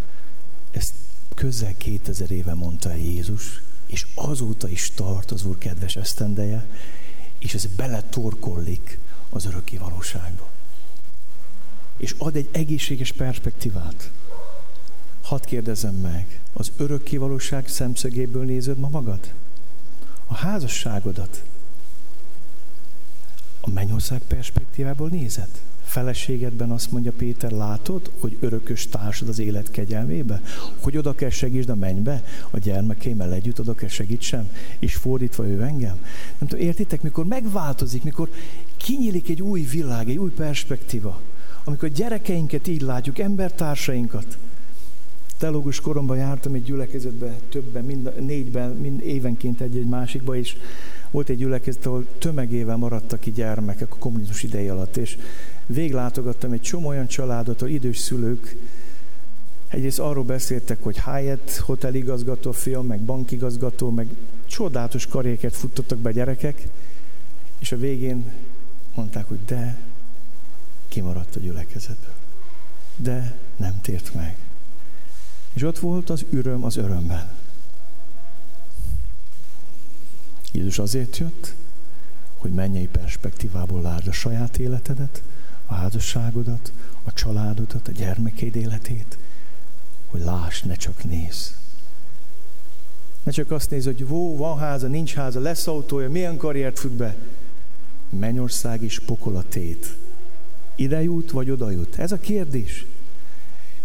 ezt 0.71 0.93
közel 1.35 1.73
2000 1.77 2.31
éve 2.31 2.53
mondta 2.53 2.93
Jézus, 2.93 3.61
és 3.85 4.07
azóta 4.15 4.69
is 4.69 4.91
tart 4.95 5.31
az 5.31 5.45
Úr 5.45 5.57
kedves 5.57 5.95
esztendeje, 5.95 6.65
és 7.39 7.53
ez 7.53 7.65
beletorkollik 7.65 8.99
az 9.29 9.45
örökké 9.45 9.77
valóságba 9.77 10.55
és 11.97 12.15
ad 12.17 12.35
egy 12.35 12.47
egészséges 12.51 13.11
perspektívát. 13.11 14.11
Hadd 15.21 15.45
kérdezem 15.45 15.95
meg, 15.95 16.39
az 16.53 16.71
örökké 16.77 17.17
valóság 17.17 17.67
szemszögéből 17.67 18.45
nézed 18.45 18.77
ma 18.77 18.89
magad? 18.89 19.33
A 20.25 20.35
házasságodat? 20.35 21.43
A 23.61 23.69
mennyország 23.69 24.21
perspektívából 24.27 25.09
nézed? 25.09 25.49
feleségedben 25.87 26.71
azt 26.71 26.91
mondja 26.91 27.11
Péter, 27.11 27.51
látod, 27.51 28.11
hogy 28.19 28.37
örökös 28.39 28.87
társad 28.87 29.27
az 29.27 29.39
élet 29.39 29.71
kegyelmébe? 29.71 30.41
Hogy 30.79 30.97
oda 30.97 31.15
kell 31.15 31.29
segítsd 31.29 31.69
a 31.69 31.75
mennybe, 31.75 32.23
a 32.49 32.57
gyermekeimmel 32.57 33.33
együtt 33.33 33.59
oda 33.59 33.73
kell 33.73 33.89
segítsem, 33.89 34.49
és 34.79 34.95
fordítva 34.95 35.47
ő 35.47 35.61
engem? 35.61 35.97
Nem 36.39 36.49
tudom, 36.49 36.65
értitek, 36.65 37.01
mikor 37.01 37.25
megváltozik, 37.25 38.03
mikor 38.03 38.29
kinyílik 38.77 39.29
egy 39.29 39.41
új 39.41 39.61
világ, 39.61 40.09
egy 40.09 40.17
új 40.17 40.31
perspektíva, 40.31 41.21
amikor 41.67 41.89
gyerekeinket 41.89 42.67
így 42.67 42.81
látjuk, 42.81 43.19
embertársainkat. 43.19 44.37
Teológus 45.37 45.79
koromban 45.79 46.17
jártam 46.17 46.53
egy 46.53 46.63
gyülekezetbe, 46.63 47.39
többen, 47.49 47.85
mind, 47.85 48.25
négyben, 48.25 48.69
mind 48.69 49.01
évenként 49.01 49.61
egy-egy 49.61 49.87
másikba, 49.87 50.35
és 50.35 50.55
volt 51.11 51.29
egy 51.29 51.37
gyülekezet, 51.37 51.85
ahol 51.85 52.05
tömegével 52.17 52.77
maradtak 52.77 53.19
ki 53.19 53.31
gyermekek 53.31 53.93
a 53.93 53.97
kommunizmus 53.97 54.43
ideje 54.43 54.71
alatt, 54.71 54.97
és 54.97 55.17
véglátogattam 55.65 56.51
egy 56.51 56.61
csomó 56.61 56.87
olyan 56.87 57.07
családot, 57.07 57.61
ahol 57.61 57.73
idős 57.73 57.97
szülők 57.97 58.55
egyrészt 59.67 59.99
arról 59.99 60.23
beszéltek, 60.23 60.83
hogy 60.83 60.99
Hyatt 60.99 61.55
hoteligazgató 61.55 62.51
fiam, 62.51 62.85
meg 62.85 63.01
bankigazgató, 63.01 63.89
meg 63.89 64.07
csodálatos 64.45 65.07
karrieket 65.07 65.55
futtottak 65.55 65.97
be 65.97 66.11
gyerekek, 66.11 66.67
és 67.59 67.71
a 67.71 67.77
végén 67.77 68.31
mondták, 68.95 69.27
hogy 69.27 69.39
de 69.45 69.77
kimaradt 70.87 71.35
a 71.35 71.39
gyülekezetből. 71.39 72.13
De 72.95 73.39
nem 73.55 73.81
tért 73.81 74.13
meg. 74.13 74.37
És 75.53 75.63
ott 75.63 75.79
volt 75.79 76.09
az 76.09 76.25
üröm 76.29 76.63
az 76.63 76.75
örömben. 76.75 77.29
Jézus 80.51 80.79
azért 80.79 81.17
jött, 81.17 81.55
hogy 82.37 82.51
mennyei 82.51 82.87
perspektívából 82.87 83.81
lásd 83.81 84.07
a 84.07 84.11
saját 84.11 84.57
életedet, 84.57 85.21
a 85.65 85.73
házasságodat, 85.73 86.71
a 87.03 87.13
családodat, 87.13 87.87
a 87.87 87.91
gyermekeid 87.91 88.55
életét, 88.55 89.17
hogy 90.07 90.21
láss, 90.21 90.61
ne 90.61 90.75
csak 90.75 91.03
néz. 91.03 91.57
Ne 93.23 93.31
csak 93.31 93.51
azt 93.51 93.69
néz, 93.69 93.85
hogy 93.85 94.07
vó, 94.07 94.37
van 94.37 94.57
háza, 94.57 94.87
nincs 94.87 95.13
háza, 95.13 95.39
lesz 95.39 95.67
autója, 95.67 96.09
milyen 96.09 96.37
karriert 96.37 96.79
fut 96.79 96.91
be. 96.91 97.15
Mennyország 98.09 98.83
is 98.83 98.99
pokol 98.99 99.35
a 99.35 99.43
tét. 99.49 99.95
Ide 100.77 101.03
jut, 101.03 101.31
vagy 101.31 101.49
oda 101.49 101.71
jut? 101.71 101.95
Ez 101.95 102.11
a 102.11 102.19
kérdés. 102.19 102.85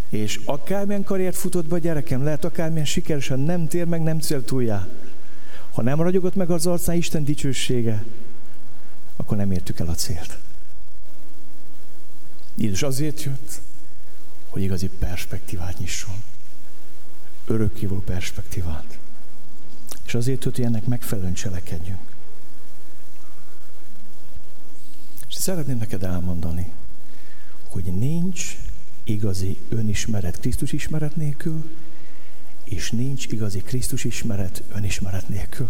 És 0.08 0.40
akármilyen 0.44 1.04
karriert 1.04 1.36
futott 1.36 1.66
be 1.66 1.74
a 1.74 1.78
gyerekem, 1.78 2.24
lehet 2.24 2.44
akármilyen 2.44 2.84
sikeresen 2.84 3.38
nem 3.38 3.68
tér 3.68 3.86
meg, 3.86 4.02
nem 4.02 4.20
cél 4.20 4.44
túljá. 4.44 4.88
Ha 5.72 5.82
nem 5.82 6.00
ragyogott 6.00 6.34
meg 6.34 6.50
az 6.50 6.66
arcán 6.66 6.96
Isten 6.96 7.24
dicsősége, 7.24 8.04
akkor 9.16 9.36
nem 9.36 9.52
értük 9.52 9.78
el 9.78 9.88
a 9.88 9.94
célt. 9.94 10.38
Jézus 12.54 12.82
azért 12.82 13.22
jött, 13.22 13.60
hogy 14.48 14.62
igazi 14.62 14.88
perspektívát 14.98 15.78
nyisson. 15.78 16.14
Örökkévaló 17.46 18.00
perspektívát. 18.00 18.98
És 20.06 20.14
azért 20.14 20.44
jött, 20.44 20.56
hogy 20.56 20.64
ennek 20.64 20.86
megfelelően 20.86 21.34
cselekedjünk. 21.34 22.00
És 25.28 25.34
szeretném 25.34 25.78
neked 25.78 26.02
elmondani, 26.02 26.72
hogy 27.72 27.84
nincs 27.84 28.56
igazi 29.04 29.58
önismeret 29.68 30.40
Krisztus 30.40 30.72
ismeret 30.72 31.16
nélkül, 31.16 31.62
és 32.64 32.90
nincs 32.90 33.26
igazi 33.26 33.58
Krisztus 33.58 34.04
ismeret 34.04 34.62
önismeret 34.74 35.28
nélkül. 35.28 35.68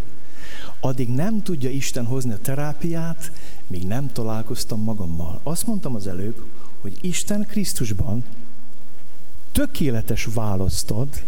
Addig 0.81 1.09
nem 1.09 1.43
tudja 1.43 1.71
Isten 1.71 2.05
hozni 2.05 2.33
a 2.33 2.39
terápiát, 2.39 3.33
míg 3.67 3.87
nem 3.87 4.13
találkoztam 4.13 4.83
magammal. 4.83 5.41
Azt 5.43 5.67
mondtam 5.67 5.95
az 5.95 6.07
előbb, 6.07 6.45
hogy 6.81 6.99
Isten 7.01 7.47
Krisztusban 7.49 8.25
tökéletes 9.53 10.29
választ 10.35 10.91
ad, 10.91 11.23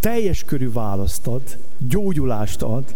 teljes 0.00 0.44
körű 0.44 0.72
választ 0.72 1.26
ad, 1.26 1.58
gyógyulást 1.78 2.62
ad, 2.62 2.94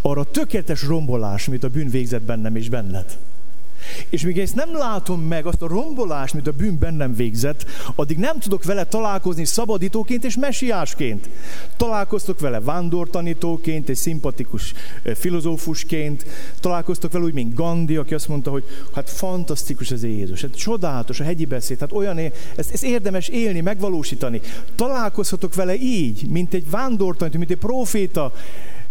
arra 0.00 0.30
tökéletes 0.30 0.82
rombolás, 0.82 1.48
amit 1.48 1.64
a 1.64 1.68
bűn 1.68 1.88
végzett 1.88 2.22
bennem 2.22 2.56
és 2.56 2.68
benned. 2.68 3.18
És 4.08 4.22
míg 4.22 4.38
ezt 4.38 4.54
nem 4.54 4.76
látom 4.76 5.20
meg, 5.20 5.46
azt 5.46 5.62
a 5.62 5.68
rombolást, 5.68 6.32
amit 6.32 6.46
a 6.46 6.52
bűn 6.52 6.78
bennem 6.78 7.14
végzett, 7.14 7.64
addig 7.94 8.16
nem 8.18 8.38
tudok 8.38 8.64
vele 8.64 8.84
találkozni 8.84 9.44
szabadítóként 9.44 10.24
és 10.24 10.36
mesiásként. 10.36 11.28
Találkoztok 11.76 12.40
vele 12.40 12.60
vándortanítóként, 12.60 13.88
egy 13.88 13.96
szimpatikus 13.96 14.72
filozófusként, 15.14 16.24
találkoztok 16.60 17.12
vele 17.12 17.24
úgy, 17.24 17.32
mint 17.32 17.54
Gandhi, 17.54 17.96
aki 17.96 18.14
azt 18.14 18.28
mondta, 18.28 18.50
hogy 18.50 18.64
hát 18.94 19.10
fantasztikus 19.10 19.90
az 19.90 20.04
Jézus, 20.04 20.40
hát 20.40 20.56
csodálatos 20.56 21.20
a 21.20 21.24
hegyi 21.24 21.44
beszéd, 21.44 21.78
hát 21.78 21.92
olyan, 21.92 22.18
ezt, 22.56 22.72
ezt 22.72 22.84
érdemes 22.84 23.28
élni, 23.28 23.60
megvalósítani. 23.60 24.40
Találkozhatok 24.74 25.54
vele 25.54 25.74
így, 25.74 26.28
mint 26.28 26.54
egy 26.54 26.70
vándortanító, 26.70 27.38
mint 27.38 27.50
egy 27.50 27.56
proféta, 27.58 28.32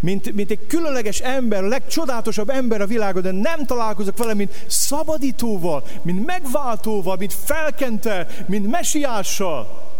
mint, 0.04 0.34
mint 0.34 0.52
egy 0.52 0.68
különleges 0.68 1.20
ember, 1.20 1.64
a 1.64 1.68
legcsodálatosabb 1.68 2.50
ember 2.50 2.82
a 2.82 2.88
világon, 2.88 3.22
de 3.22 3.32
nem 3.32 3.66
találkozok 3.66 4.18
vele, 4.18 4.34
mint 4.34 4.66
szabadítóval, 4.68 5.84
mint 6.02 6.26
megváltóval, 6.26 7.16
mint 7.18 7.34
felkentel, 7.34 8.28
mint 8.46 8.70
mesiással. 8.70 9.92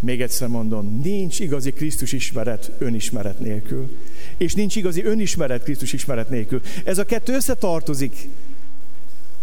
Még 0.00 0.22
egyszer 0.22 0.48
mondom, 0.48 1.00
nincs 1.02 1.40
igazi 1.40 1.70
Krisztus 1.70 2.12
ismeret 2.12 2.70
önismeret 2.78 3.38
nélkül. 3.38 3.98
És 4.36 4.54
nincs 4.54 4.76
igazi 4.76 5.04
önismeret 5.04 5.62
Krisztus 5.62 5.92
ismeret 5.92 6.28
nélkül. 6.28 6.60
Ez 6.84 6.98
a 6.98 7.04
kettő 7.04 7.34
összetartozik. 7.34 8.28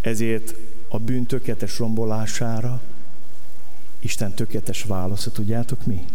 Ezért 0.01 0.55
a 0.89 0.99
bűn 0.99 1.25
tökéletes 1.25 1.77
rombolására 1.79 2.81
Isten 3.99 4.33
tökéletes 4.33 4.83
válasza, 4.83 5.31
tudjátok 5.31 5.85
mi? 5.85 6.05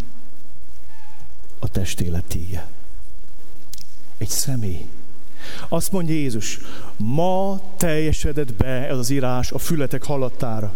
A 1.58 1.68
testélet 1.68 2.24
tíge 2.24 2.68
egy 4.18 4.28
személy. 4.28 4.86
Azt 5.68 5.92
mondja 5.92 6.14
Jézus, 6.14 6.58
ma 6.96 7.60
teljesedett 7.76 8.54
be 8.54 8.88
ez 8.88 8.98
az 8.98 9.10
írás 9.10 9.50
a 9.50 9.58
fületek 9.58 10.04
hallattára. 10.04 10.72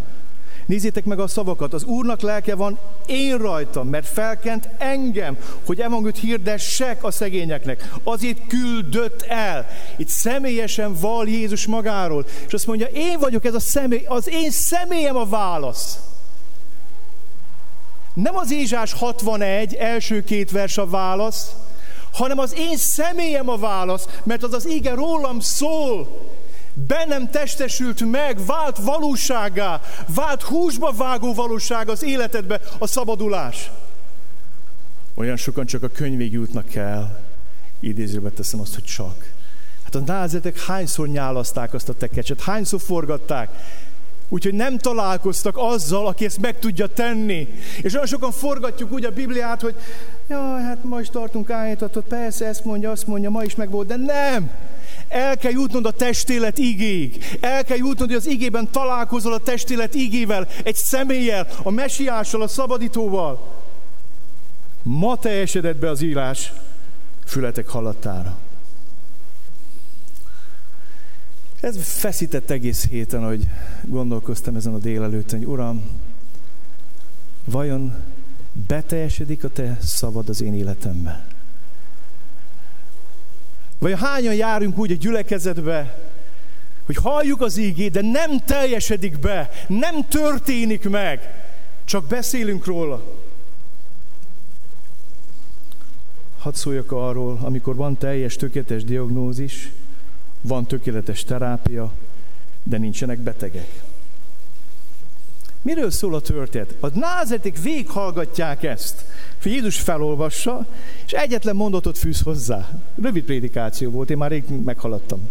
Nézzétek 0.66 1.04
meg 1.04 1.18
a 1.18 1.26
szavakat, 1.26 1.72
az 1.74 1.84
Úrnak 1.84 2.20
lelke 2.20 2.54
van 2.54 2.78
én 3.06 3.38
rajtam, 3.38 3.88
mert 3.88 4.06
felkent 4.06 4.68
engem, 4.78 5.36
hogy 5.66 5.80
evangőt 5.80 6.18
hirdessek 6.18 7.04
a 7.04 7.10
szegényeknek. 7.10 7.94
Azért 8.02 8.46
küldött 8.46 9.22
el. 9.22 9.66
Itt 9.96 10.08
személyesen 10.08 10.94
val 11.00 11.28
Jézus 11.28 11.66
magáról, 11.66 12.26
és 12.46 12.52
azt 12.52 12.66
mondja, 12.66 12.86
én 12.86 13.18
vagyok 13.18 13.44
ez 13.44 13.54
a 13.54 13.60
személy, 13.60 14.04
az 14.06 14.28
én 14.28 14.50
személyem 14.50 15.16
a 15.16 15.26
válasz. 15.26 15.98
Nem 18.14 18.36
az 18.36 18.52
Ézsás 18.52 18.92
61 18.92 19.74
első 19.74 20.24
két 20.24 20.50
vers 20.50 20.78
a 20.78 20.86
válasz, 20.86 21.50
hanem 22.12 22.38
az 22.38 22.54
én 22.56 22.76
személyem 22.76 23.48
a 23.48 23.56
válasz, 23.56 24.08
mert 24.22 24.42
az 24.42 24.52
az 24.52 24.66
ége 24.66 24.94
rólam 24.94 25.40
szól. 25.40 26.30
Bennem 26.74 27.30
testesült 27.30 28.10
meg, 28.10 28.46
vált 28.46 28.78
valóságá, 28.78 29.80
vált 30.14 30.42
húsba 30.42 30.92
vágó 30.92 31.34
valóság 31.34 31.88
az 31.88 32.02
életedbe 32.02 32.60
a 32.78 32.86
szabadulás. 32.86 33.70
Olyan 35.14 35.36
sokan 35.36 35.66
csak 35.66 35.82
a 35.82 35.88
könyvig 35.88 36.32
jutnak 36.32 36.74
el, 36.74 37.24
idézőbe 37.80 38.30
teszem 38.30 38.60
azt, 38.60 38.74
hogy 38.74 38.84
csak. 38.84 39.32
Hát 39.82 39.94
a 39.94 40.12
názetek 40.12 40.60
hányszor 40.60 41.08
nyálaszták 41.08 41.74
azt 41.74 41.88
a 41.88 41.94
tekecset, 41.94 42.40
hányszor 42.40 42.80
forgatták, 42.80 43.48
Úgyhogy 44.32 44.54
nem 44.54 44.78
találkoztak 44.78 45.56
azzal, 45.56 46.06
aki 46.06 46.24
ezt 46.24 46.40
meg 46.40 46.58
tudja 46.58 46.86
tenni. 46.86 47.48
És 47.82 47.94
olyan 47.94 48.06
sokan 48.06 48.32
forgatjuk 48.32 48.92
úgy 48.92 49.04
a 49.04 49.10
Bibliát, 49.10 49.60
hogy 49.60 49.74
ja, 50.28 50.38
hát 50.38 50.84
ma 50.84 51.00
is 51.00 51.08
tartunk 51.10 51.50
állítatot, 51.50 52.04
persze 52.04 52.46
ezt 52.46 52.64
mondja, 52.64 52.90
azt 52.90 53.06
mondja, 53.06 53.30
ma 53.30 53.42
is 53.42 53.54
meg 53.54 53.70
volt, 53.70 53.86
de 53.86 53.96
nem! 53.96 54.50
El 55.08 55.36
kell 55.36 55.50
jutnod 55.50 55.86
a 55.86 55.90
testélet 55.90 56.58
igéig. 56.58 57.38
El 57.40 57.64
kell 57.64 57.76
jutnod, 57.76 58.08
hogy 58.08 58.16
az 58.16 58.26
igében 58.26 58.70
találkozol 58.70 59.32
a 59.32 59.38
testélet 59.38 59.94
igével, 59.94 60.48
egy 60.64 60.76
személlyel, 60.76 61.46
a 61.62 61.70
mesiással, 61.70 62.42
a 62.42 62.48
szabadítóval. 62.48 63.54
Ma 64.82 65.16
teljesedett 65.16 65.76
be 65.76 65.90
az 65.90 66.02
írás 66.02 66.52
fületek 67.24 67.68
hallattára. 67.68 68.38
Ez 71.62 71.76
feszített 71.76 72.50
egész 72.50 72.88
héten, 72.88 73.24
hogy 73.24 73.46
gondolkoztam 73.82 74.56
ezen 74.56 74.74
a 74.74 74.78
délelőtten, 74.78 75.38
hogy 75.38 75.48
Uram, 75.48 75.82
vajon 77.44 77.94
beteljesedik 78.52 79.44
a 79.44 79.48
Te 79.48 79.78
szavad 79.80 80.28
az 80.28 80.40
én 80.40 80.54
életembe? 80.54 81.24
Vagy 83.78 83.98
hányan 83.98 84.34
járunk 84.34 84.78
úgy 84.78 84.90
a 84.90 84.94
gyülekezetbe, 84.94 85.98
hogy 86.86 86.96
halljuk 86.96 87.40
az 87.40 87.56
ígét, 87.56 87.92
de 87.92 88.00
nem 88.00 88.38
teljesedik 88.44 89.18
be, 89.18 89.50
nem 89.68 90.08
történik 90.08 90.88
meg, 90.88 91.44
csak 91.84 92.06
beszélünk 92.06 92.64
róla. 92.64 93.02
Hadd 96.38 96.54
szóljak 96.54 96.92
arról, 96.92 97.38
amikor 97.42 97.76
van 97.76 97.98
teljes, 97.98 98.36
tökéletes 98.36 98.84
diagnózis, 98.84 99.72
van 100.42 100.66
tökéletes 100.66 101.24
terápia, 101.24 101.92
de 102.62 102.78
nincsenek 102.78 103.18
betegek. 103.18 103.82
Miről 105.62 105.90
szól 105.90 106.14
a 106.14 106.20
történet? 106.20 106.76
A 106.80 106.98
názetik 106.98 107.62
véghallgatják 107.62 108.62
ezt. 108.62 109.04
Jézus 109.44 109.80
felolvassa, 109.80 110.66
és 111.06 111.12
egyetlen 111.12 111.56
mondatot 111.56 111.98
fűz 111.98 112.20
hozzá. 112.20 112.82
Rövid 113.02 113.24
prédikáció 113.24 113.90
volt, 113.90 114.10
én 114.10 114.16
már 114.16 114.30
rég 114.30 114.44
meghaladtam. 114.64 115.28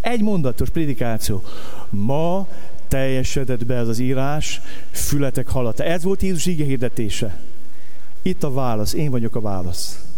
Egy 0.00 0.20
mondatos 0.20 0.70
prédikáció. 0.70 1.42
Ma 1.90 2.48
teljesedett 2.88 3.66
be 3.66 3.74
ez 3.74 3.88
az 3.88 3.98
írás, 3.98 4.60
fületek 4.90 5.48
hallata. 5.48 5.84
Ez 5.84 6.02
volt 6.02 6.22
Jézus 6.22 6.46
ige 6.46 6.64
hirdetése. 6.64 7.40
Itt 8.22 8.42
a 8.42 8.52
válasz, 8.52 8.92
én 8.92 9.10
vagyok 9.10 9.36
a 9.36 9.40
válasz. 9.40 10.13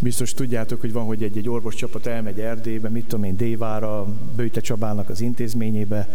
Biztos 0.00 0.34
tudjátok, 0.34 0.80
hogy 0.80 0.92
van, 0.92 1.04
hogy 1.04 1.22
egy-egy 1.22 1.48
orvoscsapat 1.48 2.06
elmegy 2.06 2.40
Erdélybe, 2.40 2.88
mit 2.88 3.06
tudom 3.06 3.24
én, 3.24 3.36
Dévára, 3.36 4.06
Bőte 4.36 4.60
Csabának 4.60 5.08
az 5.08 5.20
intézményébe, 5.20 6.08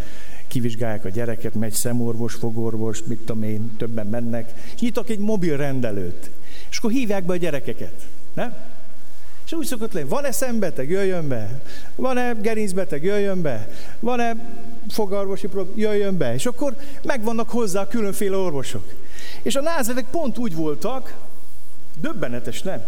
kivizsgálják 0.46 1.04
a 1.04 1.08
gyereket, 1.08 1.54
megy 1.54 1.72
szemorvos, 1.72 2.34
fogorvos, 2.34 3.02
mit 3.02 3.18
tudom 3.18 3.42
én, 3.42 3.76
többen 3.76 4.06
mennek, 4.06 4.52
és 4.74 4.80
nyitok 4.80 5.08
egy 5.08 5.18
mobil 5.18 5.56
rendelőt, 5.56 6.30
és 6.70 6.78
akkor 6.78 6.90
hívják 6.90 7.24
be 7.24 7.32
a 7.32 7.36
gyerekeket, 7.36 8.06
nem? 8.34 8.54
És 9.44 9.52
úgy 9.52 9.66
szokott 9.66 9.92
lenni, 9.92 10.08
van-e 10.08 10.32
szembeteg, 10.32 10.90
jöjjön 10.90 11.28
be, 11.28 11.62
van-e 11.96 12.32
gerincbeteg, 12.32 13.04
jöjjön 13.04 13.42
be, 13.42 13.68
van-e 14.00 14.36
fogarvosi 14.88 15.46
program, 15.46 15.78
jöjjön 15.78 16.16
be, 16.16 16.34
és 16.34 16.46
akkor 16.46 16.76
megvannak 17.02 17.50
hozzá 17.50 17.80
a 17.80 17.88
különféle 17.88 18.36
orvosok. 18.36 18.94
És 19.42 19.56
a 19.56 19.60
názetek 19.60 20.10
pont 20.10 20.38
úgy 20.38 20.54
voltak, 20.54 21.16
döbbenetes, 22.00 22.62
nem? 22.62 22.82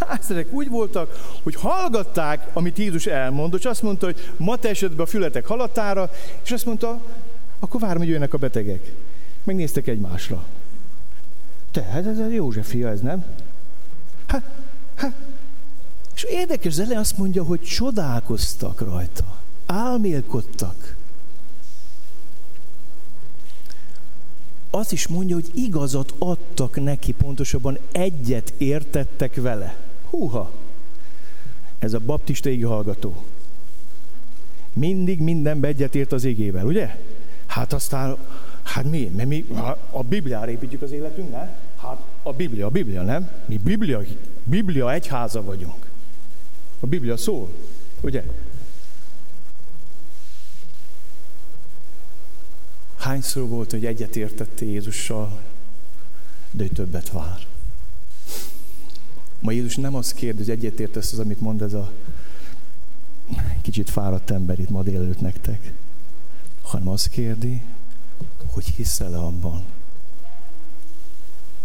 Názerek 0.00 0.52
úgy 0.52 0.68
voltak, 0.68 1.38
hogy 1.42 1.54
hallgatták, 1.54 2.48
amit 2.52 2.78
Jézus 2.78 3.06
elmondott, 3.06 3.60
és 3.60 3.66
azt 3.66 3.82
mondta, 3.82 4.06
hogy 4.06 4.32
ma 4.36 4.56
te 4.56 4.68
esetben 4.68 5.06
a 5.06 5.08
fületek 5.08 5.46
halatára, 5.46 6.10
és 6.44 6.50
azt 6.50 6.66
mondta, 6.66 7.00
akkor 7.58 7.80
várom, 7.80 7.98
hogy 7.98 8.08
jönnek 8.08 8.34
a 8.34 8.38
betegek. 8.38 8.92
Megnéztek 9.44 9.86
egymásra. 9.86 10.44
Te, 11.70 11.82
hát 11.82 12.06
ez 12.06 12.18
a 12.18 12.28
József 12.28 12.68
fia, 12.68 12.88
ez 12.88 13.00
nem? 13.00 13.24
Hát, 14.26 14.42
hát. 14.94 15.12
És 16.14 16.22
érdekes, 16.22 16.78
az 16.78 16.90
azt 16.90 17.18
mondja, 17.18 17.44
hogy 17.44 17.60
csodálkoztak 17.60 18.80
rajta. 18.80 19.36
Álmélkodtak. 19.66 20.96
Azt 24.78 24.92
is 24.92 25.06
mondja, 25.06 25.34
hogy 25.34 25.50
igazat 25.54 26.14
adtak 26.18 26.82
neki, 26.82 27.12
pontosabban 27.12 27.78
egyet 27.92 28.52
értettek 28.56 29.34
vele. 29.34 29.76
Húha! 30.10 30.50
Ez 31.78 31.92
a 31.92 31.98
baptista 31.98 32.50
hallgató. 32.66 33.24
Mindig 34.72 35.20
mindenbe 35.20 35.68
egyet 35.68 35.94
ért 35.94 36.12
az 36.12 36.24
égével, 36.24 36.66
ugye? 36.66 36.96
Hát 37.46 37.72
aztán, 37.72 38.16
hát 38.62 38.84
mi? 38.84 39.12
Mert 39.16 39.28
mi 39.28 39.44
a 39.90 40.02
Bibliára 40.02 40.50
építjük 40.50 40.82
az 40.82 40.92
életünk, 40.92 41.30
nem? 41.30 41.56
Hát 41.80 41.98
a 42.22 42.32
Biblia, 42.32 42.66
a 42.66 42.70
Biblia, 42.70 43.02
nem? 43.02 43.30
Mi 43.46 43.56
Biblia, 43.56 44.00
Biblia 44.44 44.92
egyháza 44.92 45.42
vagyunk. 45.42 45.86
A 46.80 46.86
Biblia 46.86 47.16
szól, 47.16 47.48
ugye? 48.00 48.24
Hányszor 52.98 53.48
volt, 53.48 53.70
hogy 53.70 53.86
egyetértette 53.86 54.64
Jézussal, 54.64 55.40
de 56.50 56.64
ő 56.64 56.68
többet 56.68 57.10
vár. 57.10 57.46
Ma 59.40 59.50
Jézus 59.50 59.76
nem 59.76 59.94
azt 59.94 60.14
kérdezi, 60.14 60.50
hogy 60.50 60.58
egyetértesz 60.58 61.12
az, 61.12 61.18
amit 61.18 61.40
mond 61.40 61.62
ez 61.62 61.72
a 61.72 61.92
kicsit 63.62 63.90
fáradt 63.90 64.30
ember 64.30 64.58
itt 64.58 64.68
ma 64.68 64.82
délelőtt 64.82 65.20
nektek, 65.20 65.72
hanem 66.62 66.88
azt 66.88 67.08
kérdi, 67.08 67.62
hogy 68.46 68.64
hiszel-e 68.64 69.18
abban, 69.18 69.64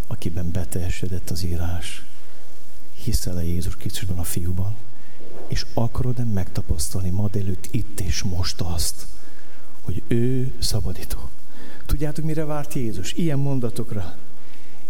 akiben 0.07 0.51
beteljesedett 0.51 1.29
az 1.29 1.43
írás. 1.43 2.05
Hiszel-e 2.93 3.43
Jézus 3.43 3.75
Krisztusban 3.75 4.17
a 4.17 4.23
fiúban? 4.23 4.75
És 5.47 5.65
akarod-e 5.73 6.23
megtapasztalni 6.23 7.09
ma 7.09 7.27
délőtt 7.27 7.67
itt 7.71 7.99
és 7.99 8.23
most 8.23 8.61
azt, 8.61 9.07
hogy 9.83 10.01
ő 10.07 10.51
szabadító. 10.59 11.29
Tudjátok, 11.85 12.25
mire 12.25 12.45
várt 12.45 12.73
Jézus? 12.73 13.13
Ilyen 13.13 13.39
mondatokra. 13.39 14.15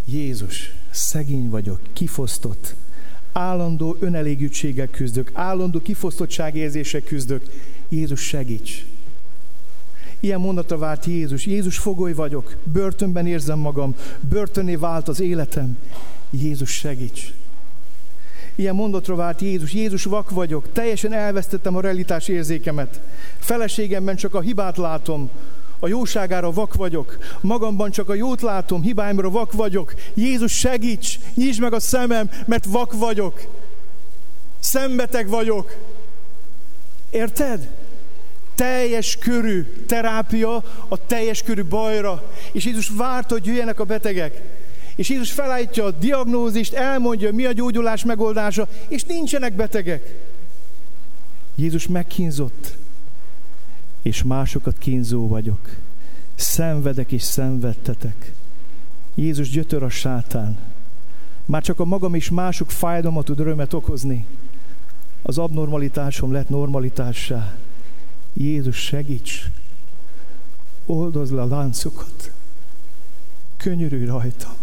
Jézus, 0.06 0.74
szegény 0.90 1.50
vagyok, 1.50 1.80
kifosztott, 1.94 2.76
állandó 3.32 3.98
önelégűtséggel 4.00 4.88
küzdök, 4.88 5.32
állandó 5.34 5.80
kifosztottságérzések 5.80 7.04
küzdök. 7.04 7.44
Jézus 7.90 8.22
segíts! 8.22 8.86
Ilyen 10.20 10.40
mondata 10.40 10.78
várt 10.78 11.06
Jézus. 11.06 11.46
Jézus 11.46 11.78
fogoly 11.78 12.14
vagyok, 12.14 12.56
börtönben 12.64 13.28
érzem 13.28 13.60
magam, 13.60 13.96
börtöné 14.30 14.76
vált 14.76 15.08
az 15.08 15.20
életem. 15.20 15.78
Jézus 16.30 16.72
segíts! 16.72 17.34
Ilyen 18.56 18.76
mondatra 18.76 19.16
várt 19.16 19.42
Jézus. 19.42 19.74
Jézus 19.74 20.04
vak 20.04 20.30
vagyok, 20.30 20.72
teljesen 20.72 21.14
elvesztettem 21.14 21.76
a 21.76 21.82
realitás 21.82 22.28
érzékemet. 22.28 23.00
Feleségemben 23.40 24.16
csak 24.16 24.34
a 24.34 24.42
hibát 24.42 24.78
látom, 24.78 25.30
a 25.80 25.88
jóságára 25.88 26.52
vak 26.52 26.74
vagyok, 26.74 27.18
magamban 27.42 27.92
csak 27.92 28.10
a 28.10 28.14
jót 28.14 28.42
látom, 28.42 28.82
hibáimra 28.82 29.30
vak 29.30 29.52
vagyok. 29.52 29.94
Jézus 30.14 30.52
segíts, 30.52 31.20
nyisd 31.34 31.60
meg 31.60 31.74
a 31.74 31.80
szemem, 31.80 32.30
mert 32.46 32.66
vak 32.66 32.94
vagyok. 32.94 33.42
Szembeteg 34.60 35.28
vagyok. 35.28 35.76
Érted? 37.10 37.70
Teljes 38.56 39.18
körű 39.18 39.64
terápia 39.88 40.64
a 40.88 41.06
teljes 41.06 41.42
körű 41.42 41.64
bajra. 41.64 42.32
És 42.52 42.66
Jézus 42.66 42.90
várta, 42.90 43.34
hogy 43.34 43.46
jöjjenek 43.46 43.80
a 43.80 43.84
betegek. 43.84 44.42
És 44.96 45.10
Jézus 45.10 45.32
felállítja 45.32 45.86
a 45.86 45.92
diagnózist, 45.92 46.74
elmondja, 46.74 47.34
mi 47.34 47.46
a 47.46 47.52
gyógyulás 47.52 48.04
megoldása, 48.04 48.68
és 48.88 49.04
nincsenek 49.04 49.54
betegek. 49.54 50.32
Jézus 51.56 51.88
megkínzott, 51.88 52.78
és 54.02 54.24
másokat 54.24 54.78
kínzó 54.78 55.28
vagyok. 55.28 55.70
Szenvedek 56.36 57.12
és 57.12 57.22
szenvedtetek. 57.22 58.34
Jézus 59.16 59.50
gyötör 59.50 59.84
a 59.84 59.90
sátán. 59.90 60.58
Már 61.46 61.62
csak 61.62 61.80
a 61.80 61.86
magam 61.86 62.14
és 62.14 62.30
mások 62.30 62.72
fájdalmat 62.72 63.26
tud 63.26 63.40
örömet 63.40 63.74
okozni. 63.74 64.26
Az 65.22 65.38
abnormalitásom 65.38 66.32
lett 66.32 66.50
normalitássá. 66.50 67.58
Jézus 68.34 68.78
segíts! 68.78 69.50
Oldozd 70.86 71.34
le 71.34 71.42
a 71.42 71.48
láncokat. 71.48 72.32
Könyörülj 73.58 74.06
rajta. 74.06 74.56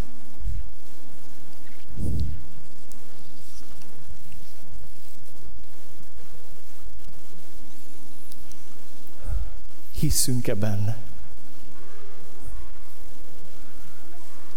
Hiszünk-e 10.01 10.55
benne? 10.55 10.99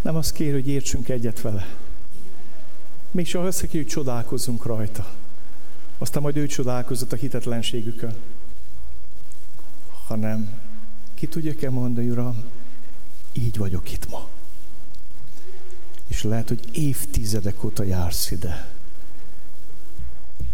Nem 0.01 0.15
azt 0.15 0.33
kér, 0.33 0.53
hogy 0.53 0.67
értsünk 0.67 1.09
egyet 1.09 1.41
vele. 1.41 1.75
Még 3.11 3.25
csak 3.25 3.45
azt 3.45 3.61
kér, 3.61 3.81
hogy 3.81 3.91
csodálkozzunk 3.91 4.65
rajta. 4.65 5.13
Aztán 5.97 6.21
majd 6.21 6.37
ő 6.37 6.45
csodálkozott 6.45 7.11
a 7.11 7.15
hitetlenségükön. 7.15 8.15
Hanem 10.07 10.59
ki 11.13 11.27
tudja-e 11.27 11.69
mondani, 11.69 12.09
Uram, 12.09 12.43
így 13.33 13.57
vagyok 13.57 13.91
itt 13.91 14.09
ma. 14.09 14.27
És 16.07 16.23
lehet, 16.23 16.47
hogy 16.47 16.77
évtizedek 16.77 17.63
óta 17.63 17.83
jársz 17.83 18.31
ide. 18.31 18.71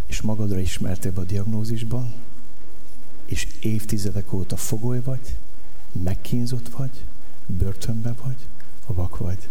És 0.05 0.21
magadra 0.21 0.59
ismertél 0.59 1.11
a 1.15 1.23
diagnózisban, 1.23 2.13
és 3.29 3.47
évtizedek 3.59 4.33
óta 4.33 4.57
fogoly 4.57 5.01
vagy, 5.01 5.37
megkínzott 5.91 6.69
vagy, 6.69 7.03
börtönbe 7.45 8.13
vagy, 8.23 8.47
a 8.85 8.93
vak 8.93 9.17
vagy. 9.17 9.47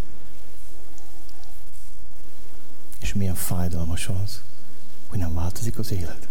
És 2.99 3.13
milyen 3.13 3.35
fájdalmas 3.35 4.07
az, 4.07 4.41
hogy 5.07 5.19
nem 5.19 5.33
változik 5.33 5.79
az 5.79 5.91
élet. 5.91 6.27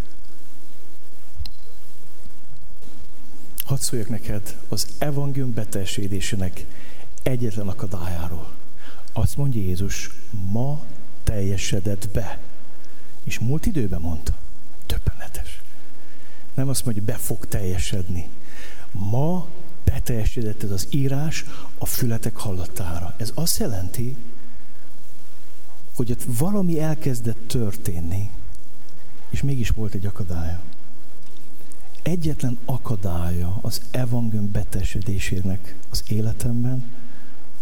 Hadd 3.57 3.79
szóljak 3.79 4.09
neked 4.09 4.57
az 4.67 4.87
evangélium 4.97 5.53
beteljesedésének 5.53 6.65
egyetlen 7.23 7.67
akadályáról. 7.67 8.51
Azt 9.13 9.37
mondja 9.37 9.61
Jézus, 9.61 10.09
ma 10.29 10.83
teljesedett 11.23 12.09
be. 12.09 12.39
És 13.23 13.39
múlt 13.39 13.65
időben 13.65 14.01
mondta. 14.01 14.37
Többenetes. 14.85 15.58
Nem 16.59 16.69
azt 16.69 16.85
mondja, 16.85 17.03
be 17.03 17.13
fog 17.13 17.45
teljesedni. 17.45 18.29
Ma 18.91 19.47
beteljesedett 19.83 20.63
ez 20.63 20.71
az 20.71 20.87
írás 20.89 21.45
a 21.77 21.85
fületek 21.85 22.35
hallatára. 22.35 23.13
Ez 23.17 23.31
azt 23.33 23.59
jelenti, 23.59 24.15
hogy 25.95 26.11
ott 26.11 26.23
valami 26.23 26.79
elkezdett 26.79 27.47
történni, 27.47 28.29
és 29.29 29.41
mégis 29.41 29.69
volt 29.69 29.93
egy 29.93 30.05
akadálya. 30.05 30.61
egyetlen 32.01 32.57
akadálya 32.65 33.59
az 33.61 33.81
evangélium 33.91 34.51
betesedésének 34.51 35.75
az 35.89 36.03
életemben, 36.07 36.91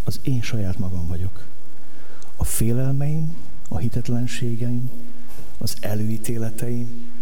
az 0.03 0.19
én 0.23 0.41
saját 0.41 0.79
magam 0.79 1.07
vagyok. 1.07 1.45
A 2.35 2.43
félelmeim, 2.43 3.35
a 3.67 3.77
hitetlenségeim, 3.77 4.91
az 5.57 5.75
előítéleteim. 5.79 7.15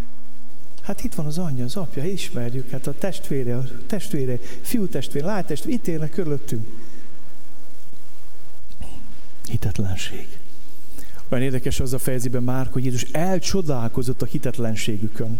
Hát 0.85 1.03
itt 1.03 1.15
van 1.15 1.25
az 1.25 1.37
anyja, 1.37 1.63
az 1.63 1.75
apja, 1.75 2.03
ismerjük, 2.03 2.69
hát 2.69 2.87
a 2.87 2.93
testvére, 2.97 3.57
a 3.57 3.63
testvére, 3.87 4.37
fiú 4.61 4.87
testvére, 4.87 5.25
lány 5.25 5.45
testvére, 5.45 5.75
itt 5.75 5.87
élnek 5.87 6.09
körülöttünk. 6.09 6.67
Hitetlenség. 9.49 10.27
Olyan 11.29 11.43
érdekes 11.43 11.79
az 11.79 11.93
a 11.93 11.97
fejezében 11.97 12.43
már, 12.43 12.69
hogy 12.71 12.85
Jézus 12.85 13.03
elcsodálkozott 13.03 14.21
a 14.21 14.25
hitetlenségükön. 14.25 15.39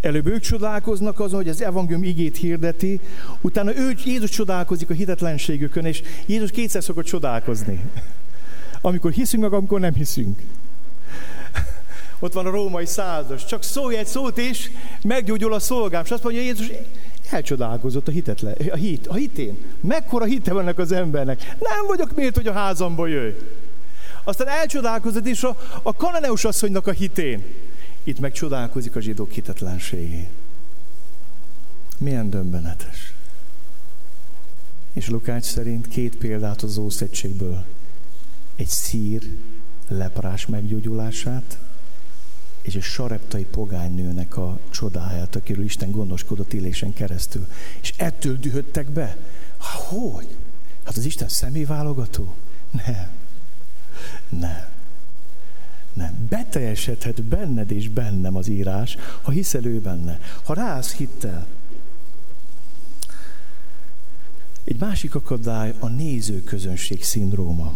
Előbb 0.00 0.26
ők 0.26 0.40
csodálkoznak 0.40 1.20
azon, 1.20 1.38
hogy 1.38 1.48
az 1.48 1.62
evangélium 1.62 2.04
igét 2.04 2.36
hirdeti, 2.36 3.00
utána 3.40 3.76
ő, 3.76 3.94
Jézus 4.04 4.30
csodálkozik 4.30 4.90
a 4.90 4.94
hitetlenségükön, 4.94 5.84
és 5.84 6.02
Jézus 6.26 6.50
kétszer 6.50 6.82
szokott 6.82 7.04
csodálkozni. 7.04 7.80
Amikor 8.80 9.12
hiszünk, 9.12 9.42
meg 9.42 9.52
amikor 9.52 9.80
nem 9.80 9.94
hiszünk. 9.94 10.38
Ott 12.22 12.32
van 12.32 12.46
a 12.46 12.50
római 12.50 12.86
százas. 12.86 13.44
Csak 13.44 13.62
szólj 13.62 13.96
egy 13.96 14.06
szót 14.06 14.38
is, 14.38 14.70
meggyógyul 15.02 15.52
a 15.52 15.58
szolgám. 15.58 16.02
És 16.04 16.10
azt 16.10 16.22
mondja 16.22 16.42
Jézus, 16.42 16.70
elcsodálkozott 17.30 18.08
a, 18.08 18.10
hitetlen, 18.10 18.54
a, 18.70 18.74
hit, 18.74 19.06
a 19.06 19.14
hitén. 19.14 19.58
Mekkora 19.80 20.24
hite 20.24 20.52
van 20.52 20.62
ennek 20.62 20.78
az 20.78 20.92
embernek. 20.92 21.56
Nem 21.58 21.86
vagyok 21.86 22.14
miért, 22.14 22.36
hogy 22.36 22.46
a 22.46 22.52
házamba 22.52 23.06
jöjj. 23.06 23.32
Aztán 24.24 24.48
elcsodálkozott 24.48 25.26
is 25.26 25.42
a, 25.42 25.56
a 25.82 25.96
kananeus 25.96 26.44
asszonynak 26.44 26.86
a 26.86 26.90
hitén. 26.90 27.44
Itt 28.04 28.18
meg 28.18 28.32
csodálkozik 28.32 28.96
a 28.96 29.00
zsidók 29.00 29.30
hitetlenségé. 29.30 30.28
Milyen 31.98 32.30
döbbenetes. 32.30 33.14
És 34.92 35.08
Lukács 35.08 35.44
szerint 35.44 35.88
két 35.88 36.16
példát 36.16 36.62
az 36.62 36.76
Ószegységből. 36.76 37.64
Egy 38.56 38.68
szír 38.68 39.22
leprás 39.88 40.46
meggyógyulását, 40.46 41.58
és 42.62 42.74
egy 42.74 42.82
sareptai 42.82 43.44
pogánynőnek 43.44 44.36
a 44.36 44.58
csodáját, 44.70 45.36
akiről 45.36 45.64
Isten 45.64 45.90
gondoskodott 45.90 46.52
élésen 46.52 46.92
keresztül. 46.92 47.46
És 47.80 47.92
ettől 47.96 48.36
dühöttek 48.36 48.90
be. 48.90 49.16
Hogy? 49.58 50.36
Hát 50.84 50.96
az 50.96 51.04
Isten 51.04 51.28
személyválogató? 51.28 52.34
Nem. 52.70 53.10
Nem. 54.28 54.66
Nem. 55.92 56.26
Beteljesedhet 56.28 57.22
benned 57.22 57.70
és 57.70 57.88
bennem 57.88 58.36
az 58.36 58.48
írás, 58.48 58.96
ha 59.22 59.30
hiszel 59.30 59.64
ő 59.64 59.80
benne. 59.80 60.20
Ha 60.44 60.54
rász 60.54 60.92
hittel. 60.92 61.46
Egy 64.64 64.80
másik 64.80 65.14
akadály 65.14 65.74
a 65.78 65.88
nézőközönség 65.88 67.02
szindróma. 67.02 67.72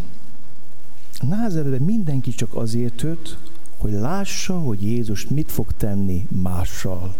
Názeredben 1.21 1.81
mindenki 1.81 2.31
csak 2.31 2.55
azért 2.55 3.01
jött, 3.01 3.37
hogy 3.77 3.91
lássa, 3.91 4.59
hogy 4.59 4.83
Jézus 4.83 5.27
mit 5.27 5.51
fog 5.51 5.67
tenni 5.77 6.27
mással. 6.41 7.15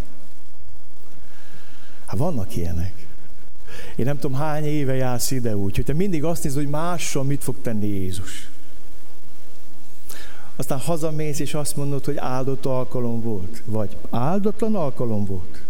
Hát 2.06 2.18
vannak 2.18 2.56
ilyenek. 2.56 3.06
Én 3.96 4.04
nem 4.04 4.18
tudom, 4.18 4.36
hány 4.36 4.64
éve 4.64 4.94
jársz 4.94 5.30
ide 5.30 5.56
úgy, 5.56 5.74
hogy 5.74 5.84
te 5.84 5.92
mindig 5.92 6.24
azt 6.24 6.42
nézed, 6.44 6.58
hogy 6.58 6.70
mással 6.70 7.22
mit 7.24 7.42
fog 7.42 7.56
tenni 7.62 7.86
Jézus. 7.86 8.50
Aztán 10.56 10.78
hazamész, 10.78 11.38
és 11.38 11.54
azt 11.54 11.76
mondod, 11.76 12.04
hogy 12.04 12.16
áldott 12.16 12.66
alkalom 12.66 13.22
volt. 13.22 13.62
Vagy 13.64 13.96
áldatlan 14.10 14.74
alkalom 14.74 15.24
volt. 15.24 15.62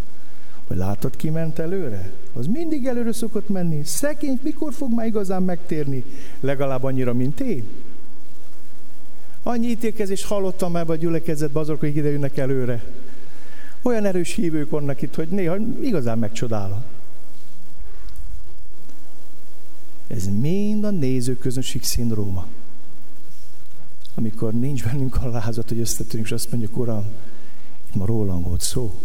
Vagy 0.68 0.76
látod, 0.76 1.16
ki 1.16 1.30
ment 1.30 1.58
előre? 1.58 2.12
Az 2.34 2.46
mindig 2.46 2.86
előre 2.86 3.12
szokott 3.12 3.48
menni. 3.48 3.84
Szekény 3.84 4.38
mikor 4.42 4.72
fog 4.72 4.92
már 4.92 5.06
igazán 5.06 5.42
megtérni? 5.42 6.04
Legalább 6.40 6.84
annyira, 6.84 7.12
mint 7.12 7.40
én. 7.40 7.64
Annyi 9.48 9.66
ítélkezést 9.66 10.24
hallottam 10.24 10.76
ebbe 10.76 10.92
a 10.92 10.96
gyülekezetben 10.96 11.62
azok, 11.62 11.82
akik 11.82 11.96
ide 11.96 12.08
jönnek 12.08 12.36
előre. 12.36 12.84
Olyan 13.82 14.04
erős 14.04 14.34
hívők 14.34 14.70
vannak 14.70 15.02
itt, 15.02 15.14
hogy 15.14 15.28
néha 15.28 15.56
igazán 15.82 16.18
megcsodálom. 16.18 16.84
Ez 20.06 20.26
mind 20.26 20.84
a 20.84 20.90
nézőközönség 20.90 21.82
szindróma. 21.82 22.46
Amikor 24.14 24.52
nincs 24.52 24.84
bennünk 24.84 25.16
a 25.16 25.28
lázat, 25.28 25.68
hogy 25.68 25.78
összetűnünk, 25.78 26.26
és 26.26 26.32
azt 26.32 26.50
mondjuk, 26.50 26.76
Uram, 26.76 27.06
itt 27.86 27.94
ma 27.94 28.06
rólam 28.06 28.42
volt 28.42 28.60
szó. 28.60 29.00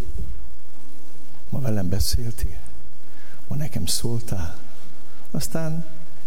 Ma 1.49 1.59
velem 1.59 1.89
beszéltél. 1.89 2.59
Ma 3.47 3.55
nekem 3.55 3.85
szóltál. 3.85 4.59
Aztán 5.31 5.85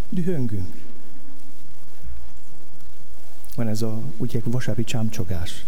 dühöngünk. 0.08 0.85
Van 3.56 3.68
ez 3.68 3.82
a, 3.82 4.00
úgy 4.16 4.42
vasárpi 4.44 4.84
csámcsogás. 4.84 5.64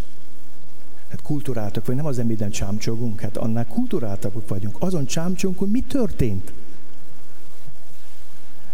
Hát 1.08 1.22
kulturáltak 1.22 1.86
vagy, 1.86 1.96
nem 1.96 2.06
az 2.06 2.16
minden 2.16 2.50
csámcsogunk, 2.50 3.20
hát 3.20 3.36
annál 3.36 3.66
kulturáltak 3.66 4.48
vagyunk. 4.48 4.76
Azon 4.78 5.06
csámcsogunk, 5.06 5.58
hogy 5.58 5.70
mi 5.70 5.80
történt. 5.80 6.52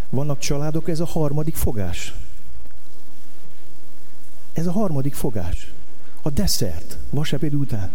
Vannak 0.09 0.39
családok, 0.39 0.89
ez 0.89 0.99
a 0.99 1.05
harmadik 1.05 1.55
fogás. 1.55 2.13
Ez 4.53 4.67
a 4.67 4.71
harmadik 4.71 5.13
fogás. 5.13 5.71
A 6.21 6.29
desszert, 6.29 6.97
vasárpéd 7.09 7.53
után. 7.53 7.91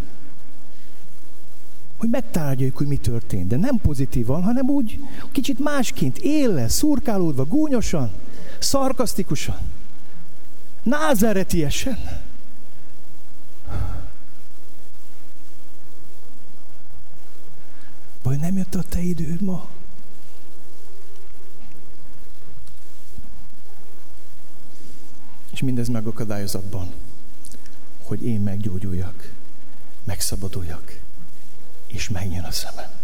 Hogy 1.97 2.09
megtárgyaljuk, 2.09 2.77
hogy 2.77 2.87
mi 2.87 2.97
történt. 2.97 3.47
De 3.47 3.55
nem 3.55 3.77
pozitívan, 3.77 4.43
hanem 4.43 4.69
úgy 4.69 4.99
kicsit 5.31 5.59
másként, 5.59 6.17
élle, 6.17 6.67
szurkálódva, 6.67 7.45
gúnyosan, 7.45 8.11
szarkasztikusan. 8.59 9.59
Názeretiesen. 10.83 12.21
Vagy 18.21 18.39
nem 18.39 18.57
jött 18.57 18.75
a 18.75 18.83
te 18.83 18.99
időd 18.99 19.41
ma? 19.41 19.69
És 25.51 25.61
mindez 25.61 25.87
megakadályoz 25.87 26.55
abban, 26.55 26.93
hogy 28.03 28.23
én 28.23 28.41
meggyógyuljak, 28.41 29.33
megszabaduljak, 30.03 30.99
és 31.87 32.09
menjen 32.09 32.43
a 32.43 32.51
szemem. 32.51 33.00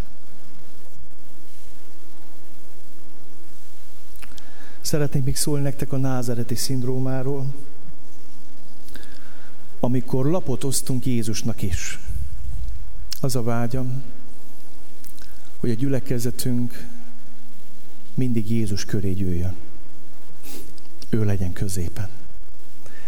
Szeretnék 4.87 5.23
még 5.23 5.35
szólni 5.35 5.63
nektek 5.63 5.91
a 5.91 5.97
názereti 5.97 6.55
szindrómáról, 6.55 7.45
amikor 9.79 10.25
lapot 10.25 10.63
osztunk 10.63 11.05
Jézusnak 11.05 11.61
is. 11.61 11.99
Az 13.21 13.35
a 13.35 13.43
vágyam, 13.43 14.03
hogy 15.57 15.69
a 15.69 15.73
gyülekezetünk 15.73 16.87
mindig 18.13 18.49
Jézus 18.51 18.85
köré 18.85 19.11
gyűjjön. 19.11 19.55
Ő 21.09 21.25
legyen 21.25 21.53
középen. 21.53 22.09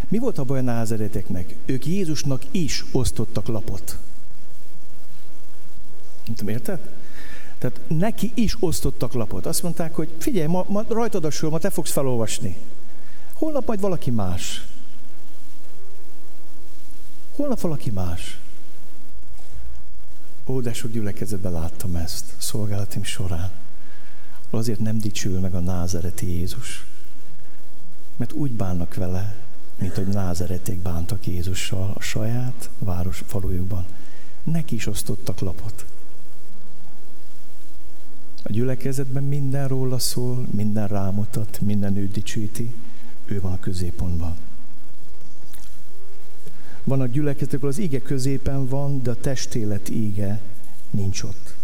Mi 0.08 0.18
volt 0.18 0.38
a 0.38 0.44
baj 0.44 0.60
a 0.60 0.62
názereteknek? 0.62 1.56
Ők 1.66 1.86
Jézusnak 1.86 2.44
is 2.52 2.86
osztottak 2.92 3.48
lapot. 3.48 3.98
Nem 6.26 6.36
tudom, 6.36 6.54
érted? 6.54 6.99
Tehát 7.60 7.80
neki 7.88 8.32
is 8.34 8.56
osztottak 8.60 9.14
lapot. 9.14 9.46
Azt 9.46 9.64
mondták, 9.64 9.96
hogy 9.96 10.16
figyelj, 10.18 10.48
ma, 10.48 10.66
ma 10.68 10.84
rajtad 10.88 11.26
a 11.26 11.30
sor, 11.30 11.50
ma 11.50 11.60
te 11.60 11.70
fogsz 11.70 11.92
felolvasni. 11.92 12.58
Holnap 13.34 13.68
majd 13.68 13.80
valaki 13.80 14.12
más. 14.12 14.68
Holnap 17.36 17.60
valaki 17.60 17.90
más. 17.90 18.40
Ó, 20.46 20.62
de 20.62 20.74
sok 20.74 20.92
gyülekezetben 20.92 21.52
láttam 21.52 21.96
ezt 21.96 22.26
szolgálatim 22.38 23.04
során. 23.04 23.52
Azért 24.50 24.80
nem 24.80 25.00
dicsül 25.00 25.40
meg 25.40 25.54
a 25.54 25.60
názereti 25.60 26.38
Jézus. 26.38 26.86
Mert 28.16 28.32
úgy 28.32 28.52
bánnak 28.52 28.96
vele, 28.96 29.36
mint 29.76 29.96
hogy 29.96 30.08
názereték 30.08 30.78
bántak 30.78 31.28
Jézussal 31.28 31.94
a 31.96 32.02
saját 32.02 32.70
város 32.78 33.24
falujukban. 33.28 33.86
Neki 34.44 34.76
is 34.76 34.88
osztottak 34.88 35.40
lapot. 35.40 35.86
A 38.44 38.52
gyülekezetben 38.52 39.24
minden 39.24 39.68
róla 39.68 40.00
szól, 40.00 40.48
minden 40.52 40.88
rámutat, 40.88 41.60
minden 41.62 41.98
ő 41.98 42.08
dicsőíti, 42.08 42.74
ő 43.26 43.40
van 43.42 43.52
a 43.52 43.60
középpontban. 43.60 44.36
Van 46.84 47.02
a 47.02 47.08
gyülekezetekről 47.08 47.70
az 47.70 47.78
ige 47.78 48.00
középen 48.00 48.68
van, 48.68 49.04
de 49.04 49.10
a 49.10 49.16
testélet 49.16 49.90
ige 49.90 50.42
nincs 50.90 51.24
ott. 51.24 51.56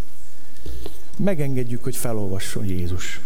Megengedjük, 1.18 1.84
hogy 1.84 1.96
felolvasson 1.96 2.66
Jézus. 2.66 3.22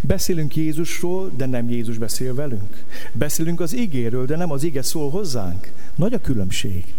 Beszélünk 0.00 0.56
Jézusról, 0.56 1.32
de 1.36 1.46
nem 1.46 1.70
Jézus 1.70 1.98
beszél 1.98 2.34
velünk. 2.34 2.84
Beszélünk 3.12 3.60
az 3.60 3.72
igéről, 3.72 4.26
de 4.26 4.36
nem 4.36 4.50
az 4.50 4.62
ige 4.62 4.82
szól 4.82 5.10
hozzánk. 5.10 5.72
Nagy 5.94 6.14
a 6.14 6.20
különbség. 6.20 6.94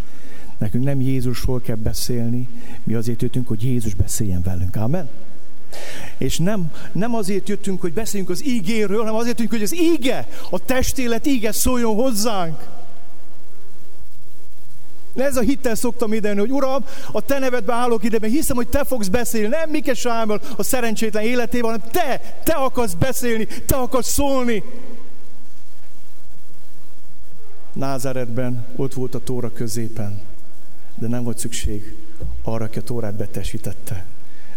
Nekünk 0.58 0.84
nem 0.84 1.00
Jézusról 1.00 1.60
kell 1.60 1.76
beszélni, 1.76 2.48
mi 2.84 2.94
azért 2.94 3.22
jöttünk, 3.22 3.48
hogy 3.48 3.62
Jézus 3.62 3.94
beszéljen 3.94 4.42
velünk. 4.42 4.76
Amen? 4.76 5.08
És 6.18 6.38
nem, 6.38 6.72
nem 6.92 7.14
azért 7.14 7.48
jöttünk, 7.48 7.80
hogy 7.80 7.92
beszéljünk 7.92 8.30
az 8.30 8.46
ígéről, 8.46 8.98
hanem 8.98 9.14
azért 9.14 9.38
jöttünk, 9.38 9.50
hogy 9.50 9.62
az 9.62 9.74
íge, 9.74 10.28
a 10.50 10.58
testélet 10.58 11.26
íge 11.26 11.52
szóljon 11.52 11.94
hozzánk. 11.94 12.58
Ez 15.14 15.36
a 15.36 15.40
hittel 15.40 15.74
szoktam 15.74 16.12
ide 16.12 16.34
hogy 16.34 16.50
Uram, 16.50 16.84
a 17.12 17.20
te 17.20 17.38
nevedbe 17.38 17.72
állok 17.72 18.04
ide, 18.04 18.18
mert 18.20 18.32
hiszem, 18.32 18.56
hogy 18.56 18.68
te 18.68 18.84
fogsz 18.84 19.08
beszélni. 19.08 19.48
Nem 19.48 19.70
Mike 19.70 19.94
Sámuel 19.94 20.40
a 20.56 20.62
szerencsétlen 20.62 21.24
életében, 21.24 21.70
hanem 21.70 21.90
te, 21.90 22.20
te 22.44 22.52
akarsz 22.52 22.92
beszélni, 22.92 23.46
te 23.66 23.76
akarsz 23.76 24.08
szólni. 24.08 24.62
Názáretben 27.72 28.66
ott 28.76 28.94
volt 28.94 29.14
a 29.14 29.18
tóra 29.18 29.52
középen, 29.52 30.20
de 30.94 31.06
nem 31.06 31.24
volt 31.24 31.38
szükség 31.38 31.96
arra, 32.42 32.64
aki 32.64 32.78
a 32.78 32.82
tórát 32.82 33.14
betesítette. 33.14 34.04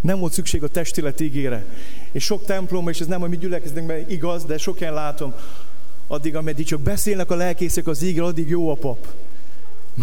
Nem 0.01 0.19
volt 0.19 0.33
szükség 0.33 0.63
a 0.63 0.67
testilet 0.67 1.19
ígére. 1.19 1.65
És 2.11 2.23
sok 2.23 2.45
templom, 2.45 2.89
és 2.89 2.99
ez 2.99 3.07
nem 3.07 3.23
a 3.23 3.27
mi 3.27 3.37
gyülekezdünkben 3.37 4.09
igaz, 4.09 4.45
de 4.45 4.57
sok 4.57 4.77
helyen 4.77 4.93
látom, 4.93 5.33
addig, 6.07 6.35
ameddig 6.35 6.65
csak 6.65 6.81
beszélnek 6.81 7.31
a 7.31 7.35
lelkészek 7.35 7.87
az 7.87 8.03
ígére, 8.03 8.25
addig 8.25 8.49
jó 8.49 8.71
a 8.71 8.75
pap 8.75 9.07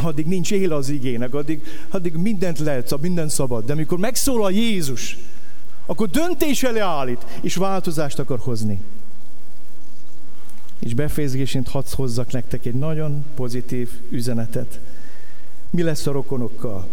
addig 0.02 0.26
nincs 0.26 0.52
éle 0.52 0.74
az 0.74 0.88
igének, 0.88 1.34
addig, 1.34 1.62
addig 1.88 2.14
mindent 2.14 2.58
lehet, 2.58 3.00
minden 3.00 3.28
szabad. 3.28 3.64
De 3.64 3.72
amikor 3.72 3.98
megszólal 3.98 4.52
Jézus, 4.52 5.18
akkor 5.86 6.08
döntés 6.08 6.62
elé 6.62 6.78
állít, 6.78 7.26
és 7.40 7.54
változást 7.54 8.18
akar 8.18 8.38
hozni. 8.38 8.80
És 10.78 10.94
befejezésként 10.94 11.68
hadd 11.68 11.84
hozzak 11.90 12.32
nektek 12.32 12.64
egy 12.64 12.74
nagyon 12.74 13.24
pozitív 13.34 13.90
üzenetet. 14.10 14.80
Mi 15.70 15.82
lesz 15.82 16.06
a 16.06 16.12
rokonokkal? 16.12 16.88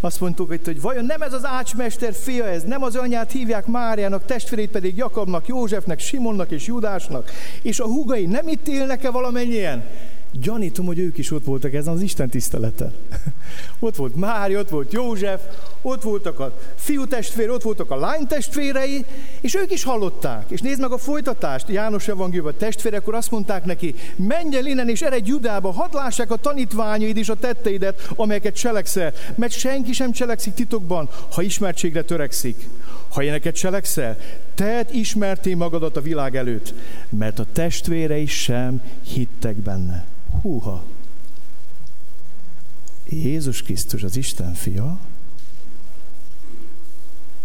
Azt 0.00 0.20
mondtuk 0.20 0.48
hogy 0.48 0.60
hogy 0.64 0.80
vajon 0.80 1.04
nem 1.04 1.22
ez 1.22 1.32
az 1.32 1.44
ácsmester 1.44 2.14
fia 2.14 2.48
ez, 2.48 2.62
nem 2.62 2.82
az 2.82 2.96
anyját 2.96 3.32
hívják 3.32 3.66
Máriának, 3.66 4.24
testvérét 4.24 4.70
pedig 4.70 4.96
Jakabnak, 4.96 5.46
Józsefnek, 5.46 5.98
Simonnak 5.98 6.50
és 6.50 6.66
Judásnak, 6.66 7.30
és 7.62 7.80
a 7.80 7.86
húgai 7.86 8.26
nem 8.26 8.48
itt 8.48 8.68
élnek-e 8.68 9.10
valamennyien? 9.10 9.84
Gyanítom, 10.32 10.86
hogy 10.86 10.98
ők 10.98 11.18
is 11.18 11.30
ott 11.30 11.44
voltak 11.44 11.74
ezen 11.74 11.92
az 11.92 12.02
Isten 12.02 12.28
tiszteleten. 12.28 12.92
ott 13.78 13.96
volt 13.96 14.16
Mária, 14.16 14.58
ott 14.58 14.68
volt 14.68 14.92
József, 14.92 15.40
ott 15.82 16.02
voltak 16.02 16.40
a 16.40 16.58
fiú 16.76 17.06
testvér, 17.06 17.50
ott 17.50 17.62
voltak 17.62 17.90
a 17.90 17.96
lány 17.96 18.26
testvérei, 18.26 19.04
és 19.40 19.54
ők 19.54 19.70
is 19.70 19.82
hallották. 19.82 20.50
És 20.50 20.60
nézd 20.60 20.80
meg 20.80 20.92
a 20.92 20.98
folytatást, 20.98 21.68
János 21.68 22.08
evangéliumban 22.08 22.54
testvérek, 22.58 23.00
akkor 23.00 23.14
azt 23.14 23.30
mondták 23.30 23.64
neki, 23.64 23.94
menj 24.16 24.56
el 24.56 24.66
innen 24.66 24.88
és 24.88 25.02
eredj 25.02 25.28
Judába, 25.28 25.72
hadd 25.72 25.94
lássák 25.94 26.30
a 26.30 26.36
tanítványaid 26.36 27.16
és 27.16 27.28
a 27.28 27.34
tetteidet, 27.34 28.10
amelyeket 28.16 28.54
cselekszel, 28.54 29.12
mert 29.34 29.52
senki 29.52 29.92
sem 29.92 30.12
cselekszik 30.12 30.54
titokban, 30.54 31.08
ha 31.32 31.42
ismertségre 31.42 32.02
törekszik. 32.02 32.68
Ha 33.08 33.22
ilyeneket 33.22 33.54
cselekszel, 33.54 34.18
tedd 34.54 34.86
ismerté 34.92 35.54
magadat 35.54 35.96
a 35.96 36.00
világ 36.00 36.36
előtt, 36.36 36.74
mert 37.08 37.38
a 37.38 37.46
testvérei 37.52 38.26
sem 38.26 38.82
hittek 39.02 39.56
benne. 39.56 40.09
Húha! 40.40 40.82
Jézus 43.08 43.62
Krisztus 43.62 44.02
az 44.02 44.16
Isten 44.16 44.54
fia, 44.54 44.98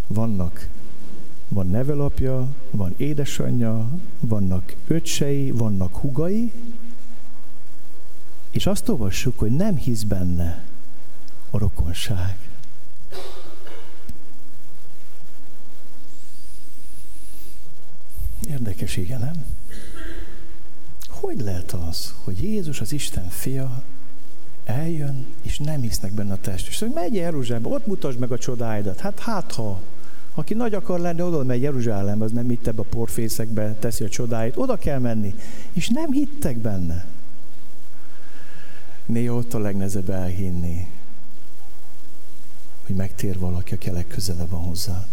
vannak, 0.07 0.69
van 1.47 1.67
nevelapja, 1.67 2.47
van 2.71 2.93
édesanyja, 2.97 3.89
vannak 4.19 4.75
öcsei, 4.87 5.51
vannak 5.51 5.95
hugai, 5.95 6.51
és 8.51 8.65
azt 8.65 8.89
olvassuk, 8.89 9.39
hogy 9.39 9.51
nem 9.51 9.75
hisz 9.75 10.03
benne 10.03 10.63
a 11.49 11.57
rokonság. 11.57 12.37
Érdekes, 18.47 18.97
igen, 18.97 19.19
nem? 19.19 19.54
Hogy 21.25 21.41
lehet 21.41 21.71
az, 21.71 22.13
hogy 22.23 22.43
Jézus 22.43 22.81
az 22.81 22.91
Isten 22.91 23.29
fia 23.29 23.83
eljön, 24.63 25.25
és 25.41 25.59
nem 25.59 25.81
hisznek 25.81 26.11
benne 26.11 26.33
a 26.33 26.39
test. 26.41 26.67
És 26.67 26.85
megy 26.93 27.13
Jeruzsálembe, 27.13 27.69
ott 27.69 27.85
mutasd 27.85 28.19
meg 28.19 28.31
a 28.31 28.37
csodáidat. 28.37 28.99
Hát 28.99 29.19
hát 29.19 29.51
ha, 29.51 29.81
aki 30.33 30.53
nagy 30.53 30.73
akar 30.73 30.99
lenni, 30.99 31.21
oda 31.21 31.43
megy 31.43 31.61
Jeruzsálembe, 31.61 32.25
az 32.25 32.31
nem 32.31 32.51
itt 32.51 32.67
ebbe 32.67 32.81
a 32.81 32.85
porfészekbe 32.89 33.73
teszi 33.73 34.03
a 34.03 34.09
csodáit, 34.09 34.57
oda 34.57 34.75
kell 34.75 34.99
menni. 34.99 35.35
És 35.73 35.89
nem 35.89 36.11
hittek 36.11 36.57
benne. 36.57 37.05
Néha 39.05 39.35
ott 39.35 39.53
a 39.53 39.59
legnehezebb 39.59 40.09
elhinni, 40.09 40.87
hogy 42.85 42.95
megtér 42.95 43.39
valaki, 43.39 43.73
aki 43.73 43.89
a 43.89 43.93
legközelebb 43.93 44.49
van 44.49 44.61
hozzád. 44.61 45.07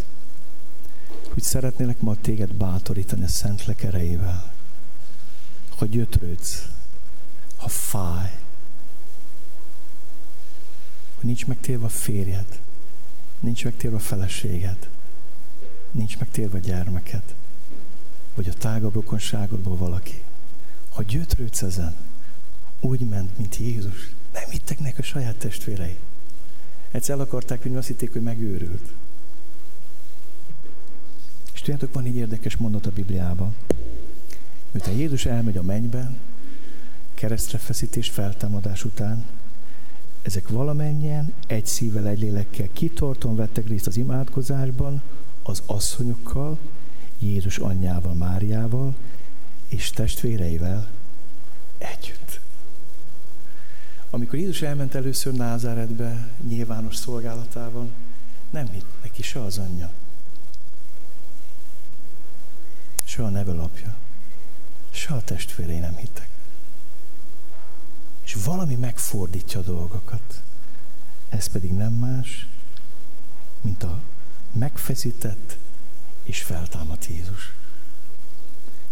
Hogy 1.33 1.43
szeretnélek 1.43 2.01
ma 2.01 2.15
téged 2.21 2.55
bátorítani 2.55 3.25
a 3.25 3.29
Szentlek 3.29 3.83
erejével 3.83 4.52
ha 5.77 5.87
gyötrődsz, 5.87 6.69
ha 7.57 7.69
fáj, 7.69 8.39
hogy 11.15 11.25
nincs 11.25 11.47
megtérve 11.47 11.85
a 11.85 11.89
férjed, 11.89 12.61
nincs 13.41 13.65
megtérve 13.65 13.97
a 13.97 14.01
feleséged, 14.01 14.89
nincs 15.91 16.19
megtérve 16.19 16.57
a 16.59 16.61
gyermeked, 16.61 17.35
vagy 18.35 18.49
a 18.49 18.55
tágabb 18.55 18.95
rokonságodból 18.95 19.77
valaki. 19.77 20.23
Ha 20.91 21.03
gyötrődsz 21.03 21.63
ezen, 21.63 21.97
úgy 22.81 23.01
ment, 23.01 23.39
mint 23.39 23.57
Jézus. 23.57 24.15
Nem 24.33 24.51
hittek 24.51 24.79
neki 24.79 25.01
a 25.01 25.03
saját 25.03 25.37
testvérei. 25.37 25.97
Egyszer 26.91 27.15
el 27.15 27.21
akarták 27.21 27.63
vinni, 27.63 27.77
azt 27.77 27.87
hitték, 27.87 28.13
hogy 28.13 28.23
megőrült. 28.23 28.93
És 31.55 31.61
tudjátok, 31.61 31.95
van 31.95 32.05
egy 32.05 32.17
érdekes 32.17 32.57
mondat 32.57 32.87
a 32.87 32.91
Bibliában. 32.91 33.57
Miután 34.73 34.95
Jézus 34.95 35.27
elmegy 35.27 35.57
a 35.57 35.63
mennybe, 35.63 36.15
keresztre 37.15 37.59
feszítés 37.59 38.09
feltámadás 38.09 38.85
után, 38.85 39.25
ezek 40.23 40.49
valamennyien 40.49 41.33
egy 41.47 41.67
szívvel, 41.67 42.09
egy 42.09 42.19
lélekkel 42.19 42.69
kitorton 42.73 43.37
vettek 43.37 43.69
részt 43.69 43.87
az 43.87 43.97
imádkozásban, 43.97 45.03
az 45.43 45.63
asszonyokkal, 45.67 46.59
Jézus 47.19 47.59
anyjával, 47.59 48.15
Máriával 48.15 48.95
és 49.69 49.91
testvéreivel 49.91 50.91
együtt. 51.79 52.41
Amikor 54.11 54.39
Jézus 54.39 54.63
elment 54.63 54.95
először 54.95 55.33
Názáretbe, 55.33 56.29
nyilvános 56.49 56.97
szolgálatában, 56.97 57.93
nem 58.51 58.69
hitt 58.71 59.03
neki 59.03 59.23
se 59.23 59.43
az 59.43 59.59
anyja, 59.59 59.91
se 63.05 63.25
a 63.25 63.29
nevelapja 63.29 64.02
se 64.93 65.15
a 65.15 65.23
testvérei 65.23 65.79
nem 65.79 65.97
hittek. 65.97 66.29
És 68.25 68.35
valami 68.45 68.75
megfordítja 68.75 69.61
a 69.61 69.63
dolgokat. 69.63 70.43
Ez 71.29 71.47
pedig 71.47 71.73
nem 71.73 71.93
más, 71.93 72.47
mint 73.61 73.83
a 73.83 74.01
megfeszített 74.53 75.57
és 76.23 76.43
feltámadt 76.43 77.07
Jézus. 77.07 77.53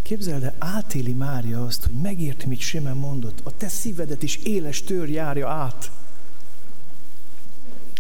Képzeld 0.03 0.43
el, 0.43 0.55
átéli 0.59 1.13
Mária 1.13 1.65
azt, 1.65 1.85
hogy 1.85 2.01
megérti, 2.01 2.47
mit 2.47 2.61
Simen 2.61 2.97
mondott, 2.97 3.41
a 3.43 3.57
te 3.57 3.69
szívedet 3.69 4.23
is 4.23 4.37
éles 4.37 4.83
tör 4.83 5.09
járja 5.09 5.49
át. 5.49 5.91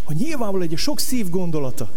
Hogy 0.04 0.16
nyilvánvalóan 0.16 0.68
egy 0.70 0.78
sok 0.78 1.00
szív 1.00 1.28
gondolata. 1.28 1.92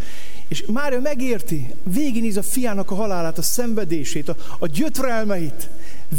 És 0.47 0.65
Mária 0.67 0.99
megérti, 0.99 1.75
végignéz 1.83 2.37
a 2.37 2.43
fiának 2.43 2.91
a 2.91 2.95
halálát, 2.95 3.37
a 3.37 3.41
szenvedését, 3.41 4.29
a, 4.29 4.35
a 4.59 4.67
gyötrelmeit, 4.67 5.69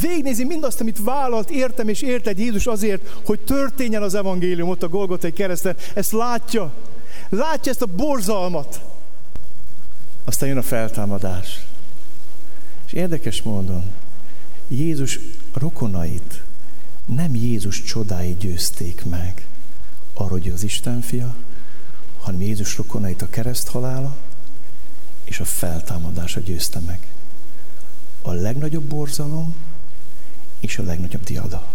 végnézi 0.01 0.45
mindazt, 0.45 0.81
amit 0.81 1.05
vállalt, 1.05 1.51
értem 1.51 1.89
és 1.89 2.03
érted 2.03 2.39
Jézus 2.39 2.66
azért, 2.66 3.21
hogy 3.25 3.41
történjen 3.41 4.03
az 4.03 4.15
evangélium 4.15 4.69
ott 4.69 4.83
a 4.83 4.89
Golgotai 4.89 5.33
kereszten. 5.33 5.77
Ezt 5.95 6.12
látja. 6.12 6.73
Látja 7.29 7.73
ezt 7.73 7.83
a 7.83 7.87
borzalmat. 7.87 8.81
Aztán 10.25 10.49
jön 10.49 10.59
a 10.59 10.62
feltámadás. 10.62 11.66
És 12.87 12.93
érdekes 12.93 13.43
módon, 13.43 13.85
Jézus 14.69 15.21
rokonait 15.53 16.43
nem 17.07 17.35
Jézus 17.35 17.83
csodái 17.83 18.37
győzték 18.39 19.05
meg, 19.05 19.47
arra, 20.15 20.31
hogy 20.31 20.49
az 20.49 20.62
Isten 20.62 21.01
fia, 21.01 21.35
hanem 22.21 22.41
Jézus 22.41 22.77
rokonait 22.77 23.23
a 23.23 23.29
kereszt 23.31 23.69
halála 23.69 24.16
és 25.25 25.41
a 25.41 25.45
feltámadása 25.45 26.41
győzte 26.41 26.81
meg. 26.87 26.99
A 28.23 28.33
legnagyobb 28.33 28.85
borzalom 28.85 29.55
és 30.60 30.78
a 30.78 30.82
legnagyobb 30.82 31.24
diada. 31.24 31.72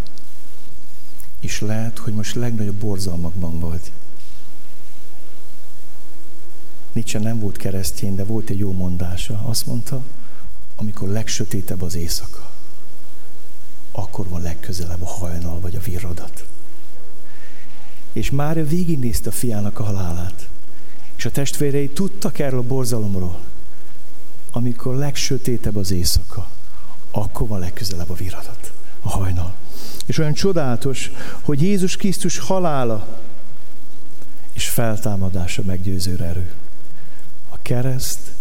És 1.39 1.61
lehet, 1.61 1.97
hogy 1.97 2.13
most 2.13 2.35
legnagyobb 2.35 2.75
borzalmakban 2.75 3.59
vagy. 3.59 3.91
Nietzsche 6.91 7.19
nem 7.19 7.39
volt 7.39 7.57
keresztény, 7.57 8.15
de 8.15 8.23
volt 8.23 8.49
egy 8.49 8.59
jó 8.59 8.71
mondása. 8.71 9.41
Azt 9.45 9.65
mondta, 9.65 10.01
amikor 10.75 11.09
legsötétebb 11.09 11.81
az 11.81 11.95
éjszaka, 11.95 12.51
akkor 13.91 14.27
van 14.27 14.41
legközelebb 14.41 15.01
a 15.01 15.07
hajnal 15.07 15.59
vagy 15.59 15.75
a 15.75 15.79
virradat. 15.79 16.45
És 18.13 18.31
Mária 18.31 18.65
végignézte 18.65 19.29
a 19.29 19.31
fiának 19.31 19.79
a 19.79 19.83
halálát. 19.83 20.49
És 21.15 21.25
a 21.25 21.31
testvérei 21.31 21.89
tudtak 21.89 22.39
erről 22.39 22.59
a 22.59 22.63
borzalomról. 22.63 23.39
Amikor 24.51 24.95
legsötétebb 24.95 25.75
az 25.75 25.91
éjszaka, 25.91 26.49
akkor 27.11 27.47
van 27.47 27.59
legközelebb 27.59 28.09
a 28.09 28.13
viradat, 28.13 28.71
a 29.01 29.09
hajnal. 29.09 29.53
És 30.05 30.17
olyan 30.17 30.33
csodálatos, 30.33 31.11
hogy 31.41 31.61
Jézus 31.61 31.95
Krisztus 31.95 32.37
halála 32.37 33.21
és 34.53 34.69
feltámadása 34.69 35.61
meggyőző 35.65 36.17
erő. 36.23 36.51
A 37.49 37.57
kereszt 37.61 38.31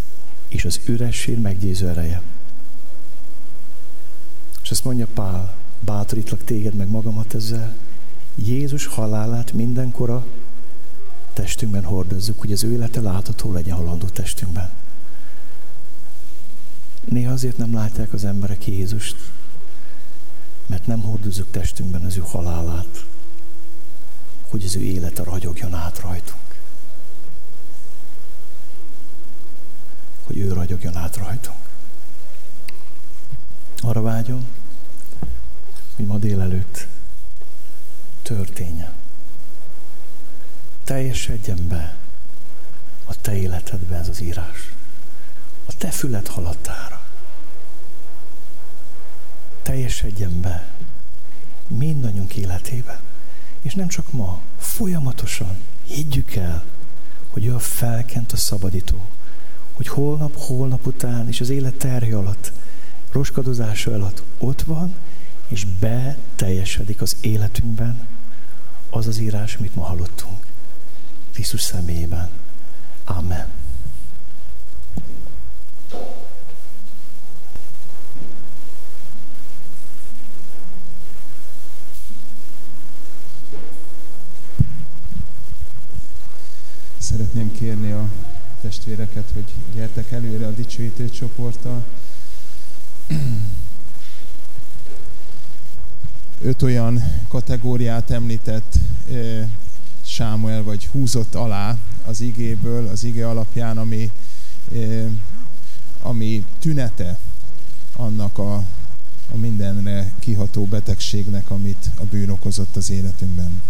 és 0.48 0.64
az 0.64 0.80
üresség 0.84 1.38
meggyőző 1.38 1.88
ereje. 1.88 2.20
És 4.62 4.70
ezt 4.70 4.84
mondja 4.84 5.06
Pál, 5.14 5.54
bátorítlak 5.80 6.44
téged 6.44 6.74
meg 6.74 6.88
magamat 6.88 7.34
ezzel, 7.34 7.76
Jézus 8.34 8.86
halálát 8.86 9.52
mindenkora 9.52 10.26
testünkben 11.32 11.84
hordozzuk, 11.84 12.40
hogy 12.40 12.52
az 12.52 12.64
ő 12.64 12.72
élete 12.72 13.00
látható 13.00 13.52
legyen 13.52 13.76
halandó 13.76 14.06
testünkben. 14.06 14.70
Néha 17.08 17.32
azért 17.32 17.56
nem 17.56 17.74
látják 17.74 18.12
az 18.12 18.24
emberek 18.24 18.66
Jézust, 18.66 19.16
mert 20.66 20.86
nem 20.86 21.00
hordozzuk 21.00 21.50
testünkben 21.50 22.04
az 22.04 22.16
ő 22.16 22.22
halálát, 22.26 23.04
hogy 24.48 24.64
az 24.64 24.76
ő 24.76 24.80
élete 24.80 25.22
ragyogjon 25.22 25.74
át 25.74 26.00
rajtunk. 26.00 26.56
Hogy 30.24 30.38
ő 30.38 30.52
ragyogjon 30.52 30.96
át 30.96 31.16
rajtunk. 31.16 31.58
Arra 33.80 34.02
vágyom, 34.02 34.46
hogy 35.96 36.06
ma 36.06 36.18
délelőtt 36.18 36.86
történjen. 38.22 38.92
Teljesedjen 40.84 41.68
be 41.68 41.96
a 43.04 43.20
te 43.20 43.36
életedbe 43.36 43.96
ez 43.96 44.08
az 44.08 44.20
írás. 44.20 44.74
A 45.66 45.72
te 45.76 45.90
füled 45.90 46.26
halattára. 46.26 46.97
Teljesedjen 49.68 50.40
be 50.40 50.68
mindannyiunk 51.66 52.34
életébe. 52.36 53.00
És 53.62 53.74
nem 53.74 53.88
csak 53.88 54.12
ma, 54.12 54.40
folyamatosan 54.58 55.58
higgyük 55.86 56.34
el, 56.34 56.64
hogy 57.28 57.44
ő 57.44 57.54
a 57.54 57.58
felkent 57.58 58.32
a 58.32 58.36
szabadító. 58.36 59.06
Hogy 59.72 59.88
holnap, 59.88 60.36
holnap 60.36 60.86
után 60.86 61.28
és 61.28 61.40
az 61.40 61.50
élet 61.50 61.74
terhe 61.74 62.16
alatt, 62.16 62.52
roskadozása 63.12 63.92
alatt 63.92 64.22
ott 64.38 64.62
van, 64.62 64.94
és 65.48 65.64
beteljesedik 65.64 67.00
az 67.00 67.16
életünkben 67.20 68.06
az 68.90 69.06
az 69.06 69.18
írás, 69.18 69.54
amit 69.54 69.74
ma 69.74 69.84
hallottunk. 69.84 70.46
Krisztus 71.32 71.60
személyében. 71.60 72.30
Amen. 73.04 73.48
Szeretném 87.08 87.52
kérni 87.52 87.90
a 87.90 88.08
testvéreket, 88.62 89.24
hogy 89.34 89.44
gyertek 89.74 90.10
előre 90.10 90.46
a 90.46 90.50
dicsőítő 90.50 91.10
csoporttal. 91.10 91.84
Öt 96.42 96.62
olyan 96.62 97.02
kategóriát 97.28 98.10
említett 98.10 98.78
Sámuel, 100.04 100.62
vagy 100.62 100.86
húzott 100.86 101.34
alá 101.34 101.76
az 102.06 102.20
igéből, 102.20 102.88
az 102.88 103.04
ige 103.04 103.28
alapján, 103.28 103.78
ami, 103.78 104.10
ami 106.02 106.44
tünete 106.58 107.18
annak 107.96 108.38
a, 108.38 108.54
a 109.32 109.36
mindenre 109.36 110.12
kiható 110.18 110.64
betegségnek, 110.64 111.50
amit 111.50 111.90
a 111.98 112.04
bűn 112.04 112.30
okozott 112.30 112.76
az 112.76 112.90
életünkben. 112.90 113.62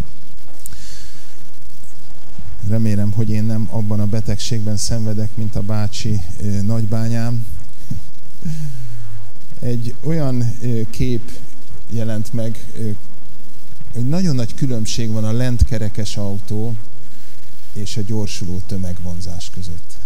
Remélem, 2.67 3.13
hogy 3.13 3.31
én 3.31 3.45
nem 3.45 3.69
abban 3.71 4.01
a 4.01 4.07
betegségben 4.07 4.77
szenvedek, 4.77 5.37
mint 5.37 5.57
a 5.57 5.61
bácsi 5.61 6.21
nagybányám. 6.63 7.47
Egy 9.61 9.95
olyan 10.05 10.59
kép 10.91 11.31
jelent 11.91 12.33
meg, 12.33 12.65
hogy 13.93 14.09
nagyon 14.09 14.35
nagy 14.35 14.55
különbség 14.55 15.11
van 15.11 15.25
a 15.25 15.33
lentkerekes 15.33 16.17
autó 16.17 16.75
és 17.73 17.97
a 17.97 18.03
gyorsuló 18.07 18.61
tömegvonzás 18.67 19.51
között. 19.51 19.97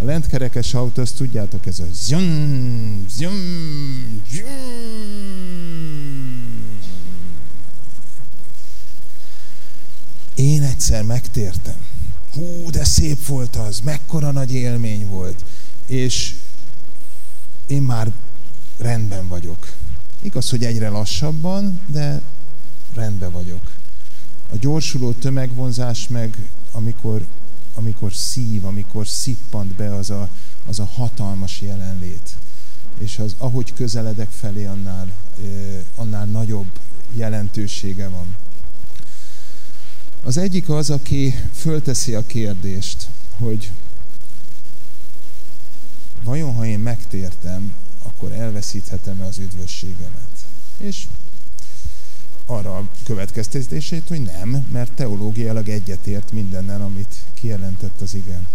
A 0.00 0.04
lentkerekes 0.04 0.74
autó, 0.74 1.02
azt 1.02 1.16
tudjátok, 1.16 1.66
ez 1.66 1.78
a 1.78 1.86
zsum, 2.06 3.06
zsum, 3.18 4.22
zsum. 4.30 5.93
Én 10.44 10.62
egyszer 10.62 11.02
megtértem. 11.02 11.74
Hú, 12.32 12.70
de 12.70 12.84
szép 12.84 13.26
volt 13.26 13.56
az, 13.56 13.80
mekkora 13.80 14.30
nagy 14.30 14.52
élmény 14.54 15.06
volt. 15.06 15.44
És 15.86 16.34
én 17.66 17.82
már 17.82 18.12
rendben 18.78 19.28
vagyok. 19.28 19.72
Igaz, 20.22 20.50
hogy 20.50 20.64
egyre 20.64 20.88
lassabban, 20.88 21.80
de 21.86 22.20
rendben 22.94 23.30
vagyok. 23.30 23.70
A 24.52 24.56
gyorsuló 24.56 25.12
tömegvonzás 25.12 26.08
meg, 26.08 26.48
amikor, 26.72 27.26
amikor 27.74 28.12
szív, 28.14 28.64
amikor 28.64 29.06
szippant 29.06 29.74
be 29.74 29.94
az 29.94 30.10
a, 30.10 30.28
az 30.66 30.78
a 30.78 30.84
hatalmas 30.94 31.60
jelenlét. 31.60 32.36
És 32.98 33.18
az, 33.18 33.34
ahogy 33.38 33.72
közeledek 33.74 34.30
felé, 34.30 34.64
annál, 34.64 35.12
annál 35.94 36.24
nagyobb 36.24 36.70
jelentősége 37.12 38.08
van. 38.08 38.36
Az 40.26 40.36
egyik 40.36 40.68
az, 40.68 40.90
aki 40.90 41.34
fölteszi 41.52 42.14
a 42.14 42.26
kérdést, 42.26 43.08
hogy 43.38 43.70
vajon 46.22 46.54
ha 46.54 46.66
én 46.66 46.78
megtértem, 46.78 47.74
akkor 48.02 48.32
elveszíthetem-e 48.32 49.24
az 49.24 49.38
üdvösségemet? 49.38 50.46
És 50.78 51.06
arra 52.46 52.76
a 52.76 52.88
következtetését, 53.04 54.08
hogy 54.08 54.22
nem, 54.22 54.66
mert 54.72 54.92
teológiailag 54.92 55.68
egyetért 55.68 56.32
mindennel, 56.32 56.80
amit 56.80 57.14
kijelentett 57.34 58.00
az 58.00 58.14
igen. 58.14 58.46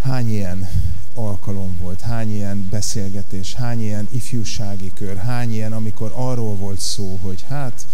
Hány 0.00 0.30
ilyen 0.30 0.68
alkalom 1.14 1.76
volt, 1.80 2.00
hány 2.00 2.34
ilyen 2.34 2.68
beszélgetés, 2.70 3.54
hány 3.54 3.80
ilyen 3.80 4.08
ifjúsági 4.10 4.92
kör, 4.94 5.16
hány 5.16 5.52
ilyen, 5.52 5.72
amikor 5.72 6.12
arról 6.14 6.56
volt 6.56 6.80
szó, 6.80 7.18
hogy 7.22 7.44
hát 7.48 7.86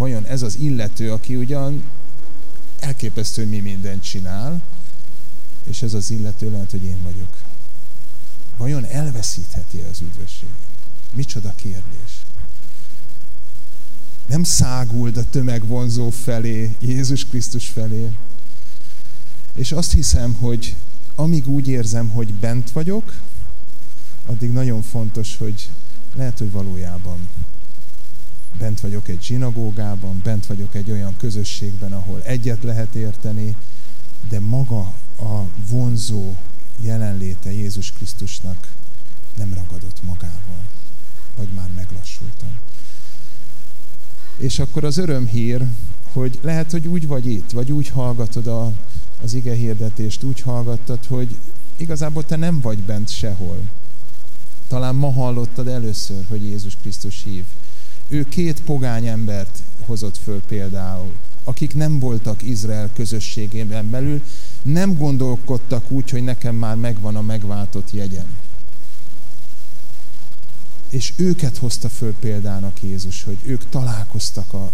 vajon 0.00 0.26
ez 0.26 0.42
az 0.42 0.56
illető, 0.58 1.12
aki 1.12 1.36
ugyan 1.36 1.82
elképesztő, 2.78 3.42
hogy 3.42 3.50
mi 3.50 3.58
mindent 3.60 4.02
csinál, 4.02 4.62
és 5.64 5.82
ez 5.82 5.94
az 5.94 6.10
illető 6.10 6.50
lehet, 6.50 6.70
hogy 6.70 6.84
én 6.84 7.02
vagyok. 7.02 7.36
Vajon 8.56 8.84
elveszítheti 8.84 9.84
az 9.90 10.00
üdvösséget? 10.00 10.54
Micsoda 11.12 11.52
kérdés. 11.56 12.20
Nem 14.26 14.42
száguld 14.42 15.16
a 15.16 15.24
tömegvonzó 15.30 16.10
felé, 16.10 16.76
Jézus 16.78 17.26
Krisztus 17.26 17.68
felé. 17.68 18.12
És 19.54 19.72
azt 19.72 19.92
hiszem, 19.92 20.32
hogy 20.34 20.76
amíg 21.14 21.48
úgy 21.48 21.68
érzem, 21.68 22.08
hogy 22.08 22.34
bent 22.34 22.70
vagyok, 22.70 23.14
addig 24.26 24.52
nagyon 24.52 24.82
fontos, 24.82 25.36
hogy 25.36 25.68
lehet, 26.14 26.38
hogy 26.38 26.50
valójában 26.50 27.28
bent 28.58 28.80
vagyok 28.80 29.08
egy 29.08 29.22
zsinagógában, 29.22 30.20
bent 30.24 30.46
vagyok 30.46 30.74
egy 30.74 30.90
olyan 30.90 31.16
közösségben, 31.16 31.92
ahol 31.92 32.22
egyet 32.22 32.62
lehet 32.62 32.94
érteni, 32.94 33.56
de 34.28 34.40
maga 34.40 34.80
a 35.18 35.42
vonzó 35.68 36.34
jelenléte 36.80 37.52
Jézus 37.52 37.92
Krisztusnak 37.92 38.68
nem 39.36 39.54
ragadott 39.54 40.02
magával, 40.02 40.64
vagy 41.36 41.48
már 41.54 41.68
meglassultam. 41.76 42.48
És 44.36 44.58
akkor 44.58 44.84
az 44.84 44.96
örömhír, 44.96 45.66
hogy 46.12 46.38
lehet, 46.42 46.70
hogy 46.70 46.86
úgy 46.86 47.06
vagy 47.06 47.26
itt, 47.26 47.50
vagy 47.50 47.72
úgy 47.72 47.88
hallgatod 47.88 48.46
a, 48.46 48.72
az 49.22 49.34
ige 49.34 49.54
hirdetést, 49.54 50.22
úgy 50.22 50.40
hallgattad, 50.40 51.06
hogy 51.06 51.36
igazából 51.76 52.24
te 52.24 52.36
nem 52.36 52.60
vagy 52.60 52.78
bent 52.78 53.08
sehol. 53.08 53.60
Talán 54.68 54.94
ma 54.94 55.12
hallottad 55.12 55.68
először, 55.68 56.24
hogy 56.28 56.42
Jézus 56.42 56.76
Krisztus 56.76 57.22
hív 57.22 57.44
ő 58.10 58.28
két 58.28 58.62
pogány 58.62 59.06
embert 59.06 59.62
hozott 59.86 60.16
föl 60.16 60.42
például, 60.48 61.12
akik 61.44 61.74
nem 61.74 61.98
voltak 61.98 62.42
Izrael 62.42 62.90
közösségében 62.92 63.90
belül, 63.90 64.22
nem 64.62 64.96
gondolkodtak 64.96 65.90
úgy, 65.90 66.10
hogy 66.10 66.22
nekem 66.22 66.54
már 66.54 66.76
megvan 66.76 67.16
a 67.16 67.22
megváltott 67.22 67.90
jegyem. 67.92 68.36
És 70.88 71.12
őket 71.16 71.56
hozta 71.56 71.88
föl 71.88 72.14
példának 72.14 72.82
Jézus, 72.82 73.22
hogy 73.22 73.38
ők 73.42 73.68
találkoztak 73.68 74.52
a, 74.52 74.70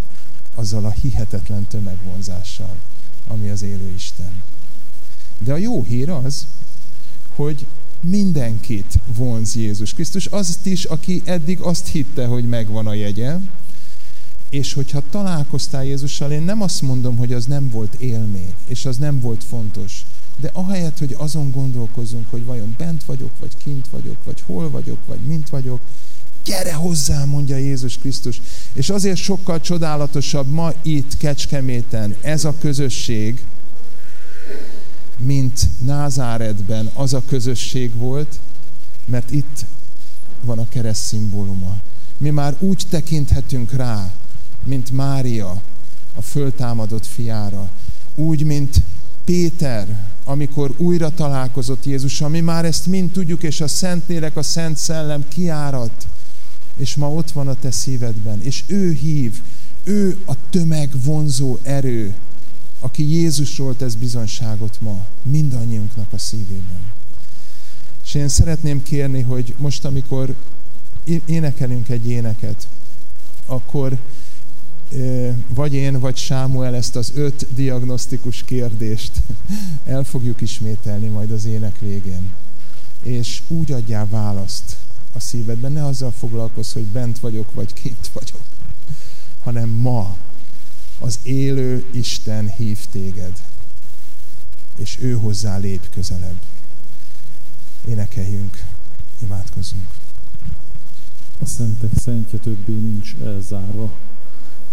azzal 0.54 0.84
a 0.84 0.90
hihetetlen 0.90 1.66
tömegvonzással, 1.66 2.76
ami 3.26 3.48
az 3.48 3.62
élő 3.62 3.92
Isten. 3.94 4.42
De 5.38 5.52
a 5.52 5.56
jó 5.56 5.82
hír 5.82 6.10
az, 6.10 6.46
hogy 7.34 7.66
mindenkit 8.00 8.98
vonz 9.16 9.56
Jézus 9.56 9.94
Krisztus, 9.94 10.26
azt 10.26 10.66
is, 10.66 10.84
aki 10.84 11.22
eddig 11.24 11.60
azt 11.60 11.86
hitte, 11.86 12.26
hogy 12.26 12.48
megvan 12.48 12.86
a 12.86 12.94
jegye, 12.94 13.36
és 14.50 14.72
hogyha 14.72 15.02
találkoztál 15.10 15.84
Jézussal, 15.84 16.32
én 16.32 16.42
nem 16.42 16.62
azt 16.62 16.82
mondom, 16.82 17.16
hogy 17.16 17.32
az 17.32 17.44
nem 17.44 17.70
volt 17.70 17.94
élmény, 17.94 18.54
és 18.66 18.84
az 18.84 18.96
nem 18.96 19.20
volt 19.20 19.44
fontos, 19.44 20.04
de 20.40 20.50
ahelyett, 20.52 20.98
hogy 20.98 21.14
azon 21.18 21.50
gondolkozunk, 21.50 22.26
hogy 22.30 22.44
vajon 22.44 22.74
bent 22.78 23.04
vagyok, 23.04 23.30
vagy 23.40 23.56
kint 23.64 23.88
vagyok, 23.88 24.16
vagy 24.24 24.42
hol 24.46 24.70
vagyok, 24.70 24.98
vagy 25.06 25.20
mint 25.20 25.48
vagyok, 25.48 25.80
gyere 26.44 26.72
hozzá, 26.72 27.24
mondja 27.24 27.56
Jézus 27.56 27.98
Krisztus. 27.98 28.40
És 28.72 28.90
azért 28.90 29.16
sokkal 29.16 29.60
csodálatosabb 29.60 30.48
ma 30.48 30.72
itt 30.82 31.16
Kecskeméten 31.16 32.16
ez 32.20 32.44
a 32.44 32.54
közösség, 32.60 33.44
mint 35.16 35.60
Názáretben 35.78 36.90
az 36.94 37.14
a 37.14 37.22
közösség 37.28 37.94
volt, 37.94 38.38
mert 39.04 39.30
itt 39.30 39.64
van 40.40 40.58
a 40.58 40.68
kereszt 40.68 41.04
szimbóluma. 41.04 41.76
Mi 42.18 42.30
már 42.30 42.56
úgy 42.58 42.82
tekinthetünk 42.88 43.72
rá, 43.72 44.12
mint 44.64 44.90
Mária, 44.90 45.62
a 46.14 46.22
föltámadott 46.22 47.06
fiára. 47.06 47.70
Úgy, 48.14 48.44
mint 48.44 48.82
Péter, 49.24 50.04
amikor 50.24 50.74
újra 50.76 51.10
találkozott 51.10 51.84
Jézussal. 51.84 52.28
Mi 52.28 52.40
már 52.40 52.64
ezt 52.64 52.86
mind 52.86 53.10
tudjuk, 53.10 53.42
és 53.42 53.60
a 53.60 53.68
Szentlélek, 53.68 54.36
a 54.36 54.42
Szent 54.42 54.76
Szellem 54.76 55.24
kiárat, 55.28 56.06
és 56.76 56.96
ma 56.96 57.10
ott 57.10 57.30
van 57.30 57.48
a 57.48 57.54
te 57.54 57.70
szívedben, 57.70 58.42
és 58.42 58.62
ő 58.66 58.92
hív, 58.92 59.40
ő 59.84 60.18
a 60.26 60.32
tömeg 60.50 60.90
vonzó 61.04 61.58
erő, 61.62 62.14
aki 62.78 63.10
Jézusról 63.10 63.76
tesz 63.76 63.94
bizonyságot 63.94 64.80
ma, 64.80 65.06
mindannyiunknak 65.22 66.12
a 66.12 66.18
szívében. 66.18 66.92
És 68.04 68.14
én 68.14 68.28
szeretném 68.28 68.82
kérni, 68.82 69.22
hogy 69.22 69.54
most, 69.58 69.84
amikor 69.84 70.34
énekelünk 71.26 71.88
egy 71.88 72.08
éneket, 72.08 72.68
akkor 73.46 73.98
vagy 75.48 75.74
én, 75.74 76.00
vagy 76.00 76.16
Sámuel 76.16 76.74
ezt 76.74 76.96
az 76.96 77.12
öt 77.14 77.46
diagnosztikus 77.54 78.42
kérdést 78.42 79.12
el 79.84 80.04
fogjuk 80.04 80.40
ismételni 80.40 81.06
majd 81.06 81.30
az 81.30 81.44
ének 81.44 81.78
végén. 81.78 82.30
És 83.02 83.42
úgy 83.48 83.72
adjál 83.72 84.08
választ 84.08 84.76
a 85.12 85.20
szívedben, 85.20 85.72
ne 85.72 85.84
azzal 85.84 86.10
foglalkozz, 86.10 86.72
hogy 86.72 86.84
bent 86.84 87.18
vagyok, 87.18 87.52
vagy 87.54 87.72
kint 87.72 88.10
vagyok, 88.12 88.42
hanem 89.42 89.68
ma 89.68 90.16
az 91.00 91.18
élő 91.22 91.84
Isten 91.92 92.50
hív 92.50 92.86
téged, 92.90 93.42
és 94.76 94.98
ő 95.00 95.12
hozzá 95.12 95.56
lép 95.56 95.90
közelebb. 95.90 96.40
Énekeljünk, 97.88 98.64
imádkozzunk. 99.18 99.88
A 101.40 101.46
szentek 101.46 101.90
szentje 102.00 102.38
többé 102.38 102.72
nincs 102.72 103.14
elzárva, 103.24 103.92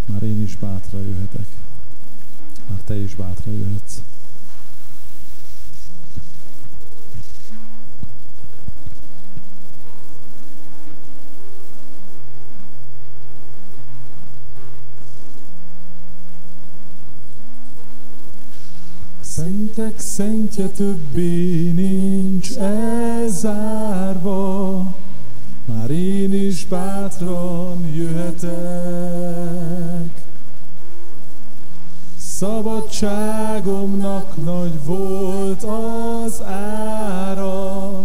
már 0.06 0.24
én 0.24 0.42
is 0.42 0.56
bátra 0.56 1.00
jöhetek. 1.00 1.48
Már 2.70 2.80
te 2.86 2.96
is 2.96 3.16
bátra 3.16 3.52
jöhetsz. 3.52 3.94
Szentek 19.36 20.00
szentje 20.00 20.68
többé 20.68 21.72
nincs 21.72 22.58
elzárva, 22.58 24.38
már 25.66 25.90
én 25.90 26.34
is 26.34 26.66
bátran 26.66 27.86
jöhetek. 27.96 28.52
Szabadságomnak 32.18 34.44
nagy 34.44 34.84
volt 34.86 35.64
az 35.64 36.42
ára, 36.44 38.04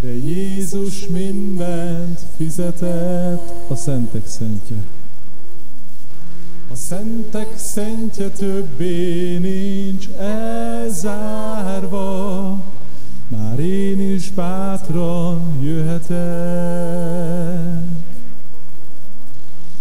de 0.00 0.14
Jézus 0.14 1.08
mindent 1.08 2.20
fizetett 2.36 3.70
a 3.70 3.74
szentek 3.74 4.26
szentje. 4.26 4.76
A 6.72 6.74
szentek 6.74 7.58
szentje 7.58 8.28
többé 8.28 9.38
nincs 9.38 10.08
elzárva, 10.18 11.98
már 13.28 13.58
én 13.58 14.14
is 14.14 14.30
bátran 14.30 15.62
jöhetek. 15.62 17.84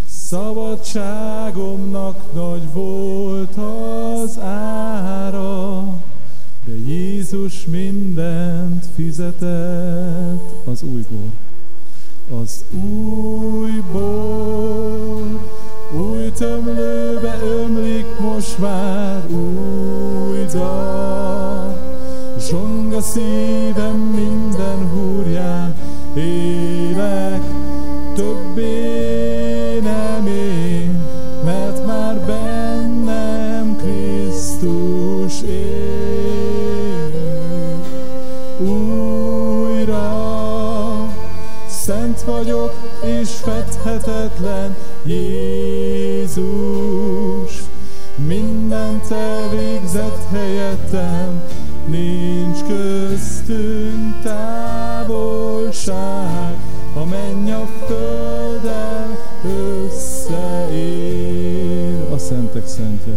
Szabadságomnak 0.07 2.33
nagy 2.33 2.73
volt 2.73 3.55
az 3.55 4.39
ára, 4.39 5.83
de 6.65 6.73
Jézus 6.87 7.65
mindent 7.65 8.85
fizetett 8.95 10.65
az 10.65 10.83
újból. 10.83 11.31
Az 12.41 12.63
újból, 12.71 14.05
új 15.95 16.31
tömlőbe 16.31 17.39
ömlik 17.43 18.19
most 18.19 18.57
már 18.59 19.25
új 19.29 20.45
dal, 20.51 21.77
Zsong 22.39 22.93
a 22.93 23.01
szívem 23.01 23.95
minden 23.95 24.89
húrján, 24.89 25.75
élek 26.15 27.41
többé 28.15 29.79
nem 29.83 30.27
én, 30.27 31.03
mert 31.45 31.85
már 31.85 32.19
bennem 32.25 33.77
Krisztus 33.77 35.41
él. 35.41 35.74
Vagyok 42.25 42.73
és 43.03 43.29
fethetetlen 43.29 44.75
Jézus, 45.03 46.43
mindent 48.15 49.11
elvégzett 49.11 50.27
helyettem, 50.31 51.43
Nincs 51.85 52.59
köztünk 52.67 54.21
távolság, 54.23 55.35
a 56.93 57.05
menny 57.05 57.51
a 57.51 57.67
földel 57.87 59.17
összeér. 59.85 61.05
A 62.11 62.17
szentek 62.17 62.67
szentje. 62.67 63.13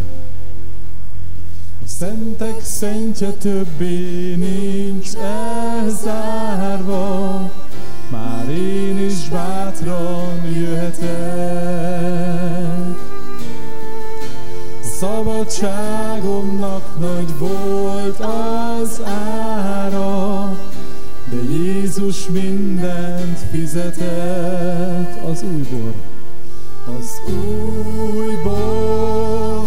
A 1.85 1.86
szentek 1.86 2.60
szentje 2.62 3.30
többé 3.30 4.35
nincs 4.35 5.14
elzárva, 5.14 6.30
már 8.10 8.48
én 8.48 8.98
is 8.98 9.28
bátran 9.28 10.44
jöhetek. 10.55 12.09
Szabadságomnak 14.98 16.98
nagy 16.98 17.39
volt 17.39 18.20
az 18.20 19.02
ára, 19.05 20.56
de 21.30 21.36
Jézus 21.51 22.28
mindent 22.28 23.39
fizetett 23.51 25.24
az 25.30 25.43
újbor. 25.43 25.93
Az 26.98 27.20
újbor, 28.14 29.66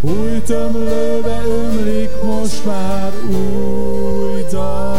új 0.00 0.42
tömlőbe 0.46 1.42
ömlik 1.46 2.10
most 2.22 2.66
már 2.66 3.12
új 3.30 4.44
dal. 4.50 4.89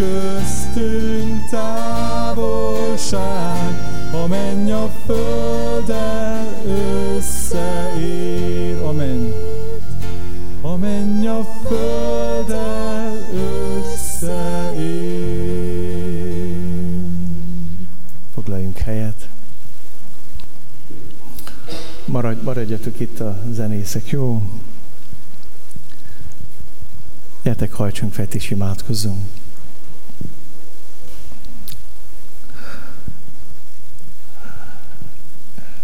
köztünk 0.00 1.48
távolság, 1.50 3.18
a 4.12 4.26
menny 4.26 4.70
a 4.70 4.90
földdel 5.06 6.46
összeér. 7.16 8.82
Amen. 8.82 9.32
A 10.60 10.76
menny 10.76 11.26
a 11.26 11.44
földdel 11.66 13.28
összeér. 13.82 14.70
Foglaljunk 18.34 18.78
helyet. 18.78 19.28
Maradj, 22.04 22.44
maradjatok 22.44 23.00
itt 23.00 23.20
a 23.20 23.42
zenészek, 23.50 24.08
jó? 24.08 24.42
Gyertek, 27.42 27.72
hajtsunk 27.72 28.12
fel, 28.12 28.26
és 28.30 28.50
imádkozzunk. 28.50 29.24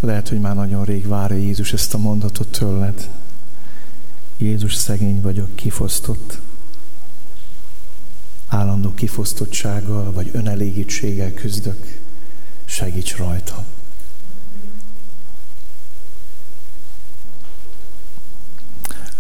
Lehet, 0.07 0.29
hogy 0.29 0.41
már 0.41 0.55
nagyon 0.55 0.85
rég 0.85 1.07
várja 1.07 1.37
Jézus 1.37 1.73
ezt 1.73 1.95
a 1.95 1.99
mondatot 1.99 2.49
tőled. 2.49 3.11
Jézus 4.37 4.75
szegény 4.75 5.21
vagyok, 5.21 5.57
kifosztott. 5.57 6.41
Állandó 8.49 8.95
kifosztottsággal 8.95 10.13
vagy 10.13 10.31
önelégítséggel 10.33 11.33
küzdök. 11.35 12.01
Segíts 12.65 13.17
rajta. 13.17 13.65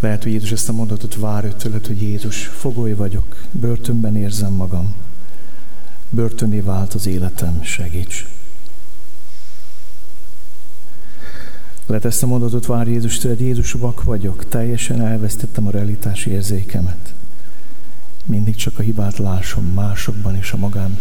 Lehet, 0.00 0.22
hogy 0.22 0.32
Jézus 0.32 0.52
ezt 0.52 0.68
a 0.68 0.72
mondatot 0.72 1.14
várja 1.14 1.56
tőled, 1.56 1.86
hogy 1.86 2.02
Jézus, 2.02 2.44
fogoly 2.44 2.94
vagyok, 2.94 3.44
börtönben 3.50 4.16
érzem 4.16 4.52
magam. 4.52 4.94
Börtöné 6.10 6.60
vált 6.60 6.94
az 6.94 7.06
életem, 7.06 7.62
segíts. 7.62 8.35
Lehet 11.86 12.04
ezt 12.04 12.22
a 12.22 12.26
mondatot 12.26 12.66
vár 12.66 12.88
Jézus 12.88 13.18
tőled, 13.18 13.40
Jézus 13.40 13.72
vak 13.72 14.02
vagyok, 14.02 14.48
teljesen 14.48 15.00
elvesztettem 15.00 15.66
a 15.66 15.70
realitási 15.70 16.30
érzékemet. 16.30 17.14
Mindig 18.24 18.54
csak 18.54 18.78
a 18.78 18.82
hibát 18.82 19.18
lásom 19.18 19.64
másokban 19.64 20.36
és 20.36 20.52
a 20.52 20.56
magám 20.56 20.98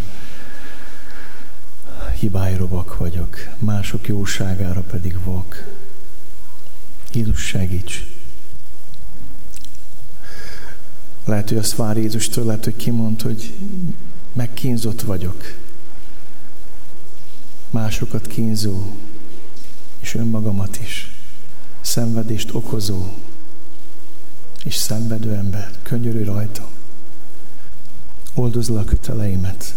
hibáira 2.18 2.68
vak 2.68 2.96
vagyok, 2.96 3.36
mások 3.58 4.08
jóságára 4.08 4.80
pedig 4.80 5.18
vak. 5.24 5.66
Jézus 7.12 7.46
segíts! 7.46 8.06
Lehet, 11.24 11.48
hogy 11.48 11.58
azt 11.58 11.76
vár 11.76 11.96
Jézus 11.96 12.28
tőled, 12.28 12.64
hogy 12.64 12.76
kimond, 12.76 13.22
hogy 13.22 13.54
megkínzott 14.32 15.02
vagyok. 15.02 15.44
Másokat 17.70 18.26
kínzó, 18.26 18.96
és 20.06 20.14
önmagamat 20.14 20.78
is. 20.78 21.10
Szenvedést 21.80 22.54
okozó, 22.54 23.06
és 24.64 24.74
szenvedő 24.74 25.34
ember. 25.34 25.70
Könyörülj 25.82 26.24
rajta. 26.24 26.68
Oldozd 28.34 28.70
le 28.70 28.78
a 28.78 28.84
köteleimet. 28.84 29.74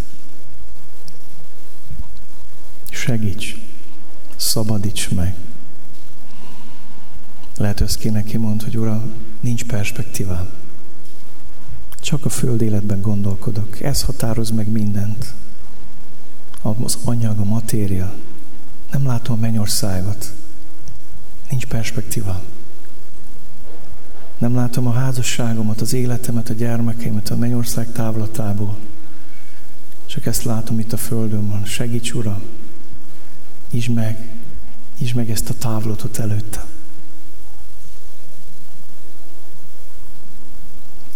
Segíts. 2.89 3.55
Szabadíts 4.35 5.09
meg. 5.09 5.35
Lehet, 7.57 7.79
hogy 7.79 7.97
kéne 7.97 8.23
kimond, 8.23 8.63
hogy 8.63 8.77
Uram, 8.77 9.13
nincs 9.39 9.65
perspektívám. 9.65 10.49
Csak 12.01 12.25
a 12.25 12.29
föld 12.29 12.61
életben 12.61 13.01
gondolkodok. 13.01 13.81
Ez 13.81 14.01
határoz 14.01 14.49
meg 14.49 14.67
mindent. 14.67 15.33
Az 16.61 16.97
anyag, 17.03 17.39
a 17.39 17.43
matéria. 17.43 18.13
Nem 18.91 19.05
látom 19.05 19.37
a 19.37 19.39
mennyországot. 19.39 20.33
Nincs 21.49 21.65
perspektíva. 21.65 22.41
Nem 24.37 24.55
látom 24.55 24.87
a 24.87 24.91
házasságomat, 24.91 25.81
az 25.81 25.93
életemet, 25.93 26.49
a 26.49 26.53
gyermekeimet 26.53 27.29
a 27.29 27.35
mennyország 27.35 27.91
távlatából. 27.91 28.77
Csak 30.05 30.25
ezt 30.25 30.43
látom 30.43 30.79
itt 30.79 30.93
a 30.93 30.97
földön 30.97 31.49
van. 31.49 31.65
Segíts, 31.65 32.13
Uram! 32.13 32.41
Ízd 33.69 33.89
meg, 33.89 34.29
ízd 34.97 35.15
meg 35.15 35.29
ezt 35.29 35.49
a 35.49 35.53
távlatot 35.53 36.17
előtte. 36.17 36.65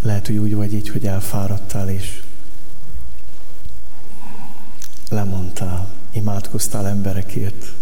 Lehet, 0.01 0.27
hogy 0.27 0.37
úgy 0.37 0.55
vagy 0.55 0.73
így, 0.73 0.89
hogy 0.89 1.05
elfáradtál 1.05 1.89
és 1.89 2.21
lemondtál, 5.09 5.91
imádkoztál 6.13 6.87
emberekért, 6.87 7.73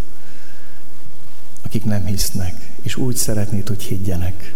akik 1.62 1.84
nem 1.84 2.06
hisznek, 2.06 2.72
és 2.82 2.96
úgy 2.96 3.16
szeretnéd, 3.16 3.68
hogy 3.68 3.84
higgyenek. 3.84 4.54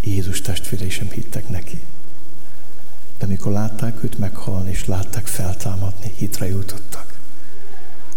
Jézus 0.00 0.40
testvérei 0.40 0.90
sem 0.90 1.10
hittek 1.10 1.48
neki. 1.48 1.80
De 3.18 3.26
mikor 3.26 3.52
látták 3.52 4.04
őt 4.04 4.18
meghalni, 4.18 4.70
és 4.70 4.86
látták 4.86 5.26
feltámadni, 5.26 6.12
hitre 6.16 6.46
jutottak. 6.46 7.18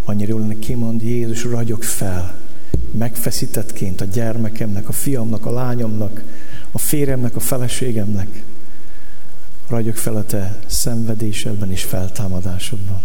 Annyira 0.06 0.30
jól 0.30 0.40
lenne 0.40 0.60
kimond, 0.60 1.02
Jézus, 1.02 1.44
ragyog 1.44 1.84
fel, 1.84 2.40
megfeszítettként 2.92 4.02
a 4.02 4.06
gyermekemnek, 4.06 4.88
a 4.88 4.92
fiamnak, 4.92 5.46
a 5.46 5.52
lányomnak, 5.52 6.24
a 6.72 6.78
férjemnek, 6.78 7.36
a 7.36 7.40
feleségemnek. 7.40 8.44
Ragyog 9.68 9.96
fel 9.96 10.16
a 10.16 10.24
te 10.24 10.60
szenvedésedben 10.66 11.72
és 11.72 11.84
feltámadásodban. 11.84 13.02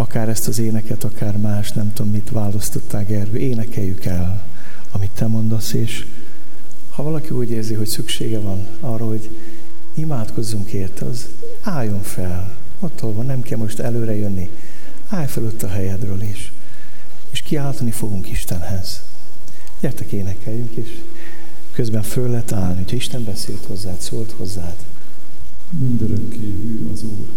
Akár 0.00 0.28
ezt 0.28 0.48
az 0.48 0.58
éneket, 0.58 1.04
akár 1.04 1.36
más, 1.36 1.72
nem 1.72 1.92
tudom, 1.92 2.10
mit 2.12 2.30
választottál, 2.30 3.04
Gergő, 3.04 3.38
énekeljük 3.38 4.04
el, 4.04 4.46
amit 4.92 5.10
te 5.10 5.26
mondasz, 5.26 5.72
és 5.72 6.06
ha 6.90 7.02
valaki 7.02 7.30
úgy 7.30 7.50
érzi, 7.50 7.74
hogy 7.74 7.86
szüksége 7.86 8.38
van 8.38 8.66
arra, 8.80 9.06
hogy 9.06 9.30
imádkozzunk 9.94 10.70
érte, 10.70 11.04
az 11.04 11.28
álljon 11.62 12.02
fel. 12.02 12.56
Ott 12.80 13.00
van, 13.00 13.26
nem 13.26 13.42
kell 13.42 13.58
most 13.58 13.78
előre 13.78 14.14
jönni. 14.14 14.50
Állj 15.08 15.26
fel 15.26 15.44
ott 15.44 15.62
a 15.62 15.68
helyedről 15.68 16.22
is 16.22 16.52
és 17.30 17.42
kiáltani 17.42 17.90
fogunk 17.90 18.30
Istenhez. 18.30 19.02
Gyertek 19.80 20.12
énekeljünk, 20.12 20.72
és 20.74 20.88
közben 21.72 22.02
föl 22.02 22.30
lehet 22.30 22.52
állni, 22.52 22.76
hogyha 22.76 22.96
Isten 22.96 23.24
beszélt 23.24 23.64
hozzád, 23.64 24.00
szólt 24.00 24.34
hozzád. 24.36 24.76
Mindörökké 25.78 26.36
hű 26.36 26.90
az 26.92 27.02
Úr. 27.02 27.28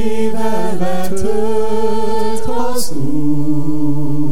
Lelkével 0.00 0.76
betölt 0.78 2.44
az 2.74 2.92
Úr. 2.96 4.30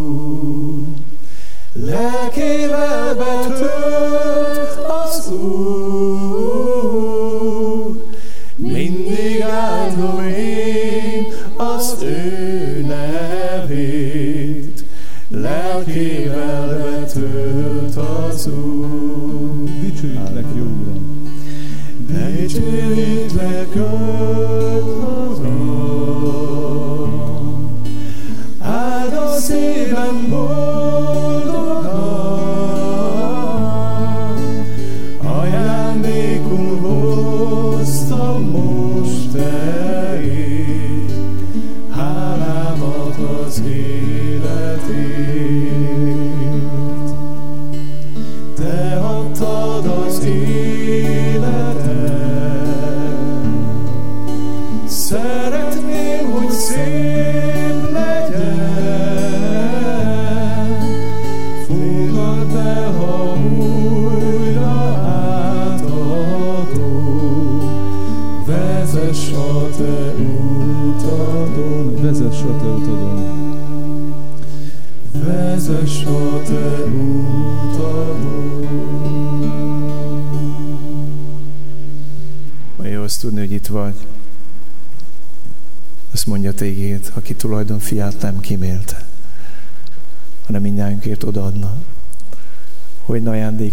Lelkével 1.73 3.15
betölt 3.15 4.78
az 5.07 5.31
Úr. 5.32 5.59
Mindig 8.57 9.40
áldom 9.40 10.20
én 10.20 11.27
az 11.57 11.97
ő 12.03 12.85
nevét. 12.86 14.85
Lelkével 15.28 16.66
betölt 16.66 17.97
az 17.97 18.47
Úr. 18.47 19.65
Dicsőjük 19.81 20.35
neki, 20.35 20.57
jó 20.57 20.65
Uram! 20.65 21.32
Dicsőítlek, 22.07 23.74
Uram! 23.74 24.07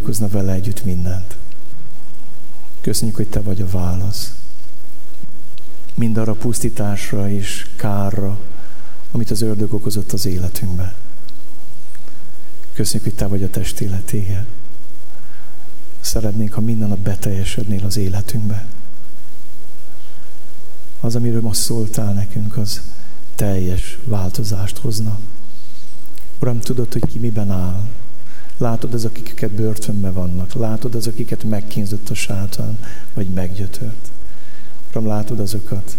Ajándékozna 0.06 0.28
vele 0.28 0.54
együtt 0.54 0.84
mindent. 0.84 1.36
Köszönjük, 2.82 3.16
hogy 3.16 3.28
te 3.28 3.42
vagy 3.42 3.62
a 3.62 3.68
válasz. 3.68 4.34
Mind 5.96 6.18
arra 6.18 6.34
pusztításra 6.34 7.30
és 7.30 7.68
kárra, 7.76 8.40
amit 9.12 9.32
az 9.32 9.42
ördög 9.42 9.74
okozott 9.74 10.12
az 10.12 10.26
életünkbe. 10.26 10.96
Köszönjük, 12.74 13.04
hogy 13.04 13.16
te 13.16 13.28
vagy 13.28 13.44
a 13.44 13.50
testéletége. 13.50 14.46
Szeretnénk, 16.00 16.54
ha 16.54 16.62
minden 16.62 16.88
nap 16.88 17.00
beteljesednél 17.00 17.86
az 17.86 17.98
életünkbe. 17.98 18.66
Az, 21.00 21.16
amiről 21.16 21.42
ma 21.42 21.54
szóltál 21.54 22.14
nekünk, 22.14 22.58
az 22.58 22.82
teljes 23.36 23.98
változást 24.04 24.78
hozna. 24.78 25.20
Uram, 26.40 26.60
tudod, 26.60 26.94
hogy 26.94 27.06
ki 27.06 27.20
miben 27.20 27.52
áll. 27.52 27.82
Látod 28.58 28.94
az, 28.94 29.06
akiket 29.06 29.52
börtönben 29.52 30.14
vannak. 30.14 30.54
Látod 30.54 30.96
az, 30.96 31.08
akiket 31.08 31.44
megkínzott 31.44 32.10
a 32.10 32.14
sátán, 32.14 32.80
vagy 33.14 33.28
meggyötört. 33.28 34.12
Uram, 34.90 35.08
látod 35.08 35.40
azokat, 35.40 35.98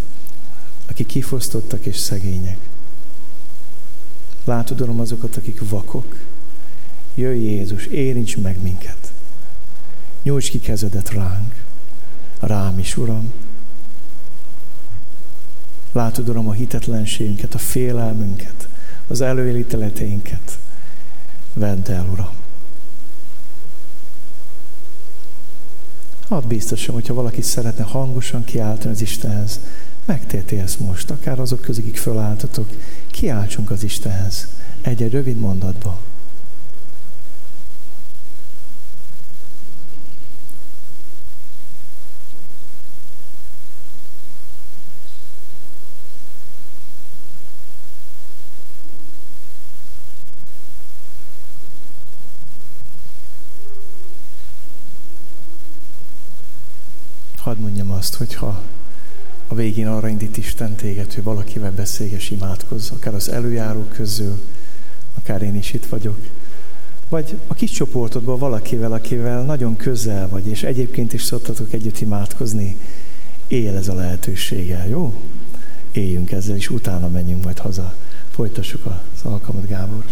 akik 0.88 1.06
kifosztottak 1.06 1.86
és 1.86 1.96
szegények. 1.96 2.58
Látod, 4.44 4.80
Uram, 4.80 5.00
azokat, 5.00 5.36
akik 5.36 5.68
vakok. 5.68 6.16
Jöjj 7.14 7.40
Jézus, 7.40 7.86
érints 7.86 8.36
meg 8.36 8.62
minket. 8.62 9.12
Nyújts 10.22 10.50
ki 10.50 10.60
kezedet 10.60 11.10
ránk. 11.10 11.64
Rám 12.40 12.78
is, 12.78 12.96
Uram. 12.96 13.32
Látod, 15.92 16.28
Uram, 16.28 16.48
a 16.48 16.52
hitetlenségünket, 16.52 17.54
a 17.54 17.58
félelmünket, 17.58 18.68
az 19.06 19.20
előélíteleteinket. 19.20 20.58
Vedd 21.52 21.90
el, 21.90 22.06
Uram. 22.12 22.44
Hadd 26.28 26.48
biztosan, 26.48 26.94
hogyha 26.94 27.14
valaki 27.14 27.42
szeretne 27.42 27.84
hangosan 27.84 28.44
kiáltani 28.44 28.92
az 28.92 29.00
Istenhez, 29.00 29.60
megtérti 30.04 30.56
ezt 30.56 30.80
most, 30.80 31.10
akár 31.10 31.40
azok 31.40 31.60
közül, 31.60 31.82
akik 31.82 31.96
fölálltatok, 31.96 32.68
kiáltsunk 33.10 33.70
az 33.70 33.82
Istenhez. 33.82 34.48
Egy-egy 34.80 35.12
rövid 35.12 35.38
mondatba. 35.38 35.98
Hadd 57.46 57.58
mondjam 57.58 57.90
azt, 57.90 58.14
hogyha 58.14 58.62
a 59.46 59.54
végén 59.54 59.86
arra 59.86 60.08
indít 60.08 60.36
Isten 60.36 60.74
téged, 60.74 61.12
hogy 61.12 61.22
valakivel 61.22 61.72
beszélges, 61.72 62.30
imádkozz, 62.30 62.90
akár 62.90 63.14
az 63.14 63.28
előjárók 63.28 63.88
közül, 63.88 64.40
akár 65.18 65.42
én 65.42 65.54
is 65.54 65.72
itt 65.72 65.86
vagyok, 65.86 66.16
vagy 67.08 67.38
a 67.46 67.54
kis 67.54 67.70
csoportodban 67.70 68.38
valakivel, 68.38 68.92
akivel 68.92 69.42
nagyon 69.42 69.76
közel 69.76 70.28
vagy, 70.28 70.46
és 70.46 70.62
egyébként 70.62 71.12
is 71.12 71.22
szottatok 71.22 71.72
együtt 71.72 72.00
imádkozni, 72.00 72.76
él 73.46 73.76
ez 73.76 73.88
a 73.88 73.94
lehetőséggel, 73.94 74.88
jó? 74.88 75.14
Éljünk 75.92 76.32
ezzel, 76.32 76.56
és 76.56 76.70
utána 76.70 77.08
menjünk 77.08 77.44
majd 77.44 77.58
haza. 77.58 77.94
Folytassuk 78.30 78.86
az 78.86 79.22
alkalmat, 79.22 79.66
Gábor. 79.66 80.04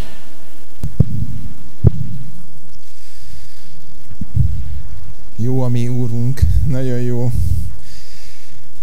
Jó 5.37 5.61
a 5.63 5.69
mi 5.69 5.89
úrunk, 5.89 6.41
nagyon 6.67 7.01
jó. 7.01 7.31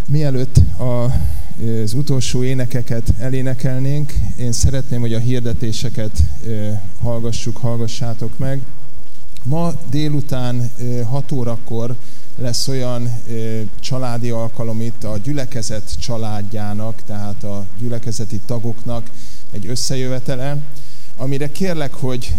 Mielőtt 0.08 0.58
a, 0.80 1.04
az 1.84 1.94
utolsó 1.94 2.44
énekeket 2.44 3.14
elénekelnénk, 3.20 4.14
én 4.38 4.52
szeretném, 4.52 5.00
hogy 5.00 5.14
a 5.14 5.20
hirdetéseket 5.20 6.24
hallgassuk, 7.02 7.58
hallgassátok 7.58 8.38
meg. 8.38 8.62
Ma 9.44 9.74
délután 9.90 10.72
6 11.06 11.32
órakor 11.32 11.96
lesz 12.36 12.68
olyan 12.68 13.22
családi 13.80 14.30
alkalom 14.30 14.82
itt 14.82 15.04
a 15.04 15.18
gyülekezet 15.18 16.00
családjának, 16.00 17.02
tehát 17.06 17.44
a 17.44 17.66
gyülekezeti 17.80 18.40
tagoknak 18.46 19.10
egy 19.52 19.68
összejövetele, 19.68 20.58
amire 21.18 21.52
kérlek, 21.52 21.94
hogy 21.94 22.34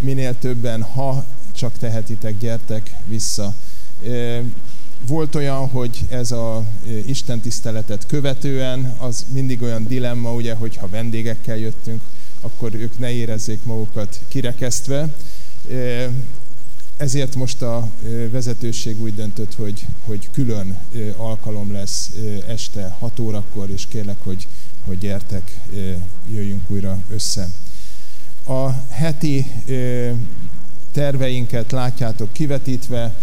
minél 0.00 0.38
többen, 0.38 0.82
ha 0.82 1.24
csak 1.56 1.78
tehetitek, 1.78 2.38
gyertek 2.38 2.94
vissza. 3.06 3.54
Volt 5.06 5.34
olyan, 5.34 5.68
hogy 5.68 6.06
ez 6.08 6.30
a 6.30 6.64
Isten 7.06 7.40
tiszteletet 7.40 8.06
követően, 8.06 8.94
az 8.98 9.24
mindig 9.28 9.62
olyan 9.62 9.86
dilemma, 9.86 10.32
ugye, 10.32 10.54
hogy 10.54 10.76
ha 10.76 10.88
vendégekkel 10.88 11.56
jöttünk, 11.56 12.00
akkor 12.40 12.74
ők 12.74 12.98
ne 12.98 13.10
érezzék 13.10 13.64
magukat 13.64 14.20
kirekesztve. 14.28 15.08
Ezért 16.96 17.34
most 17.34 17.62
a 17.62 17.88
vezetőség 18.30 19.02
úgy 19.02 19.14
döntött, 19.14 19.54
hogy, 19.54 19.86
hogy 20.04 20.28
külön 20.32 20.78
alkalom 21.16 21.72
lesz 21.72 22.10
este 22.48 22.96
6 22.98 23.18
órakor, 23.18 23.70
és 23.70 23.86
kérlek, 23.88 24.16
hogy, 24.22 24.46
hogy 24.84 24.98
gyertek, 24.98 25.60
jöjjünk 26.30 26.70
újra 26.70 27.02
össze. 27.10 27.48
A 28.44 28.70
heti 28.90 29.46
terveinket 30.96 31.72
látjátok 31.72 32.32
kivetítve, 32.32 33.14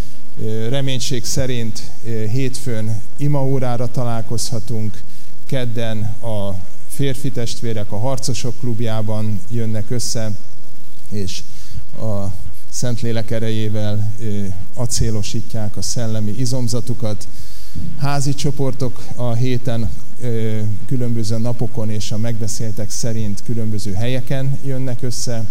reménység 0.69 1.25
szerint 1.25 1.91
hétfőn 2.31 3.01
imaórára 3.17 3.91
találkozhatunk, 3.91 5.01
kedden 5.45 5.97
a 6.03 6.55
férfi 6.87 7.31
testvérek 7.31 7.91
a 7.91 7.97
Harcosok 7.97 8.59
klubjában 8.59 9.39
jönnek 9.49 9.89
össze, 9.89 10.31
és 11.09 11.41
a 11.99 12.25
Szentlélek 12.69 13.31
erejével 13.31 14.13
acélosítják 14.73 15.77
a 15.77 15.81
szellemi 15.81 16.31
izomzatukat. 16.31 17.27
Házi 17.97 18.33
csoportok 18.33 19.03
a 19.15 19.33
héten 19.33 19.89
különböző 20.85 21.37
napokon 21.37 21.89
és 21.89 22.11
a 22.11 22.17
megbeszéltek 22.17 22.89
szerint 22.89 23.43
különböző 23.45 23.93
helyeken 23.93 24.59
jönnek 24.65 25.01
össze, 25.01 25.45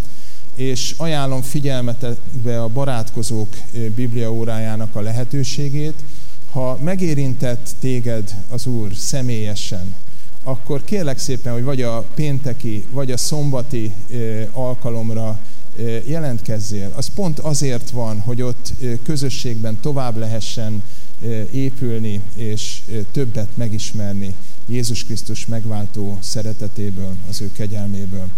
és 0.54 0.94
ajánlom 0.96 1.42
figyelmetekbe 1.42 2.62
a 2.62 2.68
barátkozók 2.68 3.48
Biblia 3.94 4.32
órájának 4.32 4.94
a 4.94 5.00
lehetőségét. 5.00 5.94
Ha 6.50 6.78
megérintett 6.82 7.70
téged 7.78 8.34
az 8.48 8.66
Úr 8.66 8.94
személyesen, 8.94 9.94
akkor 10.42 10.84
kérlek 10.84 11.18
szépen, 11.18 11.52
hogy 11.52 11.62
vagy 11.62 11.82
a 11.82 12.06
pénteki, 12.14 12.84
vagy 12.90 13.10
a 13.10 13.16
szombati 13.16 13.92
alkalomra 14.52 15.38
jelentkezzél. 16.06 16.92
Az 16.96 17.08
pont 17.14 17.38
azért 17.38 17.90
van, 17.90 18.20
hogy 18.20 18.42
ott 18.42 18.72
közösségben 19.02 19.78
tovább 19.80 20.16
lehessen 20.16 20.82
épülni, 21.50 22.20
és 22.34 22.80
többet 23.12 23.48
megismerni 23.54 24.34
Jézus 24.66 25.04
Krisztus 25.04 25.46
megváltó 25.46 26.18
szeretetéből, 26.20 27.16
az 27.28 27.40
ő 27.40 27.50
kegyelméből. 27.52 28.28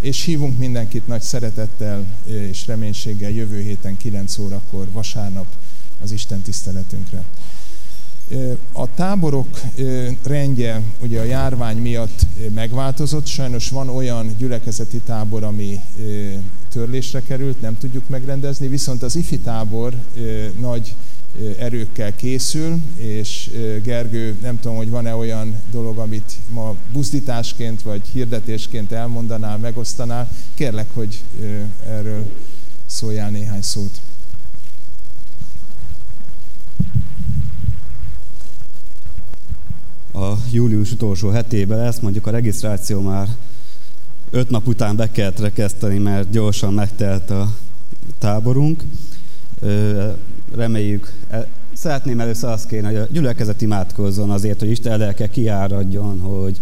És 0.00 0.24
hívunk 0.24 0.58
mindenkit 0.58 1.06
nagy 1.06 1.22
szeretettel 1.22 2.06
és 2.26 2.66
reménységgel 2.66 3.30
jövő 3.30 3.62
héten 3.62 3.96
9 3.96 4.38
órakor 4.38 4.90
vasárnap 4.92 5.46
az 6.02 6.12
Isten 6.12 6.40
tiszteletünkre. 6.40 7.24
A 8.72 8.94
táborok 8.94 9.60
rendje 10.22 10.82
ugye 11.00 11.20
a 11.20 11.24
járvány 11.24 11.76
miatt 11.76 12.26
megváltozott, 12.54 13.26
sajnos 13.26 13.68
van 13.68 13.88
olyan 13.88 14.34
gyülekezeti 14.38 14.98
tábor, 14.98 15.42
ami 15.42 15.80
törlésre 16.68 17.22
került, 17.22 17.60
nem 17.60 17.78
tudjuk 17.78 18.08
megrendezni, 18.08 18.68
viszont 18.68 19.02
az 19.02 19.16
ifi 19.16 19.38
tábor 19.38 19.94
nagy 20.58 20.94
erőkkel 21.58 22.16
készül, 22.16 22.80
és 22.96 23.50
Gergő, 23.82 24.36
nem 24.42 24.60
tudom, 24.60 24.76
hogy 24.76 24.90
van-e 24.90 25.14
olyan 25.14 25.60
dolog, 25.70 25.98
amit 25.98 26.32
ma 26.48 26.74
buzdításként 26.92 27.82
vagy 27.82 28.02
hirdetésként 28.12 28.92
elmondanál, 28.92 29.58
megosztanál. 29.58 30.30
Kérlek, 30.54 30.86
hogy 30.94 31.22
erről 31.88 32.30
szóljál 32.86 33.30
néhány 33.30 33.62
szót. 33.62 34.00
A 40.12 40.32
július 40.50 40.92
utolsó 40.92 41.28
hetében 41.28 41.80
ezt 41.80 42.02
mondjuk 42.02 42.26
a 42.26 42.30
regisztráció 42.30 43.00
már 43.00 43.28
öt 44.30 44.50
nap 44.50 44.66
után 44.66 44.96
be 44.96 45.10
kellett 45.10 45.38
rekeszteni, 45.38 45.98
mert 45.98 46.30
gyorsan 46.30 46.74
megtelt 46.74 47.30
a 47.30 47.54
táborunk 48.18 48.82
reméljük, 50.54 51.12
e, 51.30 51.46
szeretném 51.72 52.20
először 52.20 52.50
azt 52.50 52.66
kérni, 52.66 52.86
hogy 52.86 52.96
a 52.96 53.06
gyülekezet 53.10 53.62
imádkozzon 53.62 54.30
azért, 54.30 54.60
hogy 54.60 54.70
Isten 54.70 54.98
lelke 54.98 55.26
kiáradjon, 55.26 56.20
hogy, 56.20 56.58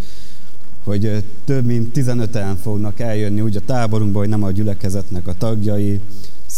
hogy 0.83 1.23
több 1.45 1.65
mint 1.65 1.91
15-en 1.95 2.55
fognak 2.61 2.99
eljönni 2.99 3.41
úgy 3.41 3.55
a 3.55 3.65
táborunkba, 3.65 4.19
hogy 4.19 4.29
nem 4.29 4.43
a 4.43 4.51
gyülekezetnek 4.51 5.27
a 5.27 5.33
tagjai, 5.37 6.01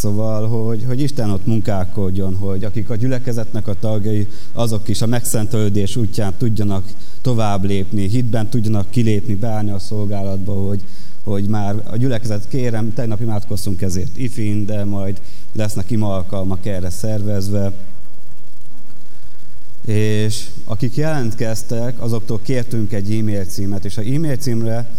Szóval, 0.00 0.48
hogy, 0.48 0.84
hogy 0.86 1.00
Isten 1.00 1.30
ott 1.30 1.46
munkálkodjon, 1.46 2.34
hogy 2.36 2.64
akik 2.64 2.90
a 2.90 2.96
gyülekezetnek 2.96 3.68
a 3.68 3.74
tagjai, 3.74 4.28
azok 4.52 4.88
is 4.88 5.02
a 5.02 5.06
megszentelődés 5.06 5.96
útján 5.96 6.34
tudjanak 6.36 6.84
tovább 7.20 7.64
lépni, 7.64 8.08
hitben 8.08 8.48
tudjanak 8.48 8.90
kilépni, 8.90 9.34
beállni 9.34 9.70
a 9.70 9.78
szolgálatba, 9.78 10.52
hogy, 10.52 10.82
hogy 11.24 11.48
már 11.48 11.82
a 11.90 11.96
gyülekezet 11.96 12.48
kérem, 12.48 12.94
tegnap 12.94 13.20
imádkoztunk 13.20 13.82
ezért 13.82 14.16
ifin, 14.16 14.66
de 14.66 14.84
majd 14.84 15.20
lesznek 15.52 15.90
ima 15.90 16.14
alkalmak 16.14 16.66
erre 16.66 16.90
szervezve. 16.90 17.72
És 19.84 20.46
akik 20.64 20.96
jelentkeztek, 20.96 22.02
azoktól 22.02 22.40
kértünk 22.42 22.92
egy 22.92 23.12
e-mail 23.12 23.44
címet, 23.44 23.84
és 23.84 23.96
a 23.96 24.02
e-mail 24.02 24.36
címre 24.36 24.90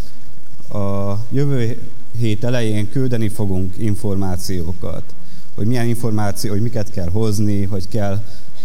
a 0.71 1.13
jövő 1.31 1.77
hét 2.17 2.43
elején 2.43 2.89
küldeni 2.89 3.29
fogunk 3.29 3.73
információkat, 3.77 5.03
hogy 5.55 5.67
milyen 5.67 5.87
információ, 5.87 6.51
hogy 6.51 6.61
miket 6.61 6.91
kell 6.91 7.09
hozni, 7.09 7.63
hogy 7.63 7.87
kell, 7.87 8.23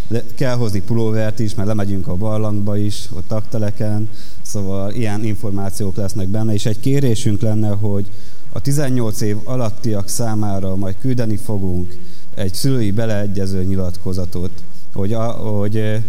le, 0.08 0.22
kell 0.34 0.54
hozni 0.54 0.80
pulóvert 0.80 1.38
is, 1.38 1.54
mert 1.54 1.68
lemegyünk 1.68 2.08
a 2.08 2.14
barlangba 2.14 2.76
is, 2.76 3.08
ott 3.12 3.28
takteleken, 3.28 4.08
szóval 4.42 4.92
ilyen 4.92 5.24
információk 5.24 5.96
lesznek 5.96 6.28
benne, 6.28 6.52
és 6.52 6.66
egy 6.66 6.80
kérésünk 6.80 7.40
lenne, 7.40 7.68
hogy 7.68 8.10
a 8.52 8.60
18 8.60 9.20
év 9.20 9.36
alattiak 9.44 10.08
számára 10.08 10.76
majd 10.76 10.94
küldeni 11.00 11.36
fogunk 11.36 11.96
egy 12.34 12.54
szülői 12.54 12.90
beleegyező 12.90 13.62
nyilatkozatot, 13.62 14.50
hogy, 14.92 15.12
a, 15.12 15.22
hogy, 15.30 16.02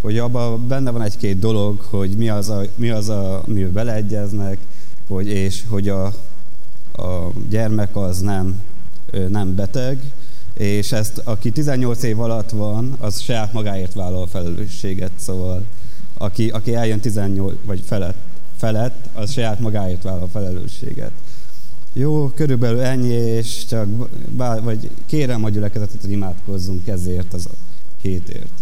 hogy 0.00 0.18
abban 0.18 0.66
benne 0.66 0.90
van 0.90 1.02
egy-két 1.02 1.38
dolog, 1.38 1.80
hogy 1.80 2.10
mi 2.10 2.28
az, 2.28 2.48
a, 2.48 2.62
mi 2.74 2.90
az 2.90 3.08
a, 3.08 3.42
amivel 3.48 3.70
beleegyeznek, 3.70 4.58
hogy, 5.08 5.26
és 5.28 5.62
hogy 5.68 5.88
a, 5.88 6.12
a 7.00 7.32
gyermek 7.48 7.96
az 7.96 8.20
nem, 8.20 8.62
nem 9.28 9.54
beteg, 9.54 10.12
és 10.54 10.92
ezt, 10.92 11.18
aki 11.24 11.50
18 11.50 12.02
év 12.02 12.20
alatt 12.20 12.50
van, 12.50 12.96
az 12.98 13.20
saját 13.20 13.52
magáért 13.52 13.94
vállal 13.94 14.22
a 14.22 14.26
felelősséget, 14.26 15.12
szóval 15.16 15.64
aki, 16.14 16.48
aki 16.48 16.74
eljön 16.74 17.00
18 17.00 17.54
vagy 17.64 17.82
felett, 17.86 18.18
felett, 18.56 19.08
az 19.12 19.32
saját 19.32 19.60
magáért 19.60 20.02
vállal 20.02 20.22
a 20.22 20.28
felelősséget. 20.28 21.12
Jó, 21.92 22.28
körülbelül 22.28 22.80
ennyi, 22.80 23.12
és 23.12 23.66
csak 23.66 23.86
bár, 24.28 24.62
vagy 24.62 24.90
kérem 25.06 25.44
a 25.44 25.48
gyülekezetet, 25.48 26.00
hogy 26.00 26.10
imádkozzunk 26.10 26.86
ezért 26.86 27.34
az 27.34 27.46
a 27.46 27.54
hétért. 28.00 28.59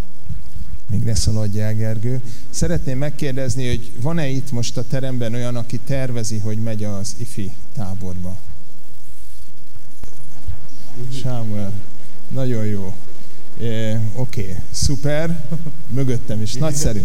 Még 0.90 1.02
ne 1.02 1.14
szaladj 1.14 1.60
el, 1.60 1.74
Gergő. 1.74 2.20
Szeretném 2.50 2.98
megkérdezni, 2.98 3.68
hogy 3.68 3.92
van-e 4.00 4.28
itt 4.28 4.52
most 4.52 4.76
a 4.76 4.84
teremben 4.88 5.34
olyan, 5.34 5.56
aki 5.56 5.78
tervezi, 5.84 6.38
hogy 6.38 6.58
megy 6.58 6.84
az 6.84 7.14
ifi 7.18 7.52
táborba? 7.74 8.36
Sámuel, 11.22 11.72
nagyon 12.28 12.64
jó. 12.64 12.94
Oké, 13.56 14.00
okay. 14.14 14.54
szuper, 14.70 15.44
mögöttem 15.88 16.42
is, 16.42 16.54
nagyszerű. 16.54 17.00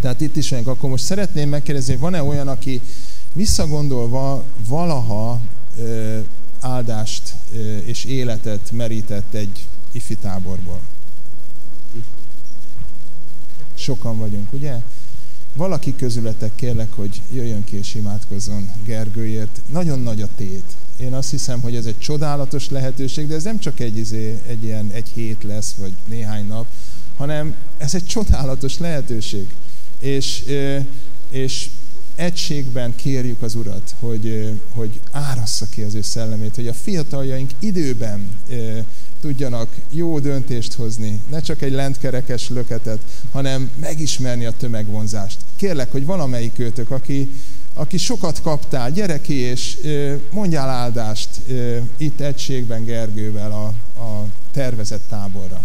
Tehát 0.00 0.20
itt 0.20 0.36
is 0.36 0.50
vagyunk. 0.50 0.68
Akkor 0.68 0.90
most 0.90 1.04
szeretném 1.04 1.48
megkérdezni, 1.48 1.96
van-e 1.96 2.22
olyan, 2.22 2.48
aki 2.48 2.80
visszagondolva 3.32 4.44
valaha 4.68 5.40
ö, 5.78 6.18
áldást 6.60 7.34
ö, 7.54 7.76
és 7.76 8.04
életet 8.04 8.70
merített 8.70 9.34
egy 9.34 9.66
ifi 9.92 10.16
táborból? 10.16 10.80
Sokan 13.76 14.18
vagyunk, 14.18 14.52
ugye? 14.52 14.80
Valaki 15.54 15.96
közületek 15.96 16.54
kérlek, 16.54 16.92
hogy 16.92 17.22
jöjjön 17.32 17.64
ki 17.64 17.76
és 17.76 17.94
imádkozzon 17.94 18.70
Gergőért. 18.84 19.60
Nagyon 19.72 20.00
nagy 20.00 20.22
a 20.22 20.28
tét. 20.36 20.76
Én 20.96 21.14
azt 21.14 21.30
hiszem, 21.30 21.60
hogy 21.60 21.76
ez 21.76 21.86
egy 21.86 21.98
csodálatos 21.98 22.70
lehetőség, 22.70 23.28
de 23.28 23.34
ez 23.34 23.42
nem 23.42 23.58
csak 23.58 23.80
egy, 23.80 23.96
izé, 23.96 24.38
egy 24.46 24.62
ilyen 24.62 24.90
egy 24.92 25.08
hét 25.14 25.42
lesz, 25.42 25.74
vagy 25.78 25.92
néhány 26.06 26.46
nap, 26.46 26.66
hanem 27.16 27.54
ez 27.78 27.94
egy 27.94 28.06
csodálatos 28.06 28.78
lehetőség. 28.78 29.54
És, 29.98 30.44
és 31.30 31.68
egységben 32.14 32.94
kérjük 32.96 33.42
az 33.42 33.54
Urat, 33.54 33.94
hogy, 33.98 34.54
hogy 34.70 35.00
árassza 35.10 35.66
ki 35.70 35.82
az 35.82 35.94
ő 35.94 36.02
szellemét, 36.02 36.54
hogy 36.54 36.68
a 36.68 36.74
fiataljaink 36.74 37.50
időben 37.58 38.38
tudjanak 39.20 39.68
jó 39.90 40.18
döntést 40.18 40.74
hozni, 40.74 41.20
ne 41.30 41.40
csak 41.40 41.62
egy 41.62 41.72
lentkerekes 41.72 42.48
löketet, 42.48 42.98
hanem 43.32 43.70
megismerni 43.80 44.44
a 44.44 44.50
tömegvonzást. 44.50 45.38
Kérlek, 45.56 45.92
hogy 45.92 46.06
valamelyik 46.06 46.58
őtök, 46.58 46.90
aki, 46.90 47.30
aki 47.74 47.96
sokat 47.96 48.40
kaptál, 48.42 48.90
gyere 48.90 49.20
ki 49.20 49.34
és 49.34 49.78
mondjál 50.30 50.68
áldást 50.68 51.28
itt 51.96 52.20
egységben 52.20 52.84
Gergővel 52.84 53.52
a, 53.52 53.66
a 54.02 54.24
tervezett 54.52 55.04
táborra. 55.08 55.64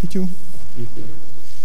Pityu? 0.00 0.28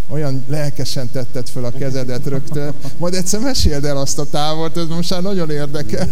Olyan 0.07 0.43
lelkesen 0.47 1.09
tetted 1.11 1.49
föl 1.49 1.65
a 1.65 1.71
kezedet 1.71 2.25
rögtön. 2.25 2.73
Majd 2.97 3.13
egyszer 3.13 3.39
meséld 3.39 3.85
el 3.85 3.97
azt 3.97 4.19
a 4.19 4.25
távort, 4.25 4.77
ez 4.77 4.87
most 4.87 5.09
már 5.09 5.21
nagyon 5.21 5.49
érdekel. 5.49 6.09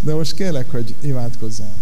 De 0.00 0.14
most 0.14 0.34
kérlek, 0.34 0.70
hogy 0.70 0.94
imádkozzál. 1.00 1.74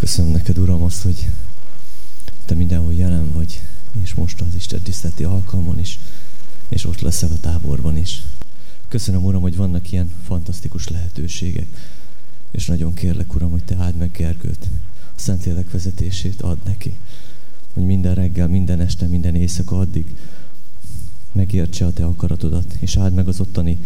Köszönöm 0.00 0.30
neked, 0.30 0.58
Uram, 0.58 0.82
azt, 0.82 1.02
hogy 1.02 1.28
te 2.44 2.54
mindenhol 2.54 2.94
jelen 2.94 3.32
vagy, 3.32 3.60
és 4.02 4.14
most 4.14 4.40
az 4.40 4.54
Isten 4.54 4.80
tiszteleti 4.80 5.24
alkalmon 5.24 5.78
is, 5.78 5.98
és 6.68 6.84
ott 6.84 7.00
leszel 7.00 7.30
a 7.32 7.40
táborban 7.40 7.96
is. 7.96 8.22
Köszönöm, 8.88 9.24
Uram, 9.24 9.40
hogy 9.40 9.56
vannak 9.56 9.92
ilyen 9.92 10.12
fantasztikus 10.24 10.88
lehetőségek, 10.88 11.66
és 12.50 12.66
nagyon 12.66 12.94
kérlek, 12.94 13.34
Uram, 13.34 13.50
hogy 13.50 13.64
te 13.64 13.76
áld 13.76 13.96
meg 13.96 14.10
Gergőt, 14.10 14.68
a 14.94 15.20
Szentlélek 15.20 15.70
vezetését 15.70 16.40
ad 16.42 16.58
neki, 16.64 16.96
hogy 17.72 17.84
minden 17.84 18.14
reggel, 18.14 18.48
minden 18.48 18.80
este, 18.80 19.06
minden 19.06 19.34
éjszaka 19.34 19.78
addig 19.78 20.16
megértse 21.32 21.86
a 21.86 21.92
te 21.92 22.04
akaratodat, 22.04 22.76
és 22.78 22.96
áld 22.96 23.14
meg 23.14 23.28
az 23.28 23.40
ottani 23.40 23.78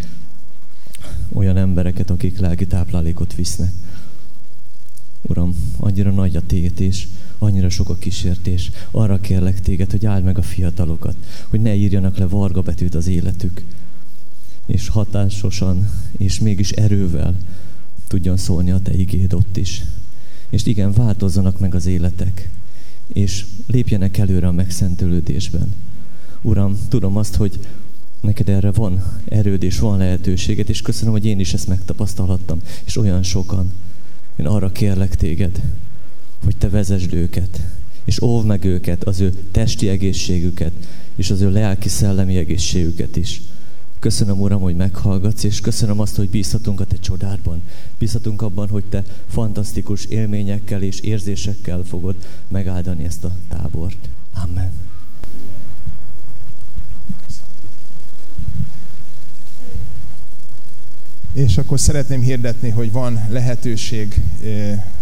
olyan 1.33 1.57
embereket, 1.57 2.11
akik 2.11 2.39
lelki 2.39 2.67
táplálékot 2.67 3.35
visznek 3.35 3.73
Uram, 5.27 5.73
annyira 5.77 6.11
nagy 6.11 6.37
a 6.37 6.47
tétés, 6.47 7.09
annyira 7.39 7.69
sok 7.69 7.89
a 7.89 7.95
kísértés. 7.95 8.71
Arra 8.91 9.21
kérlek 9.21 9.61
téged, 9.61 9.91
hogy 9.91 10.07
áld 10.07 10.25
meg 10.25 10.39
a 10.39 10.43
fiatalokat, 10.43 11.17
hogy 11.49 11.61
ne 11.61 11.75
írjanak 11.75 12.17
le 12.17 12.27
varga 12.27 12.61
betűt 12.61 12.95
az 12.95 13.07
életük, 13.07 13.65
és 14.67 14.89
hatásosan, 14.89 15.91
és 16.17 16.41
mégis 16.41 16.71
erővel 16.71 17.37
tudjon 18.09 18.37
szólni 18.37 18.71
a 18.71 18.79
te 18.79 18.95
igéd 18.95 19.35
ott 19.35 19.57
is. 19.57 19.85
És 20.49 20.67
igen, 20.67 20.93
változzanak 20.93 21.59
meg 21.59 21.75
az 21.75 21.87
életek, 21.87 22.51
és 23.13 23.47
lépjenek 23.67 24.19
előre 24.19 24.47
a 24.47 24.53
megszentülődésben. 24.53 25.75
Uram, 26.43 26.79
tudom 26.89 27.17
azt, 27.17 27.35
hogy 27.35 27.61
neked 28.21 28.49
erre 28.49 28.71
van 28.71 29.05
erőd 29.29 29.63
és 29.63 29.79
van 29.79 29.99
lehetőséget, 29.99 30.69
és 30.69 30.83
köszönöm, 30.83 31.13
hogy 31.13 31.25
én 31.25 31.41
is 31.41 31.55
ezt 31.55 31.69
megtapasztalhattam, 31.69 32.61
és 32.85 32.97
olyan 32.97 33.23
sokan. 33.23 33.73
Én 34.37 34.47
arra 34.47 34.73
kérlek 34.73 35.15
téged, 35.15 35.63
hogy 36.45 36.57
te 36.57 36.69
vezesd 36.69 37.13
őket, 37.13 37.61
és 38.05 38.23
óvd 38.23 38.47
meg 38.47 38.65
őket, 38.65 39.05
az 39.05 39.21
ő 39.21 39.35
testi 39.51 39.89
egészségüket, 39.89 40.73
és 41.15 41.31
az 41.31 41.41
ő 41.41 41.51
lelki-szellemi 41.51 42.37
egészségüket 42.37 43.17
is. 43.17 43.43
Köszönöm, 43.99 44.41
Uram, 44.41 44.61
hogy 44.61 44.77
meghallgatsz, 44.77 45.43
és 45.43 45.61
köszönöm 45.61 46.01
azt, 46.01 46.17
hogy 46.17 46.29
bízhatunk 46.29 46.81
a 46.81 46.85
Te 46.85 46.97
csodádban. 46.97 47.63
Bízhatunk 47.99 48.43
abban, 48.43 48.69
hogy 48.69 48.85
Te 48.85 49.05
fantasztikus 49.29 50.05
élményekkel 50.05 50.83
és 50.83 51.01
érzésekkel 51.01 51.83
fogod 51.83 52.15
megáldani 52.49 53.05
ezt 53.05 53.25
a 53.25 53.33
tábort. 53.49 54.09
Amen. 54.33 54.84
És 61.35 61.59
akkor 61.59 61.81
szeretném 61.81 62.21
hirdetni, 62.21 62.71
hogy 62.71 62.93
van 62.93 63.27
lehetőség 63.29 64.21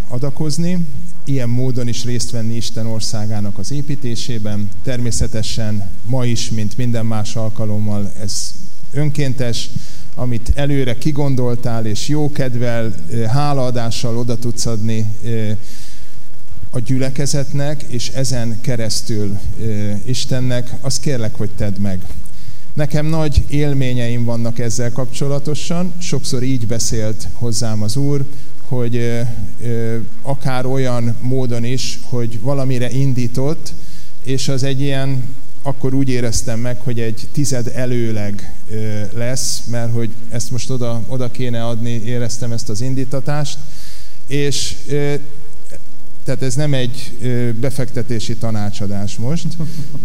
adakozni, 0.08 0.86
ilyen 1.24 1.48
módon 1.48 1.88
is 1.88 2.04
részt 2.04 2.30
venni 2.30 2.54
Isten 2.54 2.86
országának 2.86 3.58
az 3.58 3.72
építésében. 3.72 4.68
Természetesen 4.82 5.88
ma 6.04 6.24
is, 6.24 6.50
mint 6.50 6.76
minden 6.76 7.06
más 7.06 7.36
alkalommal, 7.36 8.12
ez 8.22 8.54
önkéntes, 8.92 9.70
amit 10.14 10.52
előre 10.54 10.98
kigondoltál, 10.98 11.86
és 11.86 12.08
jó 12.08 12.32
kedvel, 12.32 12.94
hálaadással 13.28 14.18
oda 14.18 14.38
tudsz 14.38 14.66
adni 14.66 15.06
a 16.70 16.78
gyülekezetnek, 16.78 17.82
és 17.82 18.08
ezen 18.08 18.60
keresztül 18.60 19.38
Istennek, 20.04 20.74
azt 20.80 21.00
kérlek, 21.00 21.34
hogy 21.34 21.50
tedd 21.50 21.80
meg. 21.80 22.00
Nekem 22.74 23.06
nagy 23.06 23.44
élményeim 23.48 24.24
vannak 24.24 24.58
ezzel 24.58 24.92
kapcsolatosan, 24.92 25.92
sokszor 25.98 26.42
így 26.42 26.66
beszélt 26.66 27.28
hozzám 27.32 27.82
az 27.82 27.96
Úr, 27.96 28.24
hogy 28.68 29.20
akár 30.22 30.66
olyan 30.66 31.16
módon 31.20 31.64
is, 31.64 31.98
hogy 32.02 32.40
valamire 32.40 32.90
indított, 32.90 33.72
és 34.22 34.48
az 34.48 34.62
egy 34.62 34.80
ilyen, 34.80 35.24
akkor 35.62 35.94
úgy 35.94 36.08
éreztem 36.08 36.60
meg, 36.60 36.80
hogy 36.80 37.00
egy 37.00 37.28
tized 37.32 37.70
előleg 37.74 38.54
lesz, 39.14 39.62
mert 39.66 39.92
hogy 39.92 40.10
ezt 40.30 40.50
most 40.50 40.70
oda, 40.70 41.02
oda 41.08 41.30
kéne 41.30 41.66
adni, 41.66 42.02
éreztem 42.04 42.52
ezt 42.52 42.68
az 42.68 42.80
indítatást, 42.80 43.58
és 44.26 44.74
tehát 46.24 46.42
ez 46.42 46.54
nem 46.54 46.74
egy 46.74 47.18
befektetési 47.60 48.36
tanácsadás 48.36 49.16
most, 49.16 49.46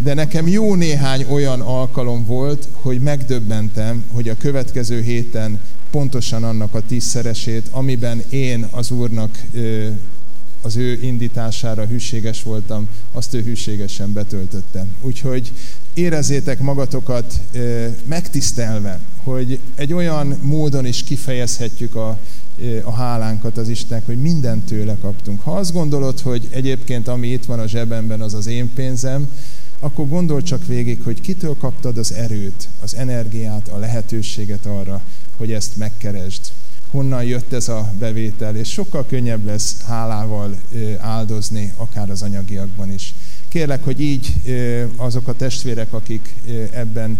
de 0.02 0.14
nekem 0.14 0.48
jó 0.48 0.74
néhány 0.74 1.26
olyan 1.30 1.60
alkalom 1.60 2.24
volt, 2.24 2.68
hogy 2.72 3.00
megdöbbentem, 3.00 4.04
hogy 4.12 4.28
a 4.28 4.36
következő 4.36 5.00
héten 5.02 5.60
pontosan 5.90 6.44
annak 6.44 6.74
a 6.74 6.82
tízszeresét, 6.86 7.66
amiben 7.70 8.22
én 8.28 8.66
az 8.70 8.90
Úrnak 8.90 9.44
az 10.62 10.76
ő 10.76 10.98
indítására 11.02 11.86
hűséges 11.86 12.42
voltam, 12.42 12.88
azt 13.12 13.34
ő 13.34 13.42
hűségesen 13.42 14.12
betöltöttem. 14.12 14.94
Úgyhogy 15.00 15.52
érezzétek 15.98 16.58
magatokat 16.60 17.40
megtisztelve, 18.04 19.00
hogy 19.22 19.60
egy 19.74 19.92
olyan 19.92 20.38
módon 20.42 20.86
is 20.86 21.02
kifejezhetjük 21.02 21.94
a, 21.94 22.18
a 22.82 22.92
hálánkat 22.92 23.56
az 23.58 23.68
Istennek, 23.68 24.06
hogy 24.06 24.20
mindent 24.20 24.66
tőle 24.66 24.96
kaptunk. 25.00 25.40
Ha 25.40 25.56
azt 25.56 25.72
gondolod, 25.72 26.20
hogy 26.20 26.48
egyébként 26.50 27.08
ami 27.08 27.28
itt 27.28 27.44
van 27.44 27.58
a 27.58 27.66
zsebemben, 27.66 28.20
az 28.20 28.34
az 28.34 28.46
én 28.46 28.72
pénzem, 28.74 29.28
akkor 29.80 30.08
gondol 30.08 30.42
csak 30.42 30.66
végig, 30.66 31.02
hogy 31.02 31.20
kitől 31.20 31.56
kaptad 31.60 31.98
az 31.98 32.12
erőt, 32.12 32.68
az 32.82 32.96
energiát, 32.96 33.68
a 33.68 33.78
lehetőséget 33.78 34.66
arra, 34.66 35.00
hogy 35.36 35.52
ezt 35.52 35.76
megkeresd. 35.76 36.40
Honnan 36.90 37.24
jött 37.24 37.52
ez 37.52 37.68
a 37.68 37.92
bevétel, 37.98 38.56
és 38.56 38.68
sokkal 38.68 39.06
könnyebb 39.06 39.44
lesz 39.44 39.82
hálával 39.86 40.56
áldozni, 40.98 41.72
akár 41.76 42.10
az 42.10 42.22
anyagiakban 42.22 42.92
is. 42.92 43.14
Kérlek, 43.48 43.84
hogy 43.84 44.00
így 44.00 44.32
azok 44.96 45.28
a 45.28 45.36
testvérek, 45.36 45.92
akik 45.92 46.34
ebben 46.70 47.18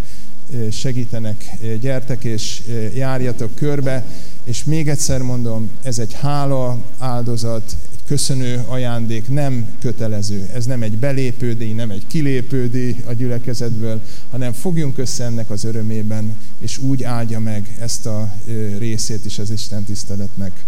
segítenek, 0.71 1.45
gyertek 1.81 2.25
és 2.25 2.63
járjatok 2.95 3.55
körbe, 3.55 4.05
és 4.45 4.65
még 4.65 4.89
egyszer 4.89 5.23
mondom, 5.23 5.71
ez 5.83 5.99
egy 5.99 6.13
hála 6.13 6.83
áldozat, 6.99 7.77
egy 7.93 7.99
köszönő 8.07 8.65
ajándék, 8.67 9.29
nem 9.29 9.69
kötelező. 9.81 10.49
Ez 10.55 10.67
nem 10.67 10.83
egy 10.83 10.99
belépődíj, 10.99 11.73
nem 11.73 11.91
egy 11.91 12.07
kilépődíj 12.07 12.97
a 13.07 13.13
gyülekezetből, 13.13 14.01
hanem 14.31 14.53
fogjunk 14.53 14.99
össze 14.99 15.25
ennek 15.25 15.51
az 15.51 15.65
örömében, 15.65 16.37
és 16.59 16.79
úgy 16.79 17.03
áldja 17.03 17.39
meg 17.39 17.77
ezt 17.81 18.07
a 18.07 18.35
részét 18.79 19.25
is 19.25 19.39
az 19.39 19.51
Isten 19.51 19.85
tiszteletnek 19.85 20.65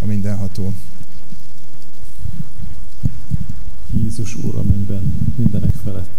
a 0.00 0.06
mindenható. 0.06 0.72
Jézus 4.02 4.36
Úr 4.44 4.54
a 4.54 4.62
mennyben, 4.62 5.14
mindenek 5.36 5.74
felett. 5.84 6.10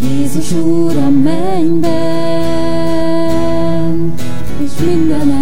Jézus 0.00 0.52
Úr 0.52 0.96
a 0.96 1.10
mennyben, 1.10 1.92
és 4.64 4.70
mindenek 4.86 5.41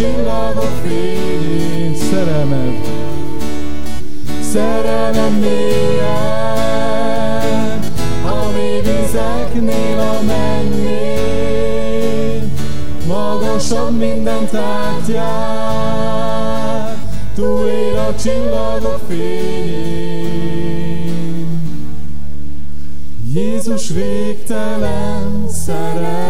csillagok 0.00 0.74
fényén. 0.86 1.94
Szerelmed, 1.96 2.74
Szerelem 4.52 5.32
mélyen, 5.32 6.78
a 8.24 8.50
mély 8.54 8.80
vizeknél, 8.80 9.98
a 9.98 10.20
mennél, 10.26 11.30
magasabb 13.06 13.98
minden 13.98 14.48
tárgyán, 14.50 15.90
túlér 17.34 17.94
a 17.94 18.14
csillagok 18.22 19.00
fényén. 19.08 20.40
Jézus 23.34 23.88
végtelen 23.88 25.48
szerelmet, 25.48 26.29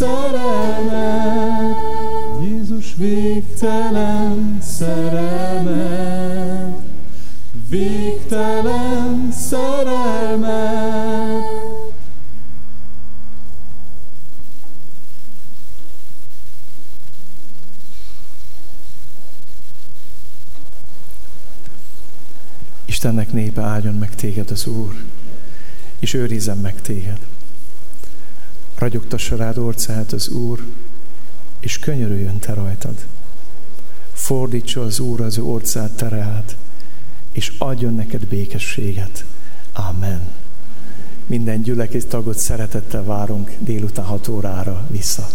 szerelmet, 0.00 1.76
Jézus 2.42 2.94
végtelen 2.96 4.58
szerelmet, 4.62 5.78
végtelen 7.68 9.32
szerelmet. 9.32 10.48
Istennek 22.84 23.32
népe 23.32 23.62
áldjon 23.62 23.94
meg 23.94 24.14
téged 24.14 24.50
az 24.50 24.66
Úr, 24.66 24.94
és 25.98 26.14
őrizzen 26.14 26.58
meg 26.58 26.80
téged. 26.80 27.18
Ragyogtassa 28.80 29.36
rád 29.36 29.58
orcát 29.58 30.12
az 30.12 30.28
Úr, 30.28 30.64
és 31.60 31.78
könyörüljön 31.78 32.38
te 32.38 32.54
rajtad. 32.54 33.06
Fordítsa 34.12 34.82
az 34.82 34.98
Úr 35.00 35.20
az 35.20 35.38
orcát 35.38 35.90
terelt, 35.90 36.56
és 37.32 37.52
adjon 37.58 37.94
neked 37.94 38.26
békességet. 38.26 39.24
Amen. 39.72 40.28
Minden 41.26 41.62
gyülekezet 41.62 42.08
tagot 42.08 42.38
szeretettel 42.38 43.04
várunk 43.04 43.52
délután 43.58 44.04
6 44.04 44.28
órára 44.28 44.86
vissza. 44.90 45.28